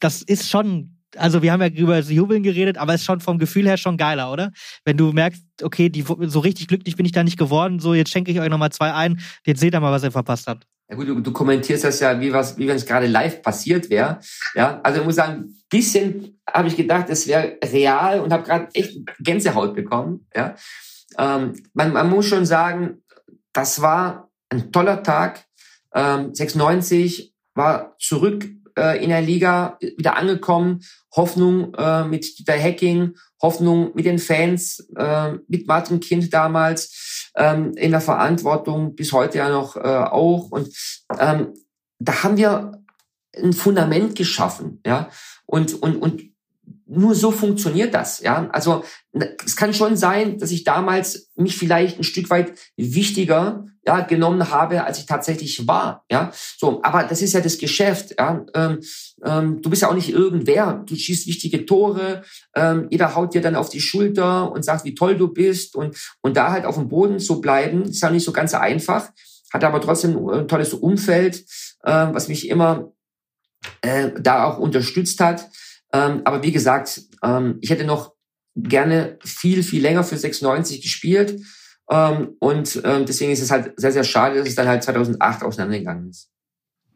Das 0.00 0.22
ist 0.22 0.48
schon, 0.48 0.96
also 1.16 1.42
wir 1.42 1.52
haben 1.52 1.60
ja 1.60 1.68
über 1.68 1.96
das 1.96 2.10
Jubeln 2.10 2.42
geredet, 2.42 2.78
aber 2.78 2.94
es 2.94 3.02
ist 3.02 3.06
schon 3.06 3.20
vom 3.20 3.38
Gefühl 3.38 3.66
her 3.66 3.76
schon 3.76 3.96
geiler, 3.96 4.32
oder? 4.32 4.50
Wenn 4.84 4.96
du 4.96 5.12
merkst, 5.12 5.42
okay, 5.62 5.88
die, 5.88 6.02
so 6.02 6.40
richtig 6.40 6.68
glücklich 6.68 6.96
bin 6.96 7.06
ich 7.06 7.12
da 7.12 7.22
nicht 7.22 7.38
geworden, 7.38 7.78
so 7.80 7.94
jetzt 7.94 8.10
schenke 8.10 8.30
ich 8.30 8.40
euch 8.40 8.48
nochmal 8.48 8.72
zwei 8.72 8.92
ein, 8.92 9.20
jetzt 9.44 9.60
seht 9.60 9.74
ihr 9.74 9.80
mal, 9.80 9.92
was 9.92 10.04
ihr 10.04 10.12
verpasst 10.12 10.46
habt. 10.46 10.66
Ja 10.90 10.96
gut, 10.96 11.06
du, 11.06 11.20
du 11.20 11.32
kommentierst 11.32 11.84
das 11.84 12.00
ja, 12.00 12.20
wie 12.20 12.32
wie 12.32 12.66
wenn 12.66 12.76
es 12.76 12.84
gerade 12.84 13.06
live 13.06 13.42
passiert 13.42 13.90
wäre. 13.90 14.18
Ja, 14.56 14.80
also 14.82 15.00
ich 15.00 15.06
muss 15.06 15.14
sagen, 15.14 15.54
bisschen 15.70 16.40
habe 16.52 16.66
ich 16.66 16.76
gedacht, 16.76 17.06
es 17.10 17.28
wäre 17.28 17.58
real 17.64 18.18
und 18.20 18.32
habe 18.32 18.42
gerade 18.42 18.68
echt 18.74 18.98
Gänsehaut 19.20 19.76
bekommen. 19.76 20.26
Ja, 20.34 20.56
ähm, 21.18 21.54
man, 21.74 21.92
man 21.92 22.08
muss 22.08 22.26
schon 22.26 22.46
sagen, 22.46 23.02
das 23.52 23.82
war 23.82 24.30
ein 24.48 24.72
toller 24.72 25.02
Tag. 25.02 25.44
Ähm, 25.94 26.34
96 26.34 27.34
war 27.54 27.96
zurück 27.98 28.48
äh, 28.76 29.02
in 29.02 29.10
der 29.10 29.22
Liga, 29.22 29.78
wieder 29.96 30.16
angekommen. 30.16 30.80
Hoffnung 31.14 31.74
äh, 31.74 32.04
mit 32.04 32.38
Dieter 32.38 32.58
Hacking, 32.58 33.16
Hoffnung 33.42 33.92
mit 33.94 34.04
den 34.04 34.18
Fans, 34.18 34.88
äh, 34.96 35.32
mit 35.48 35.66
Martin 35.66 36.00
Kind 36.00 36.32
damals 36.32 37.30
ähm, 37.36 37.72
in 37.76 37.90
der 37.90 38.00
Verantwortung, 38.00 38.94
bis 38.94 39.12
heute 39.12 39.38
ja 39.38 39.48
noch 39.48 39.76
äh, 39.76 39.80
auch. 39.80 40.50
Und 40.50 40.68
ähm, 41.18 41.54
da 41.98 42.22
haben 42.22 42.36
wir 42.36 42.72
ein 43.36 43.52
Fundament 43.52 44.16
geschaffen, 44.16 44.80
ja. 44.86 45.10
Und, 45.46 45.74
und, 45.82 45.96
und 45.96 46.29
nur 46.90 47.14
so 47.14 47.30
funktioniert 47.30 47.94
das, 47.94 48.20
ja. 48.20 48.48
Also 48.52 48.84
es 49.12 49.56
kann 49.56 49.72
schon 49.72 49.96
sein, 49.96 50.38
dass 50.38 50.50
ich 50.50 50.64
damals 50.64 51.30
mich 51.36 51.56
vielleicht 51.56 51.98
ein 51.98 52.04
Stück 52.04 52.30
weit 52.30 52.52
wichtiger 52.76 53.64
ja, 53.86 54.00
genommen 54.00 54.50
habe, 54.50 54.84
als 54.84 54.98
ich 54.98 55.06
tatsächlich 55.06 55.66
war, 55.66 56.04
ja. 56.10 56.32
So, 56.58 56.82
aber 56.82 57.04
das 57.04 57.22
ist 57.22 57.32
ja 57.32 57.40
das 57.40 57.58
Geschäft, 57.58 58.16
ja. 58.18 58.44
Ähm, 58.54 58.80
ähm, 59.24 59.62
du 59.62 59.70
bist 59.70 59.82
ja 59.82 59.88
auch 59.88 59.94
nicht 59.94 60.10
irgendwer. 60.10 60.84
Du 60.86 60.96
schießt 60.96 61.26
wichtige 61.26 61.64
Tore. 61.64 62.22
Ähm, 62.54 62.88
jeder 62.90 63.14
haut 63.14 63.34
dir 63.34 63.40
dann 63.40 63.56
auf 63.56 63.68
die 63.68 63.80
Schulter 63.80 64.50
und 64.50 64.64
sagt, 64.64 64.84
wie 64.84 64.94
toll 64.94 65.16
du 65.16 65.28
bist 65.28 65.76
und 65.76 65.96
und 66.22 66.36
da 66.36 66.50
halt 66.50 66.64
auf 66.64 66.74
dem 66.74 66.88
Boden 66.88 67.20
zu 67.20 67.40
bleiben, 67.40 67.84
ist 67.84 68.02
ja 68.02 68.10
nicht 68.10 68.24
so 68.24 68.32
ganz 68.32 68.54
einfach. 68.54 69.10
Hat 69.52 69.64
aber 69.64 69.80
trotzdem 69.80 70.28
ein 70.28 70.48
tolles 70.48 70.74
Umfeld, 70.74 71.44
äh, 71.82 72.08
was 72.12 72.28
mich 72.28 72.48
immer 72.48 72.92
äh, 73.82 74.10
da 74.20 74.44
auch 74.44 74.58
unterstützt 74.58 75.20
hat. 75.20 75.48
Ähm, 75.92 76.22
aber 76.24 76.42
wie 76.42 76.52
gesagt, 76.52 77.02
ähm, 77.22 77.58
ich 77.60 77.70
hätte 77.70 77.84
noch 77.84 78.14
gerne 78.56 79.18
viel, 79.24 79.62
viel 79.62 79.82
länger 79.82 80.04
für 80.04 80.16
96 80.16 80.82
gespielt. 80.82 81.40
Ähm, 81.90 82.36
und 82.38 82.80
ähm, 82.84 83.04
deswegen 83.06 83.32
ist 83.32 83.42
es 83.42 83.50
halt 83.50 83.72
sehr, 83.76 83.92
sehr 83.92 84.04
schade, 84.04 84.38
dass 84.38 84.48
es 84.48 84.54
dann 84.54 84.68
halt 84.68 84.82
2008 84.82 85.42
auseinandergegangen 85.42 86.10
ist. 86.10 86.30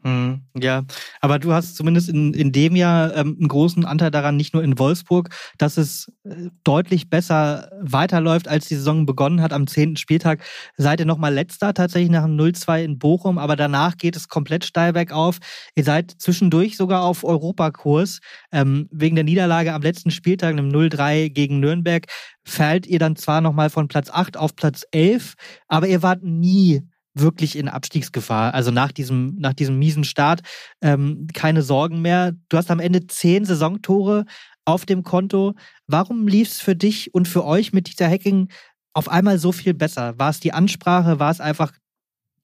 Hm, 0.07 0.43
ja, 0.55 0.85
aber 1.23 1.39
du 1.39 1.55
hast 1.55 1.77
zumindest 1.77 2.11
in, 2.11 2.35
in 2.35 2.53
dem 2.53 2.77
Jahr 2.77 3.17
ähm, 3.17 3.39
einen 3.39 3.49
großen 3.49 3.87
Anteil 3.87 4.11
daran, 4.11 4.37
nicht 4.37 4.53
nur 4.53 4.63
in 4.63 4.79
Wolfsburg, 4.79 5.31
dass 5.57 5.79
es 5.79 6.13
äh, 6.25 6.51
deutlich 6.63 7.09
besser 7.09 7.71
weiterläuft, 7.81 8.47
als 8.47 8.69
die 8.69 8.75
Saison 8.75 9.07
begonnen 9.07 9.41
hat. 9.41 9.55
Am 9.55 9.67
zehnten 9.67 9.97
Spieltag 9.97 10.43
seid 10.77 11.01
ihr 11.01 11.07
nochmal 11.07 11.33
letzter, 11.33 11.73
tatsächlich 11.73 12.11
nach 12.11 12.25
einem 12.25 12.39
0-2 12.39 12.85
in 12.85 12.99
Bochum, 12.99 13.39
aber 13.39 13.57
danach 13.57 13.97
geht 13.97 14.15
es 14.15 14.29
komplett 14.29 14.67
steil 14.67 14.93
bergauf. 14.93 15.39
Ihr 15.75 15.85
seid 15.85 16.11
zwischendurch 16.19 16.77
sogar 16.77 17.03
auf 17.03 17.25
Europakurs. 17.25 18.21
Ähm, 18.53 18.89
wegen 18.91 19.15
der 19.15 19.25
Niederlage 19.25 19.73
am 19.73 19.81
letzten 19.81 20.11
Spieltag, 20.11 20.53
einem 20.53 20.69
0-3 20.69 21.31
gegen 21.31 21.61
Nürnberg, 21.61 22.05
fällt 22.45 22.87
ihr 22.87 22.99
dann 22.99 23.17
zwar 23.17 23.41
nochmal 23.41 23.71
von 23.71 23.89
Platz 23.89 24.11
8 24.11 24.37
auf 24.37 24.55
Platz 24.55 24.85
11, 24.91 25.33
aber 25.67 25.89
ihr 25.89 26.03
wart 26.03 26.23
nie 26.23 26.83
wirklich 27.15 27.57
in 27.57 27.69
Abstiegsgefahr. 27.69 28.55
Also 28.55 28.71
nach 28.71 28.93
diesem, 28.93 29.37
nach 29.39 29.55
diesem 29.55 29.79
miesen 29.79 30.05
Start 30.05 30.43
ähm, 30.83 31.29
keine 31.33 31.63
Sorgen 31.63 32.03
mehr. 32.03 32.33
Du 32.49 32.57
hast 32.57 32.71
am 32.71 32.81
Ende 32.81 33.07
zehn 33.07 33.45
Saisontore 33.45 34.27
auf 34.65 34.85
dem 34.85 35.03
Konto. 35.03 35.55
Warum 35.87 36.27
lief 36.27 36.49
es 36.49 36.61
für 36.61 36.75
dich 36.75 37.15
und 37.15 37.29
für 37.29 37.45
euch 37.45 37.73
mit 37.73 37.89
dieser 37.89 38.09
Hacking 38.09 38.49
auf 38.93 39.09
einmal 39.09 39.39
so 39.39 39.53
viel 39.53 39.75
besser? 39.75 40.19
War 40.19 40.31
es 40.31 40.41
die 40.41 40.53
Ansprache? 40.53 41.19
War 41.19 41.31
es 41.31 41.41
einfach 41.41 41.73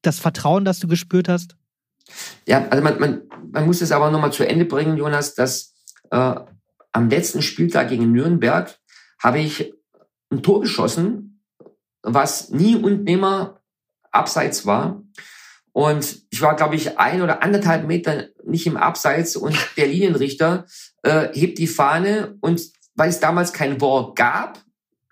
das 0.03 0.19
Vertrauen, 0.19 0.65
das 0.65 0.79
du 0.79 0.89
gespürt 0.89 1.29
hast? 1.29 1.57
Ja, 2.47 2.67
also 2.69 2.83
man, 2.83 2.99
man, 2.99 3.23
man 3.53 3.67
muss 3.67 3.81
es 3.83 3.93
aber 3.93 4.11
nochmal 4.11 4.33
zu 4.33 4.47
Ende 4.47 4.65
bringen, 4.65 4.97
Jonas, 4.97 5.35
dass 5.35 5.75
äh, 6.11 6.35
am 6.93 7.09
letzten 7.09 7.43
Spieltag 7.43 7.89
gegen 7.89 8.13
Nürnberg 8.13 8.77
habe 9.23 9.39
ich 9.39 9.73
ein 10.31 10.43
Tor 10.43 10.61
geschossen, 10.61 11.43
was 12.03 12.51
nie 12.51 12.77
und 12.77 13.05
nimmer 13.05 13.60
abseits 14.11 14.67
war. 14.67 15.03
Und 15.73 16.23
ich 16.31 16.43
war, 16.43 16.57
glaube 16.57 16.75
ich, 16.75 16.99
ein 16.99 17.23
oder 17.23 17.43
anderthalb 17.43 17.87
Meter 17.87 18.29
nicht 18.45 18.67
im 18.67 18.77
Abseits 18.77 19.37
und 19.37 19.57
der 19.77 19.87
Linienrichter 19.87 20.67
äh, 21.03 21.29
hebt 21.33 21.59
die 21.59 21.69
Fahne 21.69 22.37
und 22.41 22.61
weil 22.95 23.09
es 23.09 23.21
damals 23.21 23.53
kein 23.53 23.81
War 23.81 24.15
gab, 24.15 24.63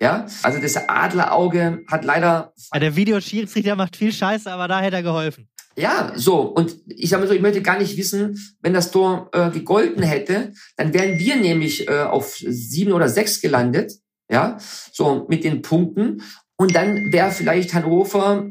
ja, 0.00 0.26
also 0.42 0.60
das 0.60 0.76
Adlerauge 0.88 1.84
hat 1.88 2.04
leider. 2.04 2.52
Ja, 2.72 2.80
der 2.80 2.94
Videoschiedsrichter 2.94 3.74
macht 3.74 3.96
viel 3.96 4.12
Scheiße, 4.12 4.50
aber 4.50 4.68
da 4.68 4.80
hätte 4.80 4.96
er 4.96 5.02
geholfen. 5.02 5.48
Ja, 5.76 6.12
so. 6.16 6.40
Und 6.40 6.76
ich 6.86 7.08
sage 7.08 7.22
mal 7.22 7.28
so, 7.28 7.34
ich 7.34 7.40
möchte 7.40 7.62
gar 7.62 7.78
nicht 7.78 7.96
wissen, 7.96 8.38
wenn 8.60 8.74
das 8.74 8.90
Tor 8.90 9.30
äh, 9.32 9.50
gegolten 9.50 10.02
hätte, 10.02 10.52
dann 10.76 10.92
wären 10.92 11.18
wir 11.18 11.36
nämlich 11.36 11.88
äh, 11.88 12.02
auf 12.02 12.36
sieben 12.36 12.92
oder 12.92 13.08
sechs 13.08 13.40
gelandet, 13.40 13.92
ja, 14.30 14.58
so 14.92 15.26
mit 15.28 15.44
den 15.44 15.62
Punkten. 15.62 16.22
Und 16.56 16.74
dann 16.74 17.12
wäre 17.12 17.30
vielleicht 17.30 17.74
Hannover 17.74 18.48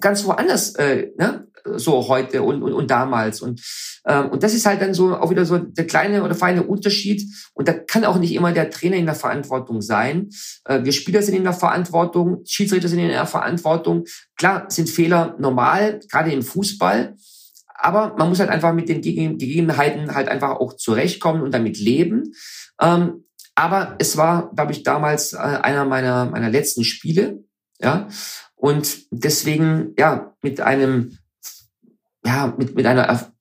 ganz 0.00 0.24
woanders, 0.24 0.74
äh, 0.76 1.10
ne? 1.16 1.48
so 1.76 2.08
heute 2.08 2.42
und, 2.42 2.62
und, 2.62 2.72
und 2.72 2.90
damals. 2.90 3.42
Und, 3.42 3.60
ähm, 4.06 4.30
und 4.30 4.42
das 4.42 4.54
ist 4.54 4.66
halt 4.66 4.80
dann 4.80 4.94
so 4.94 5.14
auch 5.16 5.30
wieder 5.30 5.44
so 5.44 5.58
der 5.58 5.86
kleine 5.86 6.22
oder 6.22 6.34
feine 6.34 6.62
Unterschied. 6.62 7.22
Und 7.54 7.68
da 7.68 7.72
kann 7.72 8.04
auch 8.04 8.18
nicht 8.18 8.34
immer 8.34 8.52
der 8.52 8.70
Trainer 8.70 8.96
in 8.96 9.06
der 9.06 9.14
Verantwortung 9.14 9.82
sein. 9.82 10.30
Äh, 10.64 10.84
wir 10.84 10.92
Spieler 10.92 11.22
sind 11.22 11.34
in 11.34 11.44
der 11.44 11.52
Verantwortung, 11.52 12.42
Schiedsrichter 12.46 12.88
sind 12.88 13.00
in 13.00 13.08
der 13.08 13.26
Verantwortung. 13.26 14.04
Klar 14.36 14.66
sind 14.68 14.88
Fehler 14.88 15.36
normal, 15.38 16.00
gerade 16.10 16.32
im 16.32 16.42
Fußball. 16.42 17.16
Aber 17.80 18.16
man 18.18 18.28
muss 18.28 18.40
halt 18.40 18.50
einfach 18.50 18.72
mit 18.72 18.88
den 18.88 19.02
Gegebenheiten 19.02 20.14
halt 20.14 20.28
einfach 20.28 20.56
auch 20.56 20.74
zurechtkommen 20.74 21.42
und 21.42 21.52
damit 21.52 21.78
leben. 21.78 22.32
Ähm, 22.80 23.24
aber 23.54 23.96
es 23.98 24.16
war, 24.16 24.52
glaube 24.54 24.72
ich, 24.72 24.82
damals 24.82 25.32
äh, 25.32 25.36
einer 25.36 25.84
meiner, 25.84 26.26
meiner 26.26 26.50
letzten 26.50 26.84
Spiele. 26.84 27.44
Ja, 27.80 28.08
und 28.58 29.06
deswegen, 29.10 29.94
ja, 29.98 30.34
mit 30.42 30.60
einem, 30.60 31.18
ja, 32.24 32.54
mit, 32.58 32.74
mit 32.74 32.86
einer 32.86 33.32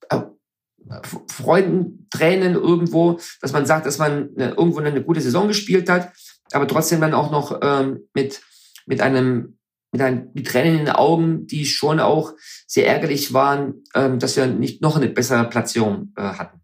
Freudentränen 1.30 2.54
irgendwo, 2.54 3.20
dass 3.42 3.52
man 3.52 3.66
sagt, 3.66 3.86
dass 3.86 3.98
man 3.98 4.30
eine, 4.36 4.50
irgendwo 4.52 4.80
eine 4.80 5.04
gute 5.04 5.22
Saison 5.22 5.48
gespielt 5.48 5.90
hat, 5.90 6.14
aber 6.52 6.68
trotzdem 6.68 7.02
dann 7.02 7.14
auch 7.14 7.32
noch 7.32 7.60
ähm, 7.62 8.08
mit, 8.14 8.42
mit 8.86 9.02
einem, 9.02 9.58
mit 9.92 10.02
einem, 10.02 10.30
mit 10.34 10.48
Tränen 10.48 10.80
in 10.80 10.86
den 10.86 10.96
Augen, 10.96 11.48
die 11.48 11.66
schon 11.66 12.00
auch 12.00 12.34
sehr 12.68 12.88
ärgerlich 12.88 13.34
waren, 13.34 13.84
ähm, 13.96 14.20
dass 14.20 14.38
wir 14.38 14.48
nicht 14.48 14.82
noch 14.82 14.96
eine 14.96 15.10
bessere 15.10 15.50
Platzierung 15.50 16.14
äh, 16.16 16.22
hatten. 16.22 16.62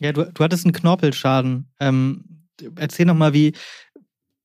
Ja, 0.00 0.12
du, 0.12 0.24
du 0.24 0.42
hattest 0.42 0.64
einen 0.64 0.72
Knorpelschaden. 0.72 1.70
Ähm, 1.78 2.48
erzähl 2.76 3.06
noch 3.06 3.14
mal, 3.14 3.34
wie, 3.34 3.52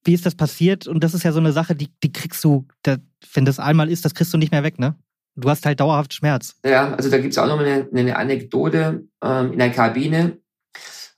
wie 0.07 0.13
ist 0.13 0.25
das 0.25 0.35
passiert? 0.35 0.87
Und 0.87 1.03
das 1.03 1.13
ist 1.13 1.23
ja 1.23 1.33
so 1.33 1.39
eine 1.39 1.51
Sache, 1.51 1.75
die, 1.75 1.89
die 2.01 2.11
kriegst 2.11 2.43
du, 2.43 2.65
da, 2.81 2.97
wenn 3.33 3.45
das 3.45 3.59
einmal 3.59 3.91
ist, 3.91 4.05
das 4.05 4.15
kriegst 4.15 4.33
du 4.33 4.37
nicht 4.37 4.51
mehr 4.51 4.63
weg, 4.63 4.79
ne? 4.79 4.95
Du 5.35 5.49
hast 5.49 5.65
halt 5.65 5.79
dauerhaft 5.79 6.13
Schmerz. 6.13 6.55
Ja, 6.65 6.95
also 6.95 7.11
da 7.11 7.19
gibt's 7.19 7.37
auch 7.37 7.45
noch 7.45 7.59
eine, 7.59 7.87
eine 7.93 8.15
Anekdote. 8.15 9.03
Ähm, 9.21 9.51
in 9.51 9.59
der 9.59 9.71
Kabine 9.71 10.37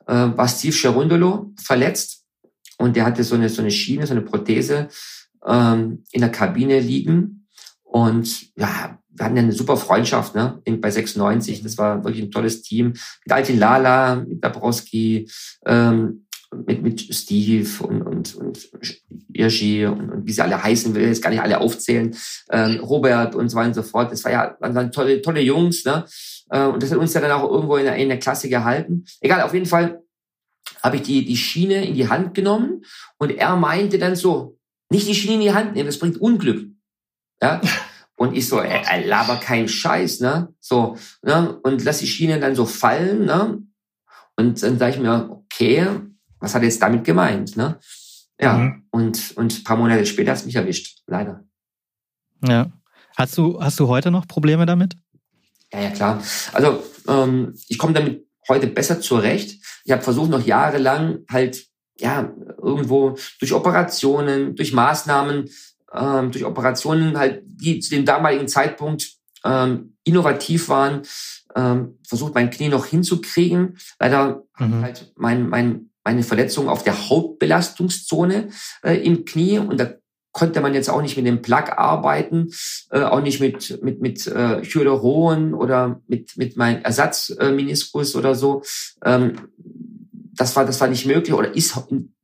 äh, 0.08 0.14
war 0.14 0.48
Steve 0.48 0.76
Cherundolo 0.76 1.54
verletzt 1.56 2.26
und 2.80 2.98
der 2.98 3.06
hatte 3.06 3.24
so 3.24 3.36
eine, 3.36 3.48
so 3.48 3.62
eine 3.62 3.72
Schiene, 3.72 4.06
so 4.06 4.14
eine 4.14 4.24
Prothese 4.24 4.90
ähm, 5.46 6.04
in 6.12 6.20
der 6.20 6.32
Kabine 6.32 6.80
liegen. 6.82 7.48
Und 7.84 8.58
ja, 8.58 9.00
wir 9.08 9.26
hatten 9.26 9.38
ja 9.38 9.44
eine 9.44 9.54
super 9.54 9.78
Freundschaft 9.78 10.36
ne? 10.36 10.62
bei 10.66 10.92
96. 10.92 11.64
Das 11.64 11.78
war 11.78 12.04
wirklich 12.04 12.24
ein 12.24 12.32
tolles 12.32 12.62
Team. 12.62 12.88
Mit 13.26 13.32
Altin 13.32 13.60
Lala, 13.60 14.16
mit 14.16 14.44
Dabrowski, 14.44 15.30
ähm, 15.66 16.26
mit, 16.66 16.82
mit 16.82 17.02
Steve 17.14 17.70
und, 17.84 18.02
und, 18.02 18.36
und 18.36 18.70
Irgi 19.34 19.86
und, 19.86 20.10
und 20.10 20.26
wie 20.26 20.32
sie 20.32 20.42
alle 20.42 20.62
heißen, 20.62 20.94
will 20.96 21.08
jetzt 21.08 21.22
gar 21.22 21.30
nicht 21.30 21.42
alle 21.42 21.60
aufzählen, 21.60 22.16
ähm, 22.52 22.80
Robert 22.80 23.36
und 23.36 23.50
so 23.50 23.58
weiter 23.58 23.68
und 23.68 23.74
so 23.76 23.84
fort. 23.84 24.12
Das 24.12 24.24
war 24.24 24.32
ja, 24.32 24.58
waren 24.60 24.92
tolle, 24.92 25.22
tolle 25.22 25.42
Jungs, 25.42 25.86
ne? 25.86 26.06
Äh, 26.50 26.66
und 26.66 26.82
das 26.82 26.92
hat 26.92 26.98
uns 26.98 27.14
ja 27.14 27.22
dann 27.22 27.32
auch 27.32 27.50
irgendwo 27.50 27.78
in 27.78 27.86
der, 27.86 27.96
in 27.96 28.10
der 28.10 28.20
Klasse 28.20 28.50
gehalten. 28.50 29.06
Egal, 29.22 29.42
auf 29.42 29.54
jeden 29.54 29.68
Fall 29.68 30.02
habe 30.82 30.98
ich 30.98 31.04
die, 31.04 31.26
die 31.26 31.38
Schiene 31.38 31.86
in 31.86 31.94
die 31.94 32.10
Hand 32.10 32.34
genommen 32.34 32.84
und 33.18 33.32
er 33.32 33.56
meinte 33.56 34.00
dann 34.00 34.16
so, 34.16 34.58
nicht 34.90 35.08
die 35.08 35.16
Schiene 35.16 35.36
in 35.36 35.42
die 35.42 35.54
Hand 35.54 35.76
nehmen, 35.76 35.88
das 35.88 36.00
bringt 36.00 36.20
Unglück. 36.20 36.68
Ja. 37.42 37.62
Und 38.16 38.36
ich 38.36 38.50
so, 38.50 38.60
ey, 38.60 38.82
ey 38.86 39.08
laber 39.08 39.38
kein 39.38 39.70
Scheiß, 39.70 40.20
ne? 40.20 40.54
So, 40.60 40.98
ne? 41.22 41.58
Und 41.64 41.84
lass 41.86 42.00
die 42.00 42.08
Schiene 42.08 42.40
dann 42.40 42.56
so 42.56 42.66
fallen, 42.66 43.26
ne? 43.26 43.64
Und 44.36 44.62
dann 44.62 44.78
sage 44.78 44.96
ich 44.96 45.00
mir, 45.00 45.30
okay, 45.30 45.88
was 46.40 46.54
hat 46.54 46.62
er 46.62 46.68
jetzt 46.68 46.82
damit 46.82 47.04
gemeint? 47.04 47.58
Ne? 47.58 47.80
Ja, 48.42 48.54
mhm. 48.54 48.84
und, 48.92 49.38
und 49.38 49.64
paar 49.64 49.78
Monate 49.78 50.06
später 50.06 50.32
hat 50.32 50.40
es 50.40 50.46
mich 50.46 50.56
erwischt, 50.56 51.00
leider. 51.08 51.44
Ja. 52.46 52.72
Hast 53.18 53.38
du, 53.38 53.62
hast 53.62 53.80
du 53.80 53.88
heute 53.88 54.12
noch 54.12 54.28
Probleme 54.28 54.66
damit? 54.66 54.96
Ja, 55.74 55.82
ja, 55.82 55.90
klar. 55.92 56.24
Also 56.54 56.84
ähm, 57.08 57.54
ich 57.68 57.78
komme 57.78 57.94
damit 57.94 58.26
heute 58.48 58.68
besser 58.68 59.02
zurecht. 59.02 59.62
Ich 59.84 59.92
habe 59.92 60.02
versucht, 60.02 60.30
noch 60.30 60.46
jahrelang 60.46 61.20
halt, 61.30 61.66
ja, 62.00 62.32
irgendwo 62.62 63.18
durch 63.40 63.54
Operationen, 63.54 64.56
durch 64.56 64.72
Maßnahmen, 64.72 65.50
ähm, 65.94 66.32
durch 66.32 66.46
Operationen 66.46 67.18
halt, 67.18 67.44
die 67.46 67.80
zu 67.80 67.90
dem 67.92 68.06
damaligen 68.06 68.48
Zeitpunkt 68.48 69.12
ähm, 69.44 69.98
innovativ 70.04 70.70
waren, 70.70 71.02
ähm, 71.56 72.00
versucht, 72.08 72.36
mein 72.36 72.50
Knie 72.50 72.70
noch 72.70 72.86
hinzukriegen. 72.86 73.78
Leider 74.00 74.44
mhm. 74.58 74.82
halt 74.82 75.12
mein, 75.18 75.50
mein, 75.50 75.89
meine 76.10 76.24
Verletzung 76.24 76.70
auf 76.70 76.84
der 76.84 77.10
Hauptbelastungszone 77.10 78.50
äh, 78.82 78.96
im 78.96 79.26
Knie 79.26 79.60
und 79.60 79.80
da 79.80 79.94
konnte 80.32 80.60
man 80.60 80.74
jetzt 80.74 80.90
auch 80.90 81.04
nicht 81.04 81.18
mit 81.18 81.28
dem 81.28 81.44
Plug 81.44 81.78
arbeiten, 81.78 82.50
äh, 82.90 83.02
auch 83.02 83.22
nicht 83.22 83.40
mit 83.40 83.84
mit 83.84 84.02
mit 84.02 84.26
äh, 84.26 84.64
Hyaluron 84.64 85.54
oder 85.54 86.02
mit 86.08 86.36
mit 86.36 86.58
meinem 86.58 86.82
Ersatzmeniskus 86.82 88.16
äh, 88.16 88.18
oder 88.18 88.34
so. 88.34 88.64
Ähm, 89.06 89.50
das 90.34 90.56
war 90.56 90.66
das 90.66 90.82
war 90.82 90.88
nicht 90.88 91.06
möglich 91.06 91.34
oder 91.34 91.56
ist 91.56 91.78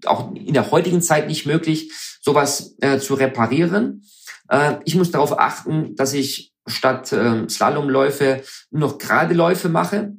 auch 0.05 0.33
in 0.33 0.53
der 0.53 0.71
heutigen 0.71 1.03
Zeit 1.03 1.27
nicht 1.27 1.45
möglich, 1.45 1.91
sowas 2.21 2.75
äh, 2.81 2.97
zu 2.97 3.13
reparieren. 3.13 4.03
Äh, 4.49 4.77
ich 4.85 4.95
muss 4.95 5.11
darauf 5.11 5.37
achten, 5.37 5.95
dass 5.95 6.13
ich 6.13 6.53
statt 6.65 7.11
äh, 7.13 7.47
Slalomläufe 7.47 8.41
nur 8.71 8.89
noch 8.89 8.97
gerade 8.97 9.35
Läufe 9.35 9.69
mache. 9.69 10.15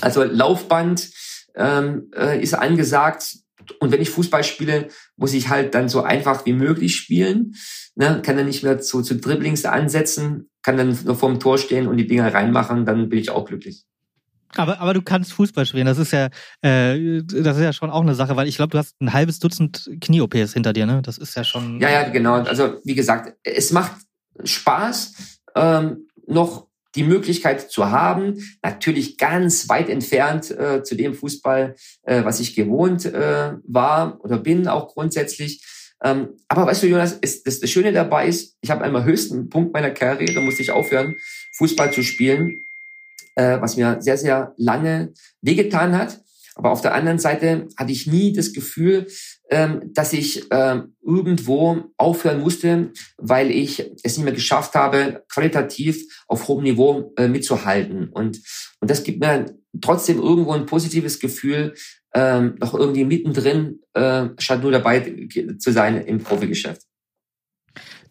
Also 0.00 0.24
Laufband 0.24 1.10
ähm, 1.58 2.10
äh, 2.16 2.40
ist 2.40 2.54
angesagt. 2.54 3.36
Und 3.80 3.92
wenn 3.92 4.00
ich 4.00 4.10
Fußball 4.10 4.44
spiele, 4.44 4.88
muss 5.16 5.34
ich 5.34 5.50
halt 5.50 5.74
dann 5.74 5.88
so 5.88 6.02
einfach 6.02 6.46
wie 6.46 6.54
möglich 6.54 6.96
spielen. 6.96 7.54
Ne? 7.96 8.22
Kann 8.24 8.36
dann 8.36 8.46
nicht 8.46 8.62
mehr 8.62 8.80
zu, 8.80 9.02
zu 9.02 9.16
Dribblings 9.16 9.64
ansetzen, 9.66 10.48
kann 10.62 10.76
dann 10.76 10.98
nur 11.04 11.16
vorm 11.16 11.38
Tor 11.38 11.58
stehen 11.58 11.86
und 11.86 11.98
die 11.98 12.06
Dinger 12.06 12.32
reinmachen, 12.32 12.86
dann 12.86 13.08
bin 13.08 13.18
ich 13.18 13.30
auch 13.30 13.44
glücklich. 13.44 13.84
Aber, 14.56 14.80
aber 14.80 14.94
du 14.94 15.02
kannst 15.02 15.34
Fußball 15.34 15.66
spielen, 15.66 15.86
das 15.86 15.98
ist 15.98 16.12
ja, 16.12 16.30
äh, 16.62 17.22
das 17.22 17.58
ist 17.58 17.62
ja 17.62 17.72
schon 17.72 17.90
auch 17.90 18.00
eine 18.00 18.14
Sache, 18.14 18.34
weil 18.36 18.48
ich 18.48 18.56
glaube, 18.56 18.70
du 18.70 18.78
hast 18.78 18.98
ein 19.00 19.12
halbes 19.12 19.38
Dutzend 19.40 19.90
Knie-OPs 20.00 20.54
hinter 20.54 20.72
dir, 20.72 20.86
ne? 20.86 21.02
Das 21.02 21.18
ist 21.18 21.36
ja 21.36 21.44
schon. 21.44 21.80
Ja, 21.80 21.90
ja, 21.90 22.08
genau. 22.08 22.34
Also 22.34 22.80
wie 22.84 22.94
gesagt, 22.94 23.36
es 23.42 23.72
macht 23.72 23.92
Spaß, 24.42 25.40
ähm, 25.54 26.08
noch 26.26 26.67
die 26.94 27.04
Möglichkeit 27.04 27.70
zu 27.70 27.90
haben, 27.90 28.38
natürlich 28.62 29.18
ganz 29.18 29.68
weit 29.68 29.88
entfernt 29.88 30.50
äh, 30.50 30.82
zu 30.82 30.94
dem 30.94 31.14
Fußball, 31.14 31.74
äh, 32.04 32.24
was 32.24 32.40
ich 32.40 32.54
gewohnt 32.54 33.04
äh, 33.04 33.52
war 33.66 34.18
oder 34.24 34.38
bin, 34.38 34.68
auch 34.68 34.88
grundsätzlich. 34.88 35.62
Ähm, 36.02 36.28
aber 36.48 36.66
weißt 36.66 36.82
du, 36.82 36.86
Jonas, 36.86 37.12
ist, 37.12 37.46
das, 37.46 37.60
das 37.60 37.70
Schöne 37.70 37.92
dabei 37.92 38.28
ist, 38.28 38.56
ich 38.60 38.70
habe 38.70 38.84
einmal 38.84 39.04
höchsten 39.04 39.48
Punkt 39.50 39.72
meiner 39.72 39.90
Karriere, 39.90 40.40
musste 40.40 40.62
ich 40.62 40.70
aufhören, 40.70 41.16
Fußball 41.56 41.92
zu 41.92 42.02
spielen, 42.02 42.64
äh, 43.34 43.60
was 43.60 43.76
mir 43.76 44.00
sehr, 44.00 44.16
sehr 44.16 44.54
lange 44.56 45.12
wehgetan 45.42 45.96
hat. 45.98 46.20
Aber 46.54 46.72
auf 46.72 46.80
der 46.80 46.94
anderen 46.94 47.18
Seite 47.18 47.68
hatte 47.76 47.92
ich 47.92 48.06
nie 48.06 48.32
das 48.32 48.52
Gefühl, 48.52 49.06
ähm, 49.50 49.92
dass 49.94 50.12
ich 50.12 50.46
ähm, 50.50 50.94
irgendwo 51.02 51.84
aufhören 51.96 52.40
musste, 52.40 52.92
weil 53.16 53.50
ich 53.50 53.80
es 54.02 54.16
nicht 54.16 54.24
mehr 54.24 54.34
geschafft 54.34 54.74
habe, 54.74 55.24
qualitativ 55.32 56.24
auf 56.26 56.48
hohem 56.48 56.64
Niveau 56.64 57.12
äh, 57.16 57.28
mitzuhalten. 57.28 58.08
Und, 58.08 58.40
und 58.80 58.90
das 58.90 59.04
gibt 59.04 59.20
mir 59.20 59.46
trotzdem 59.80 60.18
irgendwo 60.18 60.52
ein 60.52 60.66
positives 60.66 61.18
Gefühl, 61.18 61.74
ähm, 62.14 62.56
noch 62.60 62.74
irgendwie 62.74 63.04
mittendrin, 63.04 63.80
äh, 63.94 64.28
statt 64.38 64.62
nur 64.62 64.72
dabei 64.72 65.28
zu 65.58 65.72
sein 65.72 66.02
im 66.02 66.18
Profigeschäft. 66.18 66.82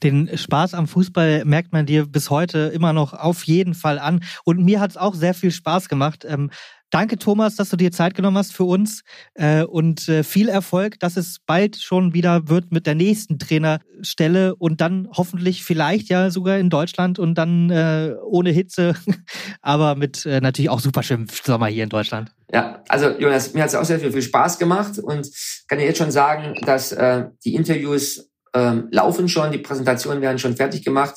Den 0.03 0.37
Spaß 0.37 0.73
am 0.73 0.87
Fußball 0.87 1.45
merkt 1.45 1.73
man 1.73 1.85
dir 1.85 2.05
bis 2.05 2.29
heute 2.29 2.71
immer 2.73 2.93
noch 2.93 3.13
auf 3.13 3.43
jeden 3.43 3.73
Fall 3.73 3.99
an. 3.99 4.23
Und 4.43 4.63
mir 4.63 4.79
hat 4.79 4.91
es 4.91 4.97
auch 4.97 5.15
sehr 5.15 5.33
viel 5.33 5.51
Spaß 5.51 5.89
gemacht. 5.89 6.25
Ähm, 6.27 6.49
Danke, 6.89 7.17
Thomas, 7.17 7.57
dass 7.57 7.69
du 7.69 7.75
dir 7.75 7.91
Zeit 7.91 8.15
genommen 8.15 8.37
hast 8.37 8.53
für 8.53 8.63
uns 8.63 9.01
äh, 9.33 9.63
und 9.63 10.07
äh, 10.07 10.23
viel 10.23 10.47
Erfolg, 10.47 10.97
dass 11.01 11.17
es 11.17 11.39
bald 11.45 11.75
schon 11.75 12.13
wieder 12.13 12.47
wird 12.47 12.71
mit 12.71 12.87
der 12.87 12.95
nächsten 12.95 13.39
Trainerstelle 13.39 14.55
und 14.55 14.79
dann 14.79 15.09
hoffentlich 15.11 15.65
vielleicht 15.65 16.07
ja 16.07 16.29
sogar 16.29 16.57
in 16.57 16.69
Deutschland 16.69 17.19
und 17.19 17.35
dann 17.35 17.69
äh, 17.71 18.15
ohne 18.23 18.51
Hitze, 18.51 18.95
aber 19.61 19.95
mit 19.95 20.25
äh, 20.25 20.39
natürlich 20.39 20.69
auch 20.69 20.79
super 20.79 21.03
schönem 21.03 21.27
Sommer 21.27 21.67
hier 21.67 21.83
in 21.83 21.89
Deutschland. 21.89 22.31
Ja, 22.53 22.81
also 22.87 23.09
Jonas, 23.19 23.53
mir 23.53 23.63
hat 23.63 23.69
es 23.69 23.75
auch 23.75 23.83
sehr 23.83 23.99
viel, 23.99 24.13
viel 24.13 24.21
Spaß 24.21 24.57
gemacht 24.57 24.97
und 24.97 25.29
kann 25.67 25.79
dir 25.79 25.85
jetzt 25.85 25.97
schon 25.97 26.11
sagen, 26.11 26.55
dass 26.65 26.93
äh, 26.93 27.25
die 27.43 27.55
Interviews 27.55 28.26
ähm, 28.53 28.87
laufen 28.91 29.29
schon, 29.29 29.51
die 29.51 29.57
Präsentationen 29.57 30.21
werden 30.21 30.39
schon 30.39 30.55
fertig 30.55 30.83
gemacht. 30.83 31.15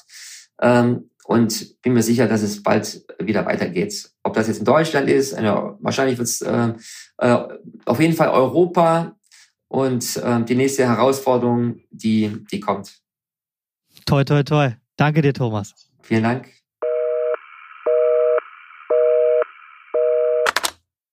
Ähm, 0.61 1.11
und 1.31 1.81
bin 1.83 1.93
mir 1.93 2.03
sicher, 2.03 2.27
dass 2.27 2.43
es 2.43 2.61
bald 2.61 3.05
wieder 3.21 3.47
weitergeht. 3.47 4.11
Ob 4.25 4.35
das 4.35 4.49
jetzt 4.49 4.59
in 4.59 4.65
Deutschland 4.65 5.09
ist, 5.09 5.33
eine, 5.33 5.77
wahrscheinlich 5.79 6.19
wird 6.19 6.27
es 6.27 6.41
äh, 6.41 6.73
äh, 7.19 7.39
auf 7.85 8.01
jeden 8.01 8.15
Fall 8.15 8.31
Europa 8.31 9.17
und 9.69 10.17
äh, 10.17 10.43
die 10.43 10.57
nächste 10.57 10.89
Herausforderung, 10.89 11.83
die, 11.91 12.45
die 12.51 12.59
kommt. 12.59 12.99
Toi, 14.07 14.25
toi, 14.25 14.43
toi. 14.43 14.73
Danke 14.97 15.23
dir, 15.23 15.33
Thomas. 15.33 15.73
Vielen 16.03 16.25
Dank. 16.25 16.49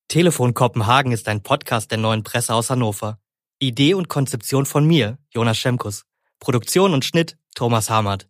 Telefon 0.08 0.56
Kopenhagen 0.56 1.12
ist 1.12 1.28
ein 1.28 1.44
Podcast 1.44 1.92
der 1.92 2.00
neuen 2.00 2.24
Presse 2.24 2.56
aus 2.56 2.72
Hannover. 2.72 3.20
Idee 3.60 3.96
und 3.96 4.08
Konzeption 4.08 4.66
von 4.66 4.86
mir, 4.86 5.18
Jonas 5.30 5.58
Schemkus. 5.58 6.06
Produktion 6.40 6.94
und 6.94 7.04
Schnitt, 7.06 7.38
Thomas 7.56 7.90
Hamert. 7.90 8.28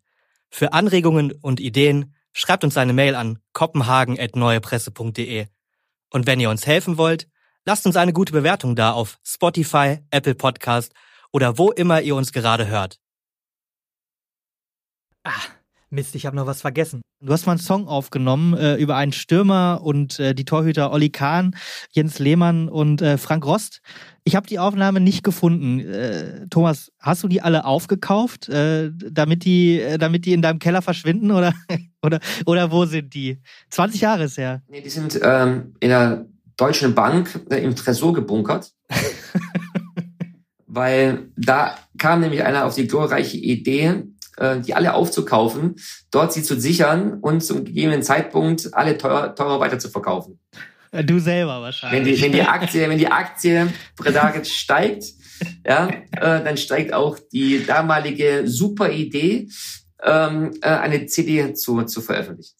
Für 0.50 0.72
Anregungen 0.72 1.34
und 1.34 1.60
Ideen 1.60 2.16
schreibt 2.32 2.64
uns 2.64 2.78
eine 2.78 2.94
Mail 2.94 3.16
an 3.16 3.40
kopenhagen.neuepresse.de. 3.52 5.48
Und 6.12 6.28
wenn 6.28 6.40
ihr 6.40 6.50
uns 6.50 6.66
helfen 6.66 6.98
wollt, 6.98 7.28
lasst 7.66 7.86
uns 7.86 7.98
eine 7.98 8.14
gute 8.14 8.32
Bewertung 8.32 8.78
da 8.78 8.94
auf 8.94 9.20
Spotify, 9.24 10.00
Apple 10.12 10.36
Podcast 10.36 10.94
oder 11.34 11.58
wo 11.58 11.72
immer 11.72 12.02
ihr 12.02 12.16
uns 12.16 12.32
gerade 12.32 12.68
hört. 12.68 12.98
Ah, 15.24 15.34
Mist, 15.90 16.16
ich 16.16 16.26
habe 16.26 16.38
noch 16.38 16.46
was 16.46 16.62
vergessen. 16.62 17.02
Du 17.20 17.34
hast 17.34 17.48
mal 17.48 17.54
einen 17.54 17.60
Song 17.60 17.88
aufgenommen 17.88 18.56
äh, 18.56 18.76
über 18.76 18.96
einen 18.96 19.12
Stürmer 19.12 19.80
und 19.82 20.20
äh, 20.20 20.36
die 20.36 20.46
Torhüter 20.46 20.92
Olli 20.92 21.10
Kahn, 21.10 21.56
Jens 21.90 22.20
Lehmann 22.20 22.70
und 22.70 23.02
äh, 23.02 23.18
Frank 23.18 23.44
Rost. 23.44 23.82
Ich 24.24 24.36
habe 24.36 24.46
die 24.46 24.60
Aufnahme 24.60 25.00
nicht 25.00 25.24
gefunden. 25.24 25.80
Äh, 25.80 26.46
Thomas, 26.52 26.92
hast 27.00 27.24
du 27.24 27.28
die 27.28 27.42
alle 27.42 27.66
aufgekauft, 27.66 28.50
äh, 28.50 28.92
damit 28.94 29.46
die, 29.46 29.82
äh, 29.82 29.98
damit 29.98 30.26
die 30.26 30.34
in 30.34 30.44
deinem 30.44 30.60
Keller 30.60 30.84
verschwinden 30.84 31.32
oder 31.32 31.54
oder 32.04 32.20
oder 32.46 32.72
wo 32.72 32.86
sind 32.86 33.16
die? 33.16 33.42
20 33.72 34.02
Jahre 34.02 34.26
ist 34.26 34.38
her. 34.38 34.62
Nee, 34.68 34.82
die 34.82 34.90
sind 34.92 35.20
ähm, 35.24 35.74
in 35.80 35.90
der 35.90 36.28
Deutschen 36.56 36.94
Bank 36.94 37.40
im 37.50 37.76
Tresor 37.76 38.14
gebunkert. 38.14 38.74
Weil 40.68 41.32
da 41.36 41.80
kam 41.98 42.20
nämlich 42.20 42.44
einer 42.44 42.66
auf 42.66 42.76
die 42.76 42.88
glorreiche 42.88 43.38
Idee, 43.38 44.04
äh, 44.38 44.60
die 44.60 44.74
alle 44.74 44.94
aufzukaufen, 44.94 45.76
dort 46.12 46.34
sie 46.34 46.44
zu 46.44 46.60
sichern 46.60 47.20
und 47.22 47.42
zum 47.42 47.66
gegebenen 47.66 48.04
Zeitpunkt 48.04 48.74
alle 48.74 48.98
teuer, 48.98 49.36
teurer 49.36 49.60
weiter 49.60 49.80
zu 49.80 49.90
verkaufen. 49.90 50.40
Du 50.92 51.20
selber 51.20 51.62
wahrscheinlich. 51.62 52.00
Wenn 52.00 52.16
die, 52.16 52.22
wenn 52.22 52.32
die 52.32 52.42
Aktie, 52.42 52.90
wenn 52.90 52.98
die 52.98 53.12
Aktie 53.12 53.68
Predaget 53.96 54.48
steigt, 54.48 55.06
ja, 55.66 55.88
äh, 55.88 56.44
dann 56.44 56.58
steigt 56.58 56.94
auch 56.94 57.20
die 57.32 57.66
damalige 57.66 58.44
super 58.46 58.90
Idee, 58.90 59.50
ähm, 60.04 60.54
äh, 60.62 60.70
eine 60.70 61.06
CD 61.06 61.54
zu, 61.54 61.84
zu 61.84 62.02
veröffentlichen. 62.02 62.56